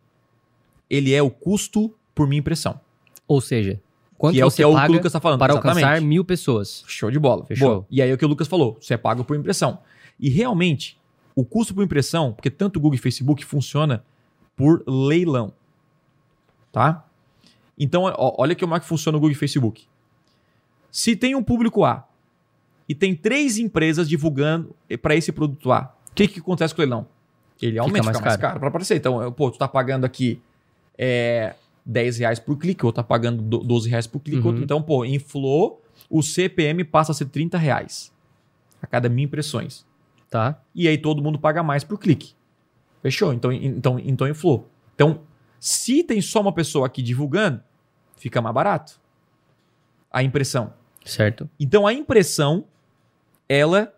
[0.89, 2.79] ele é o custo por minha impressão.
[3.27, 3.79] Ou seja,
[4.17, 5.39] quanto que é o você que, é o que o paga Lucas está falando.
[5.39, 5.83] para Exatamente.
[5.83, 6.83] alcançar mil pessoas.
[6.87, 7.45] Show de bola.
[7.45, 7.69] Fechou.
[7.69, 7.85] Boa.
[7.91, 8.77] E aí é o que o Lucas falou.
[8.81, 9.79] Você é pago por impressão.
[10.19, 10.97] E realmente,
[11.35, 14.03] o custo por impressão, porque tanto o Google e Facebook funciona
[14.55, 15.53] por leilão.
[16.71, 17.05] Tá?
[17.77, 19.85] Então, ó, olha como é que funciona o Google e Facebook.
[20.91, 22.07] Se tem um público A
[22.87, 26.83] e tem três empresas divulgando para esse produto A, o que, que acontece com o
[26.85, 27.07] leilão?
[27.61, 28.41] Ele aumenta, mais fica mais caro.
[28.49, 28.97] caro para aparecer.
[28.97, 30.41] Então, pô, tu tá pagando aqui
[30.97, 34.39] é, 10 reais por clique, ou tá pagando do- 12 reais por clique.
[34.41, 34.47] Uhum.
[34.47, 38.13] outro- Então, pô, inflou, o CPM passa a ser 30 reais
[38.81, 39.85] a cada mil impressões.
[40.29, 40.59] Tá?
[40.73, 42.33] E aí todo mundo paga mais por clique.
[43.05, 43.31] Fechou?
[43.31, 44.67] Então, então, então inflou.
[44.95, 45.21] Então,
[45.59, 47.61] se tem só uma pessoa aqui divulgando,
[48.17, 48.99] fica mais barato
[50.11, 50.73] a impressão.
[51.05, 51.47] Certo.
[51.59, 52.65] Então, a impressão,
[53.47, 53.93] ela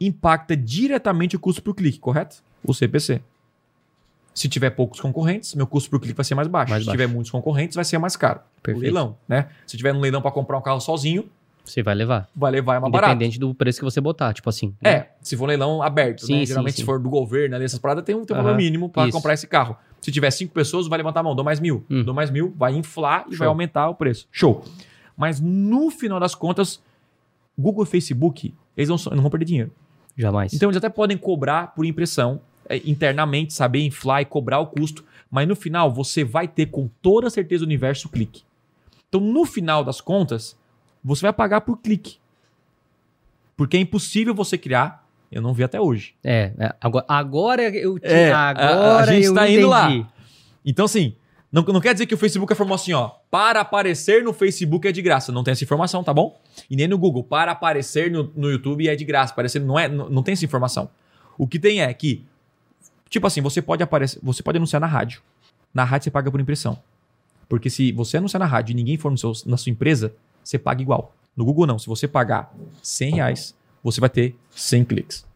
[0.00, 2.42] impacta diretamente o custo por clique, correto?
[2.64, 3.22] O CPC.
[4.34, 6.70] Se tiver poucos concorrentes, meu custo por clique vai ser mais baixo.
[6.70, 6.98] Mais Se baixo.
[6.98, 8.40] tiver muitos concorrentes, vai ser mais caro.
[8.40, 8.82] O Perfeito.
[8.82, 9.48] leilão, né?
[9.64, 11.30] Se tiver no leilão para comprar um carro sozinho,
[11.68, 12.28] Você vai levar.
[12.34, 13.12] vai levar é mais barato.
[13.12, 14.74] Independente do preço que você botar, tipo assim.
[14.82, 14.90] né?
[14.90, 16.38] É, se for leilão aberto, Sim, né?
[16.40, 16.80] sim, Geralmente, sim.
[16.82, 19.34] se for do governo, ali, essas paradas, tem um, tem um valor mínimo para comprar
[19.34, 19.76] esse carro.
[20.00, 21.84] Se tiver cinco pessoas, vai levantar a mão, dou mais mil.
[21.90, 22.02] Hum.
[22.04, 23.38] Dou mais mil, vai inflar e Show.
[23.38, 24.26] vai aumentar o preço.
[24.30, 24.64] Show.
[25.16, 26.80] Mas no final das contas,
[27.58, 29.72] Google e Facebook, eles não, não vão perder dinheiro.
[30.16, 30.52] Jamais.
[30.52, 35.04] Então, eles até podem cobrar por impressão, é, internamente, saber inflar e cobrar o custo,
[35.30, 38.42] mas no final, você vai ter com toda certeza do universo o clique.
[39.08, 40.56] Então, no final das contas,
[41.04, 42.18] você vai pagar por clique.
[43.56, 45.06] Porque é impossível você criar.
[45.30, 46.14] Eu não vi até hoje.
[46.24, 49.90] É, é, agora, agora eu te, É, a- a agora gente eu tá indo lá.
[49.90, 50.06] entendi.
[50.64, 51.14] Então, assim,
[51.52, 53.10] não, não quer dizer que o Facebook informou assim, ó.
[53.30, 55.30] Para aparecer no Facebook é de graça.
[55.32, 56.40] Não tem essa informação, tá bom?
[56.70, 57.22] E nem no Google.
[57.24, 59.32] Para aparecer no, no YouTube é de graça.
[59.32, 60.88] Aparecer não, é, não, não tem essa informação.
[61.36, 62.24] O que tem é que,
[63.10, 65.20] tipo assim, você pode aparecer, você pode anunciar na rádio.
[65.74, 66.78] Na rádio você paga por impressão.
[67.48, 70.14] Porque se você anunciar na rádio e ninguém for seu- na sua empresa,
[70.48, 71.14] você paga igual.
[71.36, 71.78] No Google não.
[71.78, 75.26] Se você pagar 100 reais, você vai ter 100 cliques.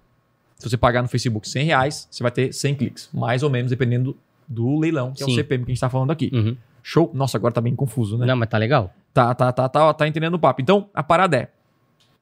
[0.58, 3.10] Se você pagar no Facebook 100 reais, você vai ter 100 cliques.
[3.12, 4.16] Mais ou menos, dependendo
[4.48, 5.34] do leilão, que é o Sim.
[5.36, 6.30] CPM que a gente tá falando aqui.
[6.32, 6.56] Uhum.
[6.82, 7.10] Show?
[7.12, 8.24] Nossa, agora tá bem confuso, né?
[8.26, 8.92] Não, mas tá legal.
[9.12, 10.62] Tá, tá, tá, tá, tá entendendo o papo.
[10.62, 11.48] Então, a parada é,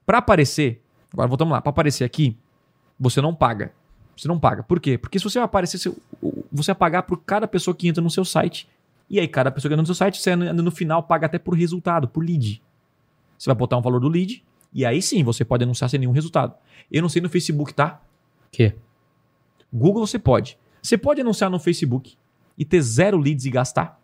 [0.05, 0.83] pra aparecer,
[1.13, 2.37] agora voltamos lá, pra aparecer aqui,
[2.99, 3.73] você não paga.
[4.17, 4.63] Você não paga.
[4.63, 4.99] Por quê?
[4.99, 5.95] Porque se você aparecer, você-
[6.53, 8.69] vai pagar por cada pessoa que entra no seu site.
[9.09, 11.55] E aí, cada pessoa que entra no seu site, você no final paga até por
[11.55, 12.61] resultado, por lead.
[13.41, 16.13] Você vai botar um valor do lead, e aí sim você pode anunciar sem nenhum
[16.13, 16.53] resultado.
[16.93, 17.99] Eu não sei no Facebook, tá?
[18.53, 18.75] Que?
[19.73, 20.59] Google você pode.
[20.83, 22.17] Você pode anunciar no Facebook
[22.59, 23.99] e ter zero leads e gastar.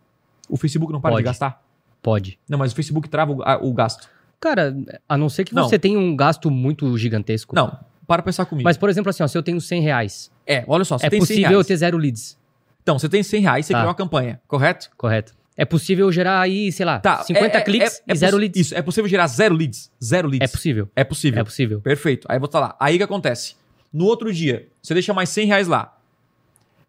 [0.49, 1.23] O Facebook não para Pode.
[1.23, 1.63] de gastar?
[2.01, 2.39] Pode.
[2.49, 4.09] Não, mas o Facebook trava o, a- o gasto.
[4.39, 4.75] Cara,
[5.07, 5.67] a não ser que Não.
[5.67, 7.53] você tenha um gasto muito gigantesco.
[7.55, 7.77] Não,
[8.07, 8.63] para pensar comigo.
[8.63, 11.09] Mas, por exemplo, assim, ó, se eu tenho 100 reais, é, olha só, você é
[11.09, 11.67] tem 100 possível eu reais.
[11.67, 12.37] ter zero leads,
[12.81, 13.79] Então, você tem 100 reais, você Tá.
[13.79, 14.89] criou uma campanha, correto?
[14.97, 15.35] correto?
[15.57, 17.23] É possível gerar aí, sei lá, Tá.
[17.23, 18.61] 50 é- é- cliques é- é e zero leads.
[18.61, 19.91] Isso, é possível gerar zero leads.
[20.03, 20.47] Zero leads.
[20.47, 20.89] É possível.
[20.95, 21.39] É possível.
[21.39, 21.81] É possível.
[21.81, 22.27] Perfeito.
[22.29, 22.75] Aí estar lá.
[22.79, 23.55] Aí o que acontece?
[23.91, 25.97] No outro dia, você deixa mais 100 reais lá.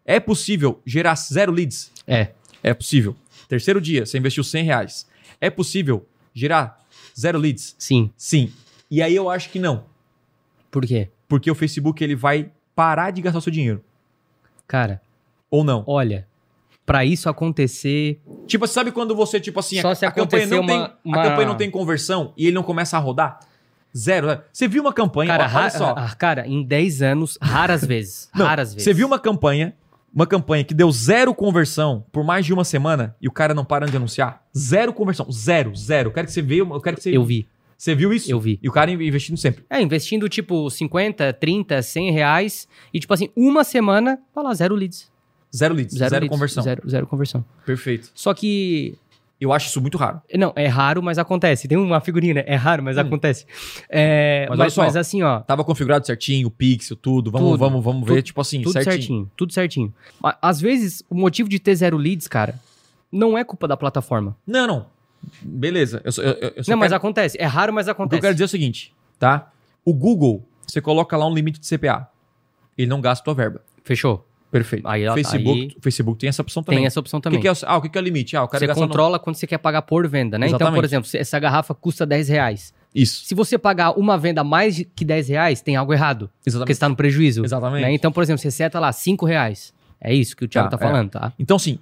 [0.05, 1.91] É possível gerar zero leads?
[2.07, 2.29] É.
[2.61, 3.15] É possível.
[3.47, 5.07] Terceiro dia, você investiu 100 reais.
[5.41, 6.79] É possível gerar
[7.19, 7.75] zero leads?
[7.79, 8.11] Sim.
[8.15, 8.51] Sim.
[8.91, 9.85] E aí eu acho que não.
[10.69, 11.09] Por quê?
[11.27, 13.83] Porque o Facebook ele vai parar de gastar o seu dinheiro.
[14.67, 15.01] Cara,
[15.49, 15.83] Ou não.
[15.87, 16.27] olha,
[16.89, 20.57] pra isso acontecer, Tipo, sabe quando você, tipo assim, Só a, se a campanha não
[20.57, 23.39] acontecer tem, uma- uma- a campanha não tem conversão e ele não começa a rodar?
[23.95, 24.25] Zero.
[24.27, 24.41] né?
[24.51, 25.93] Você viu uma campanha, cara, ó, olha só.
[25.95, 28.83] ah, cara, em 10 anos, raras vezes, Não, raras vezes.
[28.83, 29.75] Você viu uma campanha,
[30.13, 33.63] uma campanha que deu zero conversão por mais de uma semana e o cara não
[33.65, 34.43] para de anunciar?
[34.57, 35.31] Zero conversão.
[35.31, 36.09] Zero, zero.
[36.09, 38.31] Eu quero que você veja, eu quero que você Eu vi, Você viu isso?
[38.31, 38.59] eu vi.
[38.63, 39.63] E o cara investindo sempre.
[39.69, 44.73] É, investindo tipo 50, 30, 100 reais e tipo assim, uma semana, tá lá, zero
[44.75, 45.11] leads.
[45.55, 46.63] Zero leads, zero, leads, conversão.
[46.63, 47.43] Zero, zero conversão.
[47.65, 48.09] Perfeito.
[48.13, 48.95] Só que
[49.41, 50.21] Eu acho isso muito raro.
[50.35, 51.65] Não, é raro, mas acontece.
[51.65, 52.43] Tem uma figurinha, né?
[52.45, 52.99] É raro, mas Hum.
[52.99, 53.45] acontece.
[53.89, 54.83] É, Mas mas, olha só.
[54.83, 57.31] mas assim, ó, Tava configurado certinho, o pixel, tudo.
[57.31, 57.57] Vamos, Tudo.
[57.59, 58.93] vamos, vamos ver, Tudo- tipo assim, tudo certinho.
[58.97, 59.31] certinho.
[59.37, 59.93] tudo certinho.
[60.21, 62.55] A- Às vezes, o motivo de ter zero leads, cara,
[63.09, 64.35] não é culpa da plataforma.
[64.45, 64.85] Não, não.
[65.41, 66.01] Beleza.
[66.03, 67.37] Eu eu, eu Não, mas quero- acontece.
[67.39, 68.21] É raro, mas O que eu acontece.
[68.21, 69.49] quero dizer é o seguinte, tá?
[69.85, 72.09] O Google, você coloca lá um limite de CPA.
[72.77, 73.61] Ele não gasta tua verba.
[73.85, 74.25] Fechou.
[74.51, 74.87] Perfeito.
[74.87, 76.79] Aí, ó, Facebook, aí- o Facebook tem essa opção também.
[76.79, 77.39] Tem essa opção O que, também.
[77.41, 78.35] que é o, ah, o que, que é o limite?
[78.35, 80.47] Ah, Você gastar no- controla quando você quer pagar por venda, né?
[80.47, 80.75] Então, Exatamente.
[80.75, 82.73] por exemplo, essa garrafa custa 10 reais.
[82.95, 83.25] Isso.
[83.25, 86.29] Se você pagar uma venda mais que 10 reais, tem algo errado.
[86.37, 86.67] Porque Exatamente.
[86.67, 87.45] você está no prejuízo.
[87.45, 87.81] Exatamente.
[87.83, 87.93] né?
[87.93, 89.71] Então, por exemplo, você seta lá 5 reais.
[90.01, 91.31] É isso que o Thiago Tá, tá, falando, tá?
[91.37, 91.77] Então, assim,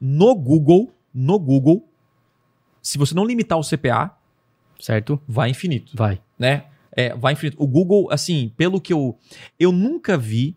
[0.00, 1.86] no Google, no Google,
[2.80, 4.10] se você não limitar o CPA,
[4.80, 5.20] Certo?
[5.28, 6.18] vai infinito, Vai.
[6.38, 6.64] né?
[6.92, 7.56] É, vai infinito.
[7.62, 9.18] O Google, assim, pelo que eu...
[9.60, 10.56] Eu nunca vi...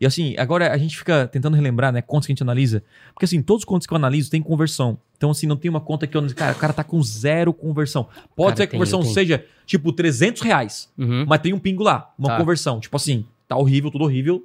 [0.00, 2.00] E assim, agora a gente fica tentando relembrar, né?
[2.00, 2.82] Contas que a gente analisa.
[3.12, 4.98] Porque assim, todos os contas que eu analiso tem conversão.
[5.16, 6.34] Então, assim, não tem uma conta que eu...
[6.34, 8.04] Cara, o cara tá com zero conversão.
[8.34, 9.12] Pode Cara, ser que a conversão tenho.
[9.12, 10.90] seja, tipo, 300 reais.
[10.96, 11.26] Uhum.
[11.28, 12.36] Mas tem um pingo lá, uma Tá.
[12.38, 12.80] conversão.
[12.80, 14.42] Tipo assim, tá horrível, tudo horrível,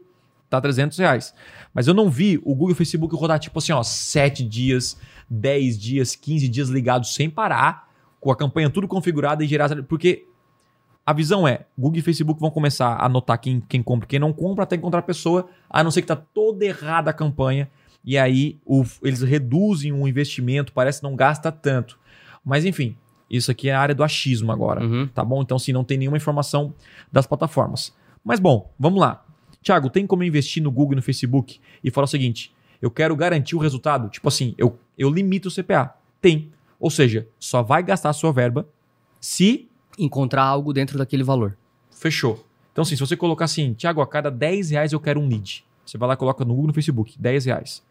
[0.49, 1.33] tá 300 reais.
[1.73, 4.97] Mas eu não vi o Google e o Facebook rodar, tipo assim, ó, 7 dias,
[5.29, 7.87] 10 dias, 15 dias ligados sem parar,
[8.19, 9.83] com a campanha tudo configurada e gerar.
[9.83, 10.25] Porque
[11.05, 14.19] a visão é: Google e Facebook vão começar a anotar quem, quem compra e quem
[14.19, 17.69] não compra até encontrar a pessoa, a não ser que tá toda errada a campanha.
[18.03, 21.97] E aí o- eles reduzem o investimento, parece que não gasta tanto.
[22.43, 22.95] Mas enfim,
[23.29, 25.07] isso aqui é a área do achismo agora Uhum.
[25.07, 25.41] tá bom?
[25.41, 26.73] Então, assim, não tem nenhuma informação
[27.11, 27.93] das plataformas.
[28.23, 29.23] Mas, bom, vamos lá.
[29.61, 32.91] Tiago, tem como eu investir no Google e no Facebook e falar o seguinte: eu
[32.91, 34.09] quero garantir o resultado?
[34.09, 35.95] Tipo assim, eu, eu limito o CPA.
[36.21, 36.51] Tem.
[36.79, 38.67] Ou seja, só vai gastar a sua verba
[39.19, 41.57] se Encontrar algo dentro daquele valor.
[41.91, 42.45] fechou.
[42.71, 45.63] Então, assim, se você colocar assim, Tiago, a cada 10 reais eu quero um lead.
[45.85, 47.81] Você vai lá e coloca no Google no Facebook, 10 reais.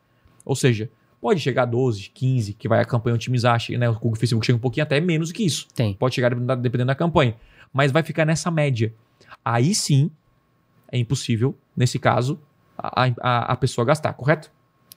[0.44, 0.90] Ou seja,
[1.20, 3.88] pode chegar a 12, 15, que vai a campanha otimizar, né?
[3.88, 5.66] O Google Facebook chega um pouquinho até menos que isso.
[5.74, 5.94] Tem.
[5.94, 7.34] Pode chegar dependendo da- dependendo da campanha.
[7.72, 8.92] Mas vai ficar nessa média.
[9.42, 10.10] Aí sim,
[10.92, 12.38] é impossível, nesse caso,
[12.76, 14.50] a, a, a pessoa gastar, correto?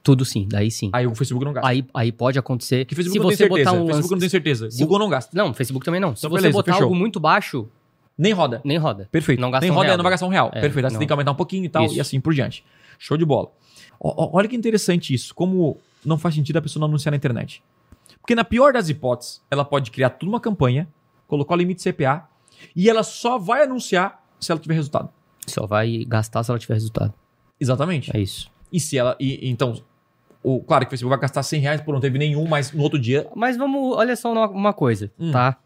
[0.07, 0.89] Tudo sim, daí sim.
[0.93, 1.67] Aí o Facebook não gasta.
[1.69, 2.85] Aí, aí pode acontecer.
[2.85, 3.59] que Facebook se não tem certeza.
[3.69, 4.11] botar um Facebook lance...
[4.11, 4.71] não tem certeza.
[4.71, 5.37] Se- Google não gasta.
[5.37, 6.15] Não, Facebook também não.
[6.15, 6.83] Se Então, você beleza, botar fechou.
[6.85, 7.67] algo muito baixo,
[8.17, 8.61] Nem roda.
[8.63, 9.09] nem roda.
[9.11, 9.39] Perfeito.
[9.41, 9.97] Não gasta Nem um roda, real.
[9.97, 10.47] não vai gastar um real.
[10.53, 10.85] É, Perfeito.
[10.85, 10.99] Aí você não.
[10.99, 11.95] tem que aumentar um pouquinho e tal, Isso.
[11.95, 12.63] e assim por diante.
[12.97, 13.51] Show de bola.
[13.99, 15.35] Ó, olha que interessante isso.
[15.35, 17.61] Como não faz sentido a pessoa não anunciar na internet.
[18.21, 20.87] Porque na pior das hipóteses, ela pode criar tudo uma campanha,
[21.27, 22.27] colocar o limite CPA,
[22.75, 25.09] e ela só vai anunciar se ela tiver resultado.
[25.45, 27.13] Só vai gastar se ela tiver resultado.
[27.59, 28.15] Exatamente.
[28.15, 28.49] É isso.
[28.71, 29.15] E se ela.
[29.19, 29.81] E, então,
[30.43, 32.81] o, claro que o Facebook vai gastar 100 reais por não teve nenhum, mas no
[32.83, 33.27] outro dia.
[33.35, 35.31] Mas vamos, olha só uma, uma coisa, Hum.
[35.31, 35.57] tá?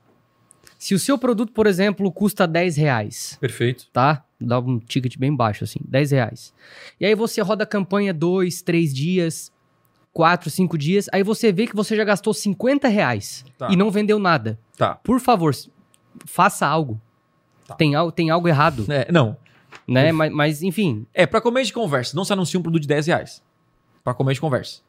[0.77, 3.87] Se o seu produto, por exemplo, custa 10 reais, Perfeito.
[3.93, 4.23] tá?
[4.39, 6.53] Dá um ticket bem baixo, assim, 10 reais.
[6.99, 9.51] E aí você roda a campanha 2, 3 dias,
[10.11, 13.67] 4, 5 dias, aí você vê que você já gastou 50 reais Tá.
[13.71, 14.57] e não vendeu nada.
[14.75, 14.95] Tá.
[14.95, 15.53] Por favor,
[16.25, 16.99] faça algo.
[17.67, 17.75] Tá.
[17.75, 19.37] Tem, algo, tem algo errado, É, não.
[19.87, 20.11] né?
[20.11, 23.05] Mas, mas, enfim, É, pra comer de conversa, não se anuncia um produto de 10
[23.05, 23.43] reais.
[24.03, 24.81] Pra comer de conversa.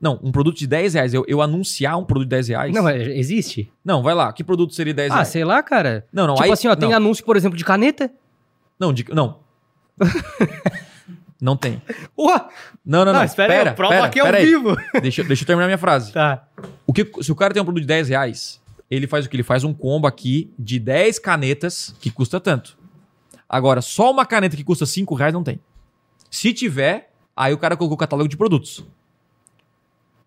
[0.00, 2.72] Não, um produto de 10 reais, eu, eu anunciar um produto de 10 reais.
[2.74, 3.70] não, é- existe?
[3.84, 4.32] Não, vai lá.
[4.32, 5.28] Que produto seria 10 Ah, reais?
[5.28, 6.06] sei lá, cara.
[6.12, 6.34] Não, não.
[6.34, 8.10] tipo aí, assim, ó, tem não, anúncio, por exemplo, de caneta.
[8.78, 9.40] não, de- não.
[11.40, 11.82] não tem.
[12.18, 12.44] Ué,
[12.84, 13.24] Não, não, não.
[13.24, 14.46] espera aí, pera, eu provo pera, aqui ao pera aí.
[14.46, 14.76] vivo.
[15.02, 16.12] Deixa, deixa eu terminar minha frase.
[16.12, 16.46] Tá.
[16.86, 18.60] O que, se o cara tem um produto de 10 reais,
[18.90, 19.36] ele faz o que?
[19.36, 22.76] Ele faz um combo aqui de 10 canetas que custa tanto.
[23.48, 25.60] Agora, só uma caneta que custa 5 reais não tem.
[26.30, 27.12] Se tiver,
[27.44, 28.84] aí o cara colocou o catálogo de produtos.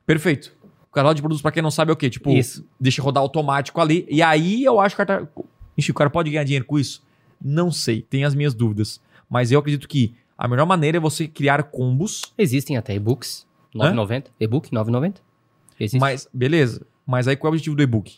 [0.06, 0.56] Perfeito.
[0.90, 2.10] O catálogo de produtos, pra quem não sabe, é o quê?
[2.10, 2.66] Tipo, Isso.
[2.80, 4.06] deixa rodar automático ali.
[4.10, 5.26] E aí eu acho que o cara.
[5.26, 5.42] tá-
[5.78, 7.02] Ixi, o cara pode ganhar dinheiro com isso?
[7.42, 9.00] Não sei, tem as minhas dúvidas.
[9.30, 12.34] Mas eu acredito que a melhor maneira é você criar combos.
[12.38, 13.48] Existem até e-books.
[13.74, 14.26] 9,90.
[14.40, 15.16] E-book, 9,90.
[15.80, 16.00] Existe.
[16.00, 16.86] Mas, beleza.
[17.06, 18.18] Mas aí qual é o objetivo do e-book?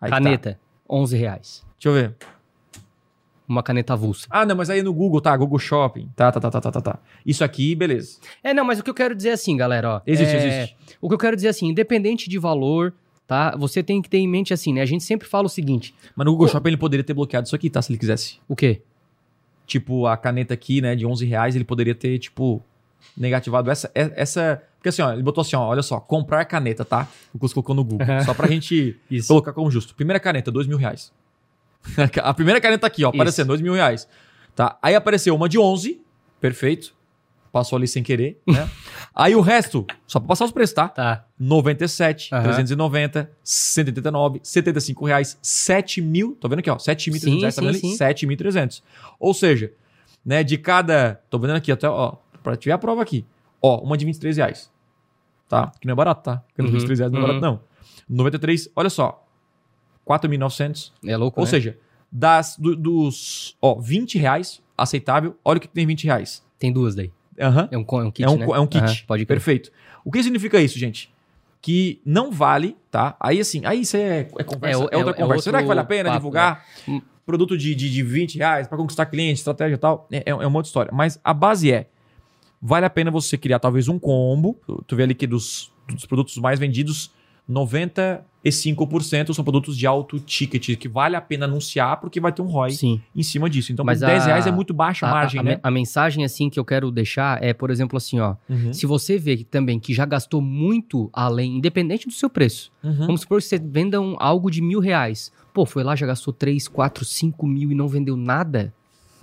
[0.00, 0.16] Aí tá.
[0.16, 0.58] caneta,
[0.88, 1.64] 11 reais.
[1.78, 2.16] Deixa eu ver.
[3.50, 4.28] Uma caneta avulsa.
[4.30, 5.36] Ah, não, mas aí no Google, tá?
[5.36, 6.08] Google Shopping.
[6.14, 6.98] Tá, tá, tá, tá, tá, tá, tá.
[7.26, 8.18] Isso aqui, beleza.
[8.44, 10.00] É, não, mas o que eu quero dizer assim, galera, ó.
[10.06, 10.76] Existe, é, existe.
[11.00, 12.94] O que eu quero dizer assim, independente de valor,
[13.26, 13.56] tá?
[13.56, 14.82] Você tem que ter em mente assim, né?
[14.82, 17.56] A gente sempre fala o seguinte: Mas no Google Shopping ele poderia ter bloqueado isso
[17.56, 17.82] aqui, tá?
[17.82, 18.38] Se ele quisesse.
[18.48, 18.82] o quê?
[19.66, 22.62] Tipo, a caneta aqui, né, de 11 reais, ele poderia ter, tipo,
[23.16, 23.90] negativado essa.
[23.96, 27.06] é- essa porque assim, ó, ele botou assim, ó, olha só, comprar caneta, tá?
[27.34, 28.06] O você colocou no Google.
[28.24, 28.96] Só pra gente
[29.28, 29.94] colocar como justo.
[29.94, 31.12] Primeira caneta, dois mil reais.
[32.22, 33.16] a primeira caneta aqui, ó, Isso.
[33.16, 34.08] aparecendo, dois mil reais.
[34.54, 34.78] Tá?
[34.82, 36.00] Aí apareceu uma de 11,
[36.40, 36.94] perfeito.
[37.52, 38.68] Passou ali sem querer, né?
[39.14, 40.88] Aí o resto, só pra passar os preços, tá?
[40.88, 41.24] Tá.
[41.38, 42.42] 97, Aham.
[42.44, 46.36] 390, 189, 75 reais, 7 mil.
[46.40, 46.76] Tô vendo aqui, ó.
[46.76, 47.80] 7.300 Sim, reais, tá sim, vendo ali?
[47.80, 47.96] sim.
[47.96, 48.82] 7.300.
[49.18, 49.72] Ou seja,
[50.24, 51.20] né, de cada.
[51.28, 53.26] Tô vendo aqui até, ó, pra tiver a prova aqui.
[53.60, 54.70] Ó, uma de 23 reais.
[55.48, 55.72] Tá?
[55.80, 56.36] Que não é barato, tá?
[56.46, 57.26] Porque Uhum, 23 reais não é uhum.
[57.40, 57.60] barato, não.
[58.08, 59.26] 93, olha só.
[60.08, 60.92] 4.900.
[61.06, 61.50] É louco, Ou né?
[61.50, 61.76] seja,
[62.10, 66.42] das, do- dos ó, 20 reais, aceitável, olha o que tem 20 reais.
[66.58, 67.10] Tem duas daí.
[67.40, 67.68] Aham.
[67.70, 68.46] É um, é um kit, É um, né?
[68.46, 68.84] é um kit.
[68.84, 69.36] Aham, pode crer.
[69.36, 69.70] Perfeito.
[70.04, 71.12] O que significa isso, gente?
[71.62, 73.16] Que não vale, tá?
[73.20, 75.44] Aí assim, aí isso é, é conversa, É é, é outra é conversa.
[75.44, 77.02] Será que vale a pena papo, divulgar né?
[77.26, 80.06] produto de, de, de 20 reais para conquistar cliente, estratégia e tal?
[80.10, 80.90] É, é uma outra história.
[80.92, 81.86] Mas a base é,
[82.60, 84.58] vale a pena você criar talvez um combo.
[84.86, 87.12] Tu vê ali que dos, dos produtos mais vendidos,
[87.50, 92.46] 95% são produtos de alto ticket, que vale a pena anunciar porque vai ter um
[92.46, 93.00] ROI Sim.
[93.14, 93.72] em cima disso.
[93.72, 95.60] Então, Mas por 10 a- reais é muito baixa a, margem, a- né?
[95.62, 98.36] a mensagem, assim, que eu quero deixar é, por exemplo, assim, ó.
[98.48, 98.72] Uhum.
[98.72, 103.06] Se você vê que, também que já gastou muito além, independente do seu preço, Uhum.
[103.06, 105.30] vamos supor que você venda um- algo de mil reais.
[105.52, 108.72] Pô, foi lá, já gastou 3, 4, 5 mil e não vendeu nada,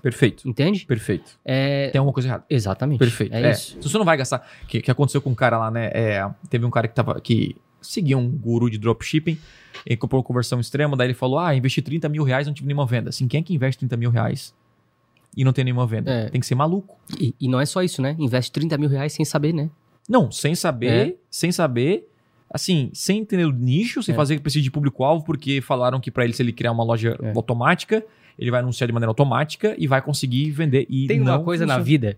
[0.01, 0.47] Perfeito.
[0.47, 0.85] entende?
[0.85, 1.31] Perfeito.
[1.43, 2.45] É, Tem alguma coisa errada.
[2.49, 2.99] exatamente.
[2.99, 3.33] Perfeito.
[3.33, 3.77] É, isso.
[3.81, 4.45] Se você não vai gastar.
[4.63, 5.89] O que, que aconteceu com um cara lá, né?
[5.93, 7.19] É, teve um cara que tava.
[7.19, 9.37] que seguia um guru de dropshipping,
[9.85, 12.53] ele comprou uma conversão extrema, daí ele falou: Ah, investi 30 mil reais e não
[12.53, 13.09] tive nenhuma venda.
[13.09, 14.53] Assim, quem é que investe 30 mil reais
[15.35, 16.11] e não tem nenhuma venda?
[16.11, 16.29] É.
[16.29, 16.97] Tem que ser maluco.
[17.19, 18.15] E, e não é só isso, né?
[18.19, 19.69] Investe 30 mil reais sem saber, né?
[20.09, 21.15] Não, sem saber, É.
[21.29, 22.07] sem saber.
[22.49, 24.15] Assim, sem entender o nicho, sem É.
[24.15, 27.17] fazer que precise de público-alvo, porque falaram que pra ele, se ele criar uma loja
[27.21, 27.33] É.
[27.35, 28.01] automática,
[28.39, 30.85] ele vai anunciar de maneira automática e vai conseguir vender.
[30.89, 31.83] E Tem uma coisa na funciona.
[31.85, 32.17] vida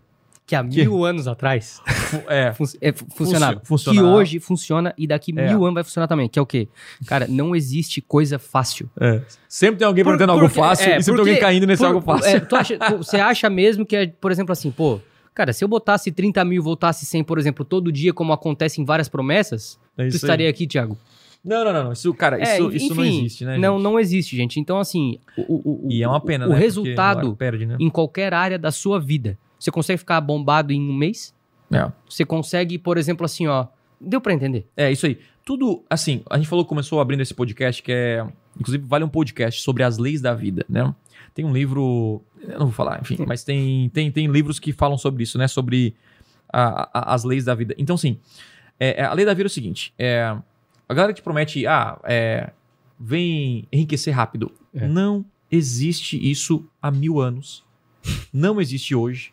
[0.49, 0.77] que há Que?
[0.81, 1.79] mil anos atrás
[2.27, 2.51] É.
[2.57, 3.61] fun- é, fu- funcionava.
[3.63, 4.07] Funcio- Que funcionava.
[4.17, 5.47] hoje funciona e daqui É.
[5.47, 6.27] mil anos vai funcionar também.
[6.27, 6.67] Que é o quê?
[7.05, 8.89] Cara, não existe coisa fácil.
[8.99, 9.21] É.
[9.47, 11.67] Sempre tem alguém Por- perguntando algo porque- fácil é, e sempre tem porque- alguém caindo
[11.67, 12.29] nesse Por- algo fácil.
[12.35, 14.99] é, acha- você acha mesmo que, é, por exemplo, assim, pô,
[15.35, 18.81] cara, se eu botasse 30 mil e voltasse 100, por exemplo, todo dia, como acontece
[18.81, 20.27] em várias promessas, É tu isso aí.
[20.29, 20.97] estaria aqui, Thiago?
[21.45, 21.91] Não, não, não, não.
[21.93, 23.57] Isso, cara, É, isso, isso não enfim, existe, né?
[23.57, 23.83] Não, gente?
[23.83, 24.59] não existe, gente.
[24.59, 26.55] Então, assim, o, o- o- E é uma pena, o né?
[26.55, 27.77] Porque resultado perde, né?
[27.79, 29.37] em qualquer área da sua vida.
[29.59, 31.33] Você consegue ficar bombado em um mês?
[31.71, 31.91] É.
[32.09, 33.67] Você consegue, por exemplo, assim, ó.
[34.01, 34.65] Deu pra entender?
[34.77, 35.19] É, isso aí.
[35.45, 38.25] Tudo, assim, a gente falou, começou abrindo esse podcast, que é.
[38.59, 40.93] Inclusive, vale um podcast sobre as leis da vida, né?
[41.33, 42.21] Tem um livro.
[42.41, 45.47] Eu não vou falar, enfim, mas tem, tem, tem livros que falam sobre isso, né?
[45.47, 45.95] Sobre
[46.51, 47.75] a- a- as leis da vida.
[47.77, 48.17] Então, assim,
[48.79, 50.35] é, é, a lei da vida é o seguinte: é,
[50.87, 52.51] a galera te promete, ah, é,
[52.99, 54.51] vem enriquecer rápido.
[54.73, 54.87] É.
[54.87, 57.63] Não existe isso há mil anos.
[58.31, 59.31] Não existe hoje.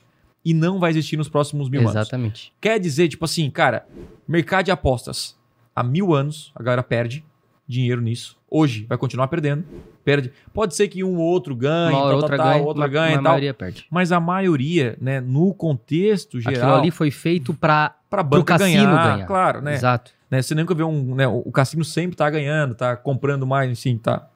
[0.49, 1.91] E não vai existir nos próximos mil anos.
[1.93, 2.53] Exatamente.
[2.61, 3.85] Quer dizer, tipo assim, cara,
[4.29, 5.37] mercado de apostas.
[5.75, 7.25] Há mil anos a galera perde
[7.67, 8.39] dinheiro nisso.
[8.49, 9.65] Hoje vai continuar perdendo.
[10.05, 10.31] Perde.
[10.55, 13.11] Pode ser que um ou outro ganhe, Uma tal, outra tal, ganha, outra ganha a
[13.11, 13.23] e tal.
[13.25, 13.87] maioria perde.
[13.91, 17.97] Mas a maioria, né, no contexto Aquilo geral, ali foi feito pra.
[18.09, 18.85] pra banca ganhar,
[19.15, 19.27] ganhar.
[19.27, 19.75] claro, né?
[19.75, 20.13] Exato.
[20.31, 20.41] né?
[20.41, 24.29] Você nunca vê um, né, o cassino sempre tá ganhando, tá comprando mais, assim, tá,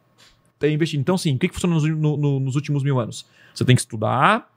[0.59, 1.01] tá investindo.
[1.03, 3.25] Então, sim, o que, que funciona nos, no- no- nos últimos mil anos?
[3.55, 4.50] Você tem que estudar,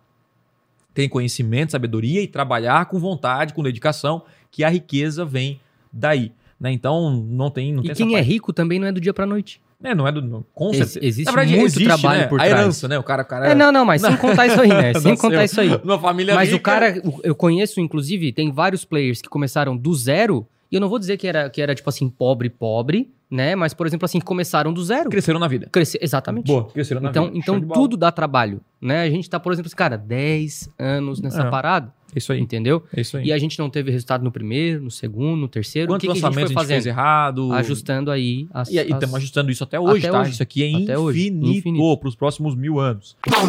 [0.93, 5.59] tem conhecimento, sabedoria e trabalhar com vontade, com dedicação, que a riqueza vem
[5.91, 6.31] daí.
[6.59, 6.71] Né?
[6.71, 7.73] Então, não tem.
[7.73, 8.27] Não E tem quem é parte.
[8.29, 9.59] rico também não é do dia pra noite.
[9.83, 10.21] É, não é do.
[10.21, 10.99] não- Com certeza.
[11.01, 12.27] existe verdade, muito existe, trabalho né?
[12.27, 12.57] por A trás.
[12.61, 12.97] herança, né?
[12.97, 14.93] O cara, o cara É, não, não, mas sem contar isso aí, né?
[15.01, 15.69] Sem contar isso aí.
[15.83, 16.71] Numa família Mas o rica.
[16.71, 20.87] cara, o- eu conheço, inclusive, tem vários players que começaram do zero, e eu não
[20.87, 23.55] vou dizer que era, que era tipo assim, pobre, pobre, né?
[23.55, 25.09] Mas, por exemplo, assim, começaram do zero.
[25.09, 25.67] Cresceram na vida.
[25.71, 26.45] Crescer, exatamente.
[26.47, 27.37] Boa, cresceram na Então, vida.
[27.37, 29.01] então tudo dá trabalho, né?
[29.01, 31.49] A gente tá, por exemplo, assim, cara, 10 anos nessa É.
[31.49, 32.39] parada, É isso aí.
[32.39, 32.83] entendeu?
[32.95, 33.25] É isso aí.
[33.25, 35.87] E a gente não teve resultado no primeiro, no segundo, no terceiro.
[35.87, 36.85] Quantos o que, que a gente foi a gente, fez fazendo?
[36.87, 37.51] errado?
[37.53, 38.69] Ajustando aí as...
[38.69, 40.21] E as- estamos ajustando isso até hoje, Até tá?
[40.21, 40.31] hoje.
[40.31, 41.97] Isso aqui é infinito, Infinito.
[41.97, 43.17] para os próximos mil anos.
[43.25, 43.41] Então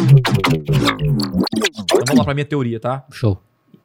[2.05, 3.05] vamos lá para minha teoria, tá?
[3.11, 3.39] Show.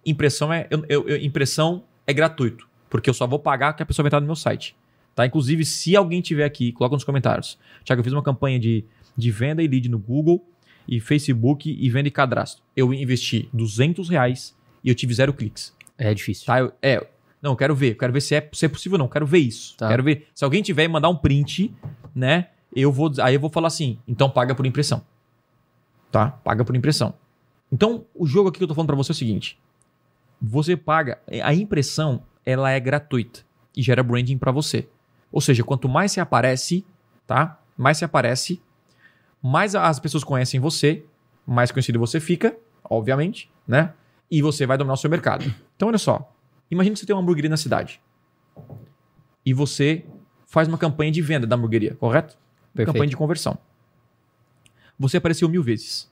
[0.04, 4.04] Impressão é, eu- eu- impressão é gratuito, porque eu só vou pagar que a pessoa
[4.04, 4.74] vai entrar no meu site.
[5.20, 5.26] Tá?
[5.26, 7.58] Inclusive, se alguém tiver aqui, coloca nos comentários.
[7.84, 10.42] Tiago, eu fiz uma campanha de, de venda e lead no Google
[10.88, 12.62] e Facebook e venda e cadastro.
[12.74, 15.76] Eu investi 200 reais e eu tive zero cliques.
[15.98, 16.46] É difícil.
[16.46, 16.58] Tá?
[16.60, 17.06] Eu- é,
[17.42, 17.90] não, eu quero ver.
[17.92, 19.04] eu Quero ver se é, se é possível ou não.
[19.04, 19.76] eu Quero ver isso.
[19.76, 19.88] Tá.
[19.88, 20.26] Quero ver.
[20.34, 21.74] Se alguém tiver e mandar um print,
[22.14, 22.48] né?
[22.74, 25.04] Eu vou, aí eu vou falar assim, então paga por impressão.
[26.10, 26.28] Tá?
[26.30, 27.12] Paga por impressão.
[27.70, 29.58] Então, o jogo aqui que eu tô falando pra você é o seguinte.
[30.40, 33.40] Você paga, a impressão, ela é gratuita
[33.76, 34.88] e gera branding pra você.
[35.32, 36.84] Ou seja, quanto mais você aparece,
[37.26, 37.60] tá?
[37.76, 38.60] Mais você aparece,
[39.42, 41.04] mais as pessoas conhecem você,
[41.46, 43.94] mais conhecido você fica, obviamente, né?
[44.30, 45.44] E você vai dominar o seu mercado.
[45.76, 46.32] Então, olha só.
[46.70, 48.00] Imagina que você tem uma hamburgueria na cidade.
[49.44, 50.04] E você
[50.46, 52.36] faz uma campanha de venda da hamburgueria, correto?
[52.74, 52.92] Perfeito.
[52.92, 53.58] Campanha de conversão.
[54.98, 56.10] Você apareceu mil vezes.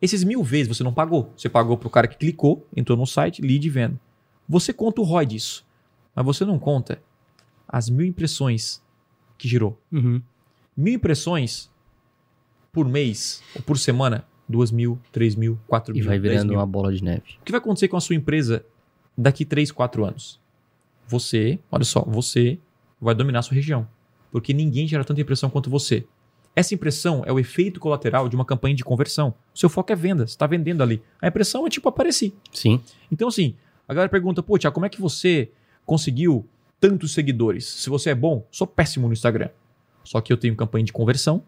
[0.00, 1.32] Esses mil vezes você não pagou.
[1.36, 4.00] Você pagou pro cara que clicou, entrou no site, lead e venda.
[4.48, 5.66] Você conta o ROI disso.
[6.14, 7.02] Mas você não conta
[7.72, 8.82] as mil impressões
[9.38, 9.80] que gerou.
[9.90, 10.20] Uhum.
[10.76, 11.70] Mil impressões
[12.70, 16.50] por mês ou por semana, duas mil, três mil, quatro E mil, vai dez virando
[16.50, 16.58] mil.
[16.58, 17.38] uma bola de neve.
[17.40, 18.64] O que vai acontecer com a sua empresa
[19.16, 20.38] daqui 3, 4 anos?
[21.08, 22.58] Você, olha só, você
[23.00, 23.88] vai dominar a sua região.
[24.30, 26.06] Porque ninguém gera tanta impressão quanto você.
[26.54, 29.34] Essa impressão é o efeito colateral de uma campanha de conversão.
[29.54, 31.02] O seu foco é venda, você está vendendo ali.
[31.20, 32.32] A impressão é tipo aparecer.
[32.52, 32.80] Sim.
[33.10, 33.54] Então, assim,
[33.88, 35.50] a galera pergunta, pô, Tiago, como é que você
[35.84, 36.46] conseguiu
[36.82, 37.64] tantos seguidores?
[37.64, 39.48] Se você é bom, sou péssimo no Instagram.
[40.02, 41.44] Só que eu tenho campanha de conversão,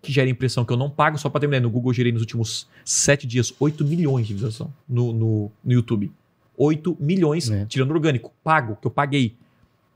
[0.00, 1.18] que gera impressão que eu não pago.
[1.18, 4.72] Só para terminar, no Google eu gerei nos últimos sete dias 8 milhões de visualização
[4.88, 6.12] no, no, no YouTube.
[6.56, 7.66] 8 milhões, É.
[7.66, 9.34] tirando orgânico, pago, que eu paguei.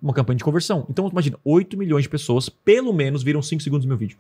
[0.02, 0.84] Uma campanha de conversão.
[0.90, 4.18] Então, imagina, 8 milhões de pessoas, pelo menos, viram 5 segundos do meu vídeo.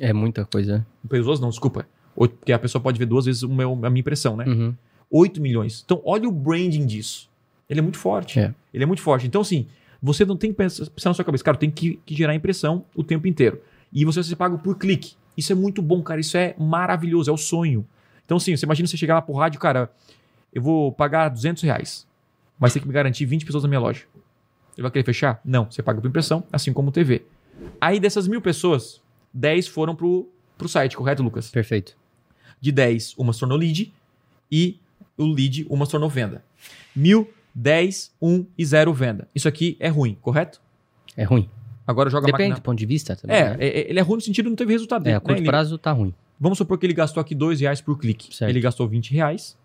[0.00, 0.84] É muita coisa.
[1.08, 1.86] Pessoas não, desculpa.
[2.16, 4.44] Porque a pessoa pode ver duas vezes meu, a minha impressão, né?
[4.44, 4.74] Uhum.
[5.10, 5.82] 8 milhões.
[5.84, 7.30] Então, olha o branding disso.
[7.70, 8.38] Ele é muito forte.
[8.40, 8.52] É.
[8.72, 9.26] Ele é muito forte.
[9.26, 9.66] Então, assim,
[10.04, 13.02] você não tem que pensar, na sua cabeça, cara, tem que, que gerar impressão o
[13.02, 13.62] tempo inteiro.
[13.90, 15.14] E você vai ser pago por clique.
[15.34, 16.20] Isso é muito bom, cara.
[16.20, 17.86] Isso é maravilhoso, é o sonho.
[18.22, 19.90] Então, assim, você imagina você chegar lá pro rádio, cara,
[20.52, 22.06] eu vou pagar 200 reais,
[22.58, 24.04] mas tem que me garantir 20 pessoas na minha loja.
[24.76, 25.40] Ele vai querer fechar?
[25.42, 27.24] Não, você paga por impressão, assim como TV.
[27.80, 29.00] Aí dessas mil pessoas,
[29.32, 30.28] 10 foram pro,
[30.58, 31.50] pro site, correto, Lucas?
[31.50, 31.96] Perfeito.
[32.60, 33.90] De 10, uma se tornou lead
[34.52, 34.78] e
[35.16, 36.44] o lead, uma se tornou venda.
[36.94, 39.28] Mil, 10, 1 e 0 venda.
[39.34, 40.60] Isso aqui é ruim, correto?
[41.16, 41.48] É ruim.
[41.86, 42.56] Agora joga Depende máquina.
[42.56, 43.36] do ponto de vista também.
[43.36, 43.56] É, né?
[43.60, 45.06] é, ele é ruim no sentido de não teve resultado.
[45.06, 45.16] É, né?
[45.16, 46.14] a curto Ele- prazo tá ruim.
[46.40, 48.34] Vamos supor que ele gastou aqui 2 reais por clique.
[48.34, 48.50] Certo.
[48.50, 49.56] Ele gastou 20 reais,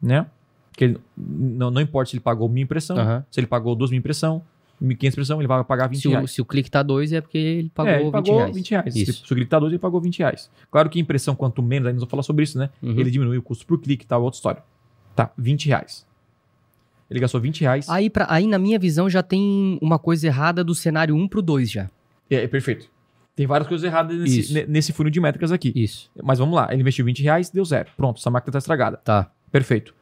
[0.00, 0.26] né?
[0.72, 3.24] Que ele, não, não importa se ele pagou minha impressão, Aham.
[3.30, 4.42] se ele pagou duas mil impressão,
[4.82, 6.30] 1.500 impressão, ele vai pagar 20 Se o, reais.
[6.30, 8.56] se o clique tá 2 é porque ele pagou, é, ele 20 pagou reais.
[8.56, 8.96] 20 reais.
[8.96, 9.12] Isso.
[9.12, 10.50] Se, se o clique tá 2, ele pagou 20 reais.
[10.70, 12.70] Claro que impressão, quanto menos, aí nós vamos falar sobre isso, né?
[12.82, 12.90] Uhum.
[12.98, 14.62] Ele diminui o custo por clique e tal, outra história.
[15.14, 16.06] Tá, 20 reais.
[17.10, 17.88] Ele gastou 20 reais.
[17.88, 21.42] Aí, pra, aí, na minha visão, já tem uma coisa errada do cenário 1 pro
[21.42, 21.90] 2 já.
[22.30, 22.88] É, é perfeito.
[23.36, 25.72] Tem várias coisas erradas nesse, nesse funil de métricas aqui.
[25.74, 26.10] Isso.
[26.22, 27.90] Mas vamos lá, ele investiu 20 reais, deu zero.
[27.96, 28.96] Pronto, essa máquina tá estragada.
[28.98, 29.30] Tá.
[29.50, 29.94] Perfeito.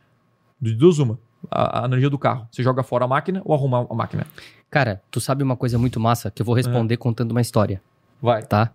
[0.61, 1.19] De duas uma.
[1.51, 2.47] A, a energia do carro.
[2.51, 4.27] Você joga fora a máquina ou arruma a máquina?
[4.71, 7.83] Cara, tu sabe uma coisa muito massa que eu vou responder contando uma história,
[8.21, 8.43] Vai.
[8.43, 8.73] tá?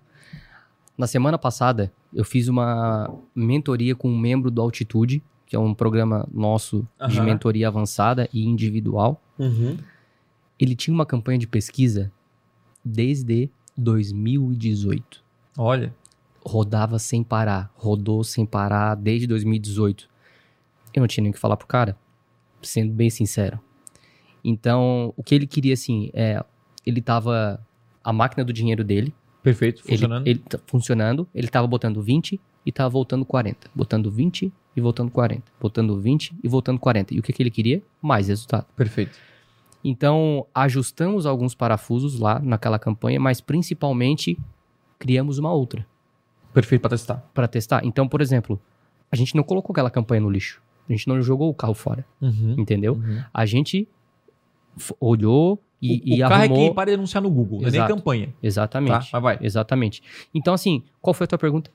[0.97, 5.73] Na semana passada, eu fiz uma mentoria com um membro do Altitude, que é um
[5.73, 7.23] programa nosso de Aham.
[7.25, 9.19] mentoria avançada e individual.
[9.39, 9.77] Uhum.
[10.59, 12.11] Ele tinha uma campanha de pesquisa
[12.85, 15.23] desde 2018.
[15.57, 15.93] Olha.
[16.45, 20.07] rodava sem parar, rodou sem parar desde 2018.
[20.93, 21.97] Eu não tinha nem o que falar pro cara,
[22.61, 23.59] sendo bem sincero.
[24.43, 26.43] Então, o que ele queria, assim, é.
[26.85, 27.59] Ele tava.
[28.03, 29.13] A máquina do dinheiro dele.
[29.43, 29.81] Perfeito.
[29.85, 30.27] ele- Funcionando.
[30.27, 31.27] Ele, tá funcionando.
[31.35, 33.69] Ele tava botando 20 e tava voltando 40.
[33.75, 35.43] Botando 20 e voltando 40.
[35.59, 37.13] Botando 20 e voltando 40.
[37.15, 37.81] E o que, que ele queria?
[38.01, 38.65] Mais resultado.
[38.75, 39.17] Perfeito.
[39.83, 44.37] Então, ajustamos alguns parafusos lá naquela campanha, mas principalmente
[44.99, 45.85] criamos uma outra.
[46.53, 47.23] Perfeito pra testar.
[47.33, 47.85] para testar.
[47.85, 48.59] Então, por exemplo,
[49.11, 50.61] a gente não colocou aquela campanha no lixo.
[50.89, 52.55] A gente não jogou o carro fora, Uhum.
[52.57, 52.93] entendeu?
[52.93, 53.21] Uhum.
[53.33, 53.87] A gente
[54.99, 56.57] olhou e, o, e o carro arrumou.
[56.57, 57.95] é quem para de anunciar no Google, não é nem Exato.
[57.95, 58.33] campanha.
[58.41, 58.91] Exatamente.
[58.91, 59.07] Tá?
[59.13, 59.37] Mas vai.
[59.41, 60.01] Exatamente.
[60.33, 61.71] Então, assim, qual foi a tua pergunta?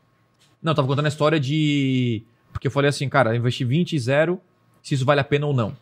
[0.62, 2.22] Não, eu tava contando a história de.
[2.52, 4.40] Porque eu falei assim, cara, eu investi 20 e zero,
[4.82, 5.74] se isso vale a pena ou não.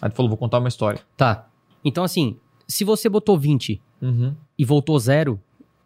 [0.00, 1.00] Aí tu falou, vou contar uma história.
[1.16, 1.48] Tá.
[1.84, 2.36] Então, assim,
[2.66, 4.34] se você botou 20 Uhum.
[4.56, 5.40] e voltou zero,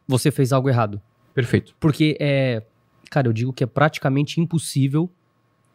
[0.07, 1.01] você fez algo errado.
[1.35, 1.75] Perfeito.
[1.81, 2.63] Porque é.
[3.11, 5.09] Cara, eu digo que é praticamente impossível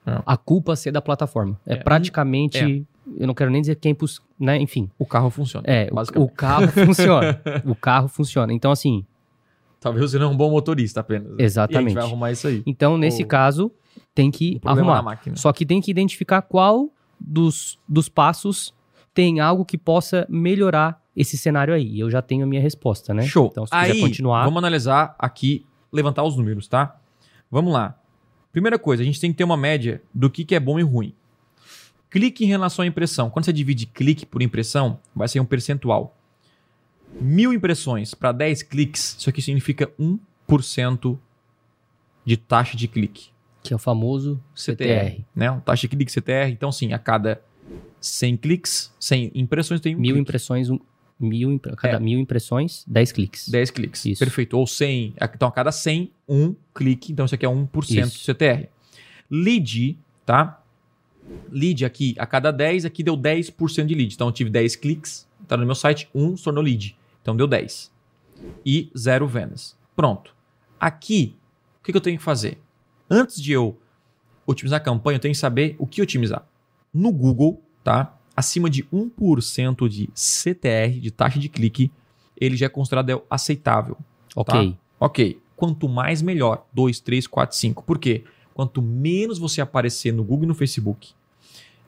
[0.05, 0.21] É.
[0.25, 1.59] a culpa ser da plataforma.
[1.65, 2.57] É, É, praticamente.
[2.57, 2.81] é.
[3.19, 4.25] Eu não quero nem dizer que é impossível.
[4.39, 4.59] Né?
[4.59, 4.89] Enfim.
[4.99, 5.65] O carro funciona.
[5.67, 7.41] É, o, o carro funciona.
[7.65, 8.53] o carro funciona.
[8.53, 9.05] Então, assim,
[9.79, 11.29] Talvez você não é um bom motorista apenas.
[11.29, 11.35] né?
[11.39, 11.89] E a Exatamente.
[11.89, 12.63] gente vai arrumar isso aí.
[12.65, 13.71] então nesse O- caso,
[14.13, 15.01] tem que na arrumar.
[15.01, 15.35] máquina.
[15.35, 18.73] Só que tem que identificar qual dos, dos passos
[19.13, 21.99] tem algo que possa melhorar esse cenário aí.
[21.99, 23.23] Eu já tenho a minha resposta, né?
[23.23, 23.47] Show.
[23.51, 24.43] Então, se Aí, quiser continuar.
[24.45, 26.95] vamos analisar aqui, levantar os números, tá?
[27.49, 27.97] Vamos lá.
[28.51, 30.83] Primeira coisa, a gente tem que ter uma média do que, que é bom e
[30.83, 31.13] ruim.
[32.09, 33.29] Clique em relação à impressão.
[33.29, 36.15] Quando você divide clique por impressão, vai ser um percentual.
[37.19, 41.17] Mil impressões para 10 cliques, isso aqui significa 1%
[42.23, 43.29] de taxa de clique.
[43.67, 45.23] Que é o famoso CTR.
[45.35, 45.61] Né?
[45.65, 46.49] Taxa de clique CTR.
[46.51, 47.41] Então, sim, a cada
[47.99, 50.21] 100 cliques, 100 impressões tem um Mil clique.
[50.21, 50.79] impressões, um,
[51.19, 51.99] mil, cada É.
[51.99, 53.49] mil impressões, 10 cliques.
[53.49, 54.05] 10 cliques.
[54.05, 54.19] Isso.
[54.19, 54.57] Perfeito.
[54.57, 55.13] Ou 100.
[55.33, 57.11] Então, a cada 100, um clique.
[57.11, 58.23] Então, isso aqui é 1% Isso.
[58.23, 58.67] CTR.
[59.29, 60.63] Lead, tá?
[61.51, 64.13] Lead aqui, a cada 10, aqui deu 10% de lead.
[64.13, 66.95] Então, eu tive 10 cliques, tá no meu site, 1 se tornou lead.
[67.21, 67.91] Então, deu 10.
[68.65, 69.75] E zero vendas.
[69.95, 70.33] Pronto.
[70.79, 71.35] Aqui,
[71.81, 72.57] o que, que eu tenho que fazer?
[73.09, 73.77] Antes de eu
[74.45, 76.45] otimizar a campanha, eu tenho que saber o que otimizar.
[76.93, 78.17] No Google, tá?
[78.35, 81.91] Acima de 1% de CTR, de taxa de clique,
[82.39, 83.97] ele já é considerado aceitável.
[84.35, 84.75] ok.
[84.99, 85.39] Ok.
[85.55, 86.65] Quanto mais, melhor.
[86.73, 87.83] 2, 3, 4, 5.
[87.83, 88.23] Por quê?
[88.53, 91.13] Quanto menos você aparecer no Google e no Facebook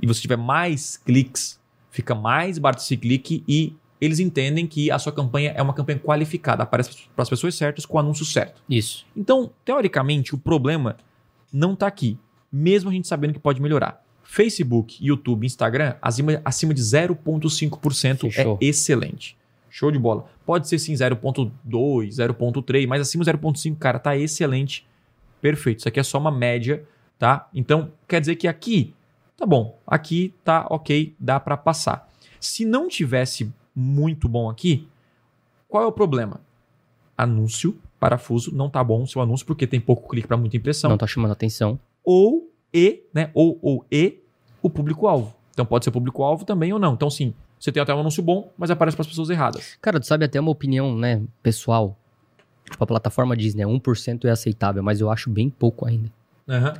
[0.02, 1.60] e você tiver mais cliques,
[1.92, 6.00] fica mais barato esse clique e eles entendem que a sua campanha é uma campanha
[6.00, 8.62] qualificada, aparece para as pessoas certas com o anúncio certo.
[8.70, 9.06] Isso.
[9.16, 10.96] Então, teoricamente, o problema
[11.52, 12.18] não está aqui,
[12.52, 14.04] mesmo a gente sabendo que pode melhorar.
[14.24, 18.58] Facebook, YouTube, Instagram, acima, acima de 0,5% Fechou.
[18.62, 19.36] é excelente.
[19.70, 20.26] Show de bola.
[20.46, 24.86] Pode ser sim 0,2, 0,3, mas acima de 0,5, cara, tá excelente.
[25.42, 25.80] Perfeito.
[25.80, 26.86] Isso aqui é só uma média,
[27.18, 27.48] tá?
[27.54, 28.94] Então, quer dizer que aqui,
[29.38, 29.80] tá bom.
[29.86, 32.08] Aqui tá ok, dá para passar.
[32.40, 34.88] Se não tivesse muito bom aqui,
[35.68, 36.42] qual é o problema?
[37.18, 40.90] Anúncio, parafuso, não tá bom o seu anúncio porque tem pouco clique para muita impressão
[40.90, 41.80] Não tá chamando atenção.
[42.04, 43.32] ou e, né?
[43.34, 44.20] Ou, ou e
[44.62, 45.34] o público-alvo.
[45.52, 46.94] Então pode ser público-alvo também ou não.
[46.94, 49.78] Então, sim, você tem até um anúncio bom, mas aparece para as pessoas erradas.
[49.82, 51.98] Cara, tu sabe até uma opinião, né, pessoal.
[52.70, 56.12] Tipo, a plataforma diz, né, 1% é aceitável, mas eu acho bem pouco ainda.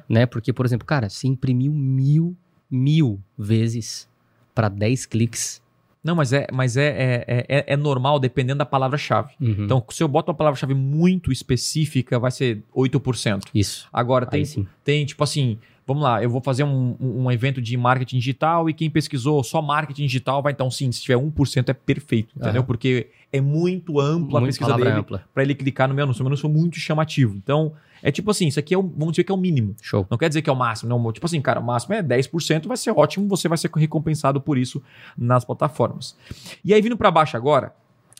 [0.08, 0.26] Né?
[0.26, 2.36] Porque, por exemplo, cara, você imprimiu mil,
[2.70, 4.08] mil vezes
[4.54, 5.62] para 10 cliques.
[6.04, 9.34] Não, mas é, mas é, é, é, é normal dependendo da palavra-chave.
[9.40, 9.66] Uhum.
[9.66, 13.44] Então, se eu boto uma palavra-chave muito específica, vai ser 8%.
[13.54, 13.88] Isso.
[13.92, 14.44] Agora, tem,
[14.84, 15.58] tem tipo assim,
[15.90, 19.60] vamos lá, eu vou fazer um, um evento de marketing digital e quem pesquisou só
[19.60, 22.60] marketing digital vai então sim, se tiver 1% é perfeito, entendeu?
[22.60, 22.68] Aham.
[22.68, 25.24] Porque é muito ampla a Muito pesquisa palavra dele ampla.
[25.34, 26.24] para ele clicar no meu anúncio.
[26.24, 27.36] Meu anúncio foi muito chamativo.
[27.36, 29.76] Então, é tipo assim, isso aqui é o, vamos dizer que é o mínimo.
[29.82, 30.06] Show.
[30.12, 31.12] Não quer dizer que é o máximo, não.
[31.12, 34.60] Tipo assim, cara, o máximo é 10%, vai ser ótimo, você vai ser recompensado por
[34.60, 34.84] isso
[35.18, 36.16] nas plataformas.
[36.64, 37.74] E aí, vindo para baixo agora,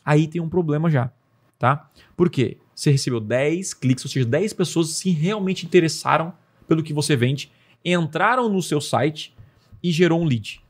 [0.04, 1.08] aí tem um problema já,
[1.56, 1.88] tá?
[2.16, 2.58] Por quê?
[2.74, 6.32] Você recebeu 10 cliques, ou seja, 10 pessoas se realmente interessaram
[6.66, 7.50] pelo que você vende,
[7.84, 9.34] entraram no seu site
[9.82, 10.60] e gerou um lead.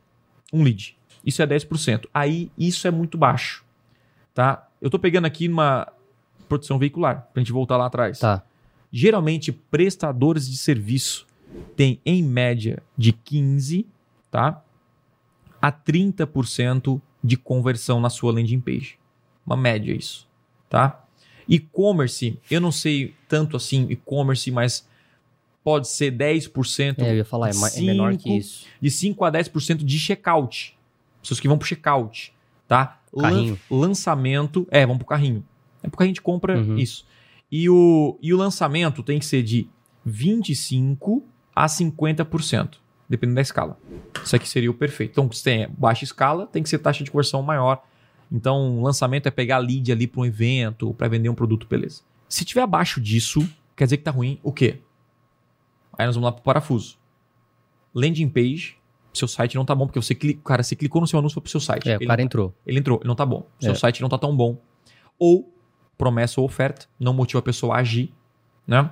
[0.52, 0.96] Um lead.
[1.24, 2.06] Isso é 10%.
[2.14, 3.64] Aí, isso é muito baixo,
[4.34, 4.68] tá?
[4.80, 5.86] Eu tô pegando aqui numa
[6.48, 8.42] produção veicular, pra gente voltar lá atrás Tá.
[8.90, 11.26] geralmente prestadores de serviço
[11.76, 13.86] têm em média de 15,
[14.30, 14.62] tá?
[15.60, 18.98] A 30% de conversão na sua landing page.
[19.46, 20.26] Uma média isso,
[20.68, 21.04] tá?
[21.48, 24.88] E-commerce, eu não sei tanto assim e-commerce, mas
[25.62, 28.66] pode ser 10%, É, eu ia falar, é, ma- é menor que isso.
[28.80, 30.76] de 5 a 10% de checkout.
[31.20, 32.32] Pessoas que vão pro checkout,
[32.66, 32.98] tá?
[33.12, 33.60] Lan- Carrinho.
[33.70, 35.44] lançamento, é, vão pro carrinho.
[35.82, 36.76] É porque a gente compra Uhum.
[36.78, 37.06] isso.
[37.52, 39.68] E o, e o lançamento tem que ser de
[40.04, 41.22] 25
[41.54, 42.78] a 50%,
[43.08, 43.78] dependendo da escala.
[44.24, 45.10] Isso aqui seria o perfeito.
[45.12, 47.82] Então, se tem baixa escala, tem que ser taxa de conversão maior.
[48.32, 52.02] Então, lançamento é pegar lead ali para um evento, para vender um produto, beleza.
[52.28, 54.78] Se tiver abaixo disso, quer dizer que tá ruim o quê?
[55.98, 56.98] Aí nós vamos lá pro parafuso.
[57.94, 58.76] Landing page,
[59.12, 61.42] seu site não tá bom, porque você clica, cara, você clicou no seu anúncio foi
[61.42, 61.88] pro seu site.
[61.88, 62.54] É, Ele o cara não- entrou.
[62.66, 63.46] ele entrou, ele não tá bom.
[63.58, 63.74] Seu É.
[63.74, 64.56] site não tá tão bom.
[65.18, 65.52] Ou
[65.98, 68.12] promessa ou oferta, não motiva a pessoa a agir,
[68.66, 68.90] né?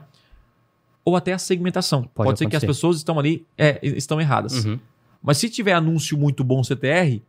[1.05, 2.03] Ou até a segmentação.
[2.15, 4.65] Pode, ser que as pessoas estão ali, é, estão erradas.
[4.65, 4.79] Uhum.
[5.23, 7.23] Mas se tiver anúncio muito bom CTR,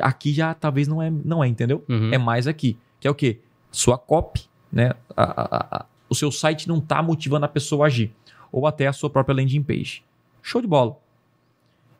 [0.00, 1.84] aqui já talvez não é, não é, entendeu?
[1.88, 2.12] Uhum.
[2.12, 3.40] É mais aqui, que é o quê?
[3.72, 4.92] Sua copy, né?
[5.16, 8.14] A- a- a- o seu site não tá motivando a pessoa a agir.
[8.52, 10.02] Ou até a sua própria landing page.
[10.42, 10.96] Show de bola.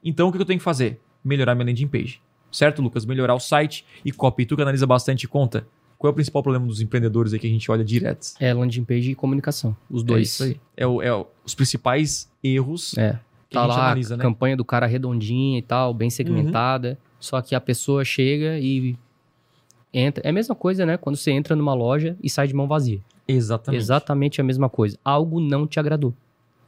[0.04, 1.00] Então o que eu tenho que fazer?
[1.24, 2.20] Melhorar minha landing page.
[2.50, 3.04] Certo, Lucas?
[3.04, 4.46] Melhorar o site e copy.
[4.46, 5.66] Tu que analisa bastante conta.
[5.98, 8.28] Qual é o principal problema dos empreendedores aí que a gente olha direto?
[8.40, 9.76] É landing page e comunicação.
[9.90, 10.28] Os É dois.
[10.28, 10.60] isso aí.
[10.76, 13.18] É, o- é o- os principais erros É.
[13.50, 14.22] que Tá a gente lá analisa, a né?
[14.22, 16.96] campanha do cara redondinha e tal, bem segmentada.
[17.18, 18.96] Só que a pessoa chega e
[19.92, 20.22] entra.
[20.24, 20.96] É a mesma coisa, né?
[20.96, 23.00] Quando você entra numa loja e sai de mão vazia.
[23.26, 23.80] Exatamente.
[23.80, 24.96] Exatamente a mesma coisa.
[25.04, 26.14] Algo não te agradou.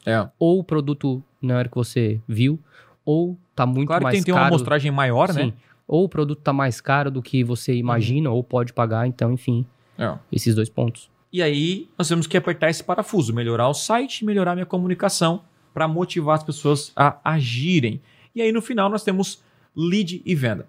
[0.07, 0.29] É.
[0.39, 2.59] Ou o produto não era o que você viu,
[3.05, 4.55] ou tá muito Claro que mais tem que ter uma caro.
[4.55, 5.47] amostragem maior, Sim.
[5.47, 5.53] né?
[5.87, 9.67] Ou o produto tá mais caro do que você imagina, ou pode pagar, então, enfim,
[9.99, 10.17] É.
[10.31, 11.11] esses dois pontos.
[11.33, 15.87] E aí nós temos que apertar esse parafuso, melhorar o site, melhorar minha comunicação para
[15.87, 18.01] motivar as pessoas a agirem.
[18.35, 19.43] E aí no final nós temos
[19.77, 20.67] lead e venda.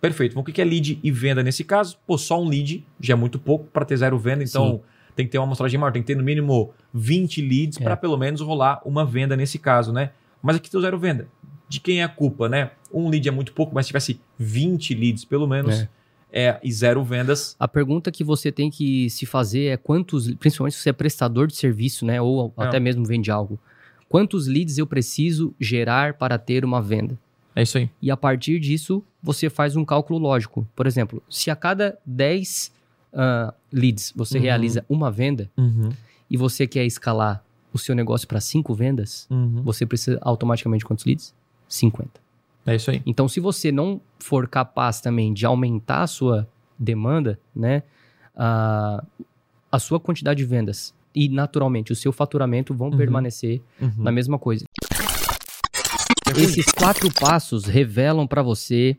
[0.00, 0.32] Perfeito.
[0.32, 1.98] Então, o que é lead e venda nesse caso?
[2.06, 4.80] Pô, só um lead já é muito pouco para ter zero venda, então
[5.16, 7.82] tem que ter uma amostragem maior, tem que ter no mínimo 20 leads É.
[7.84, 10.10] para pelo menos rolar uma venda nesse caso, né?
[10.42, 11.26] Mas aqui tem zero venda.
[11.68, 12.70] De quem é a culpa, né?
[12.92, 15.88] Um lead é muito pouco, mas se tivesse 20 leads pelo menos, É.
[16.32, 20.74] é, e zero vendas, A pergunta que você tem que se fazer é quantos, principalmente
[20.76, 22.64] se você é prestador de serviço, né, ou É.
[22.64, 23.58] até mesmo vende algo,
[24.08, 27.18] quantos leads eu preciso gerar para ter uma venda?
[27.58, 27.88] é isso aí.
[28.02, 30.68] E a partir disso, você faz um cálculo lógico.
[30.76, 32.70] Por exemplo, se a cada 10
[33.16, 34.44] ah, leads você Uhum.
[34.44, 35.88] realiza uma venda Uhum.
[36.30, 39.62] e você quer escalar o seu negócio para 5 vendas, Uhum.
[39.62, 41.34] você precisa automaticamente de quantos leads?
[41.68, 42.20] 50.
[42.66, 43.02] É isso aí.
[43.06, 46.48] Então, se você não for capaz também de aumentar a sua
[46.78, 47.82] demanda, né,
[48.36, 49.02] a,
[49.72, 52.96] a sua quantidade de vendas e, naturalmente, o seu faturamento vão Uhum.
[52.96, 53.92] permanecer Uhum.
[53.98, 54.64] na mesma coisa.
[56.36, 58.96] Esses quatro passos revelam para você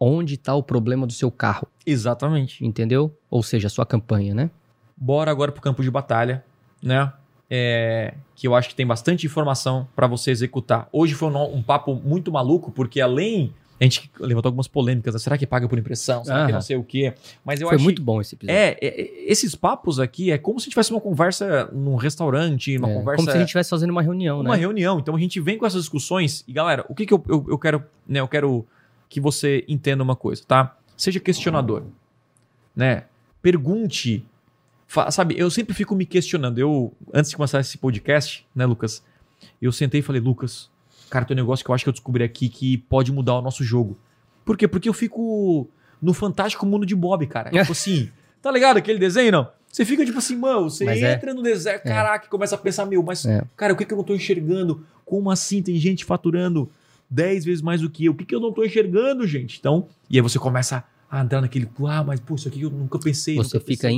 [0.00, 2.64] onde está o problema do seu carro, Exatamente.
[2.64, 3.14] entendeu?
[3.30, 4.50] Ou seja, a sua campanha, né?
[4.96, 6.42] Bora agora pro campo de batalha,
[6.82, 7.12] né?
[7.52, 10.88] É, que eu acho que tem bastante informação para você executar.
[10.92, 13.52] Hoje foi um, um papo muito maluco, porque além.
[13.80, 15.14] A gente levantou algumas polêmicas.
[15.14, 15.18] né?
[15.18, 16.22] Será que paga por impressão?
[16.22, 17.14] Será que não sei o quê?
[17.42, 18.54] Mas eu Foi acho muito bom esse episódio.
[18.60, 22.90] É, é, é, esses papos aqui é como se tivesse uma conversa num restaurante, uma
[22.90, 23.16] É, conversa.
[23.16, 24.60] Como se a gente estivesse fazendo uma reunião, uma né?
[24.60, 24.98] reunião.
[24.98, 27.58] Então a gente vem com essas discussões e, galera, o que, que eu, eu, eu
[27.58, 27.82] quero.
[28.06, 28.66] Né, eu quero
[29.10, 30.78] que você entenda uma coisa, tá?
[30.96, 31.82] Seja questionador.
[32.74, 33.04] Né?
[33.42, 34.24] Pergunte.
[35.10, 36.58] Sabe, eu sempre fico me questionando.
[36.58, 39.02] Eu, antes de começar esse podcast, né, Lucas?
[39.60, 40.70] Eu sentei e falei, Lucas,
[41.10, 43.42] cara, tem um negócio que eu acho que eu descobri aqui que pode mudar o
[43.42, 43.98] nosso jogo.
[44.44, 44.68] Por quê?
[44.68, 45.68] Porque eu fico
[46.00, 47.50] no fantástico mundo de Bob, cara.
[47.54, 48.10] tipo assim,
[48.40, 49.48] tá ligado aquele desenho, não?
[49.72, 51.14] Você fica tipo assim, mano, você Mas é.
[51.14, 53.42] entra no deserto, caraca, e começa a pensar, meu, mas, É.
[53.56, 54.84] cara, o que, que eu não tô enxergando?
[55.04, 56.70] Como assim tem gente faturando
[57.10, 58.12] 10 vezes mais do que eu?
[58.12, 59.58] O que, que eu não tô enxergando, gente?
[59.58, 62.98] Então, e aí você começa a andar naquele, ah, mas pô, isso aqui eu nunca
[62.98, 63.34] pensei.
[63.36, 63.90] Você nunca fica pensei.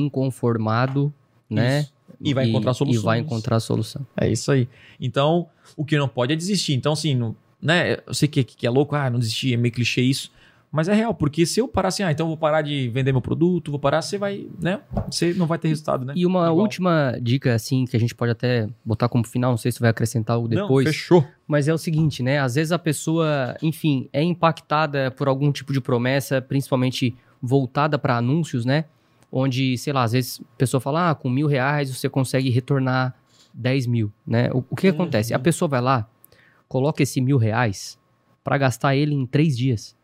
[0.47, 1.13] inconformado,
[1.49, 1.81] né?
[1.81, 1.93] Isso.
[2.21, 3.03] E vai encontrar E soluções.
[3.05, 4.07] vai encontrar a solução.
[4.17, 4.69] É isso aí.
[5.01, 6.73] Então, o que não pode é desistir.
[6.75, 7.97] Então, assim, não- né?
[8.07, 10.31] Eu sei que, que é louco, ah, não desistir, é meio clichê isso.
[10.73, 13.13] Mas é real, porque se eu parar assim, ah, então eu vou parar de vender
[13.13, 14.81] meu produto, vou parar, você vai, né?
[15.11, 16.15] Você não vai ter resultado, né?
[16.17, 16.57] E uma Igual.
[16.57, 19.91] última dica, assim, que a gente pode até botar como final, não sei se vai
[19.91, 20.87] acrescentar algo Não, depois.
[20.89, 21.27] fechou.
[21.47, 22.39] Mas é o seguinte, né?
[22.41, 28.17] Às vezes a pessoa, enfim, é impactada por algum tipo de promessa, principalmente voltada para
[28.17, 28.87] anúncios, né?
[29.31, 33.15] Onde, sei lá, às vezes a pessoa fala, ah, com mil reais você consegue retornar
[33.53, 34.51] 10 mil, né?
[34.53, 34.95] O, o que Uhum.
[34.95, 35.35] acontece?
[35.35, 36.09] A pessoa vai lá,
[36.67, 37.99] coloca esse mil reais
[38.43, 39.95] para gastar ele em três dias.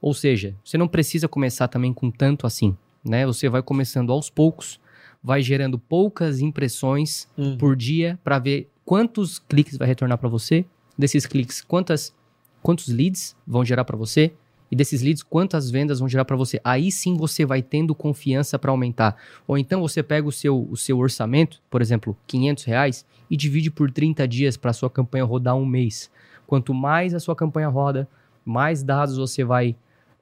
[0.00, 3.26] Ou seja, você não precisa começar também com tanto assim, né?
[3.26, 4.80] Você vai começando aos poucos,
[5.22, 7.56] vai gerando poucas impressões Uhum.
[7.58, 10.64] por dia para ver quantos cliques vai retornar para você,
[10.96, 12.14] desses cliques, quantas
[12.62, 14.32] quantos leads vão gerar para você
[14.70, 16.60] e desses leads quantas vendas vão gerar para você.
[16.62, 19.16] Aí sim você vai tendo confiança para aumentar.
[19.48, 23.70] Ou então você pega o seu, o seu orçamento, por exemplo, 500 reais e divide
[23.70, 26.10] por 30 dias para sua campanha rodar um mês.
[26.46, 28.06] Quanto mais a sua campanha roda,
[28.44, 29.74] mais dados você vai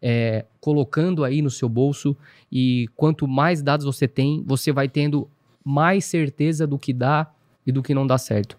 [0.03, 2.17] é, colocando aí no seu bolso
[2.51, 5.29] e quanto mais dados você tem, você vai tendo
[5.65, 7.31] mais certeza do que dá
[7.67, 8.57] e do que não dá certo.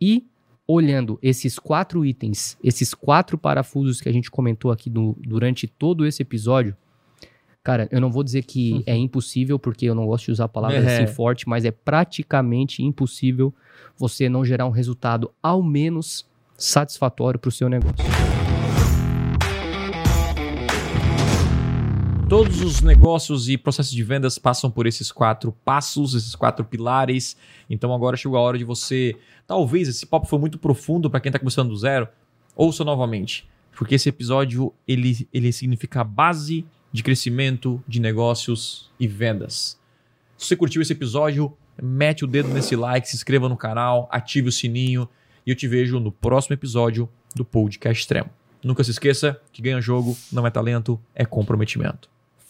[0.00, 0.24] E
[0.66, 6.06] olhando esses quatro itens, esses quatro parafusos que a gente comentou aqui no- durante todo
[6.06, 6.76] esse episódio,
[7.64, 10.84] cara, eu não vou dizer que é impossível, porque eu não gosto de usar palavras
[10.84, 11.02] É.
[11.02, 13.52] assim forte, mas é praticamente impossível
[13.96, 18.41] você não gerar um resultado ao menos satisfatório para o seu negócio.
[22.32, 27.36] Todos os negócios e processos de vendas passam por esses quatro passos, esses quatro pilares.
[27.68, 29.14] Então agora chegou a hora de você.
[29.46, 32.08] Talvez esse papo foi muito profundo para quem está começando do zero.
[32.56, 33.46] Ouça novamente,
[33.76, 39.78] porque esse episódio ele, ele significa a base de crescimento de negócios e vendas.
[40.38, 44.48] Se você curtiu esse episódio, mete o dedo nesse like, se inscreva no canal, ative
[44.48, 45.06] o sininho
[45.46, 48.30] e eu te vejo no próximo episódio do Podcast Extremo.
[48.64, 52.10] Nunca se esqueça que ganha jogo não é talento, é comprometimento.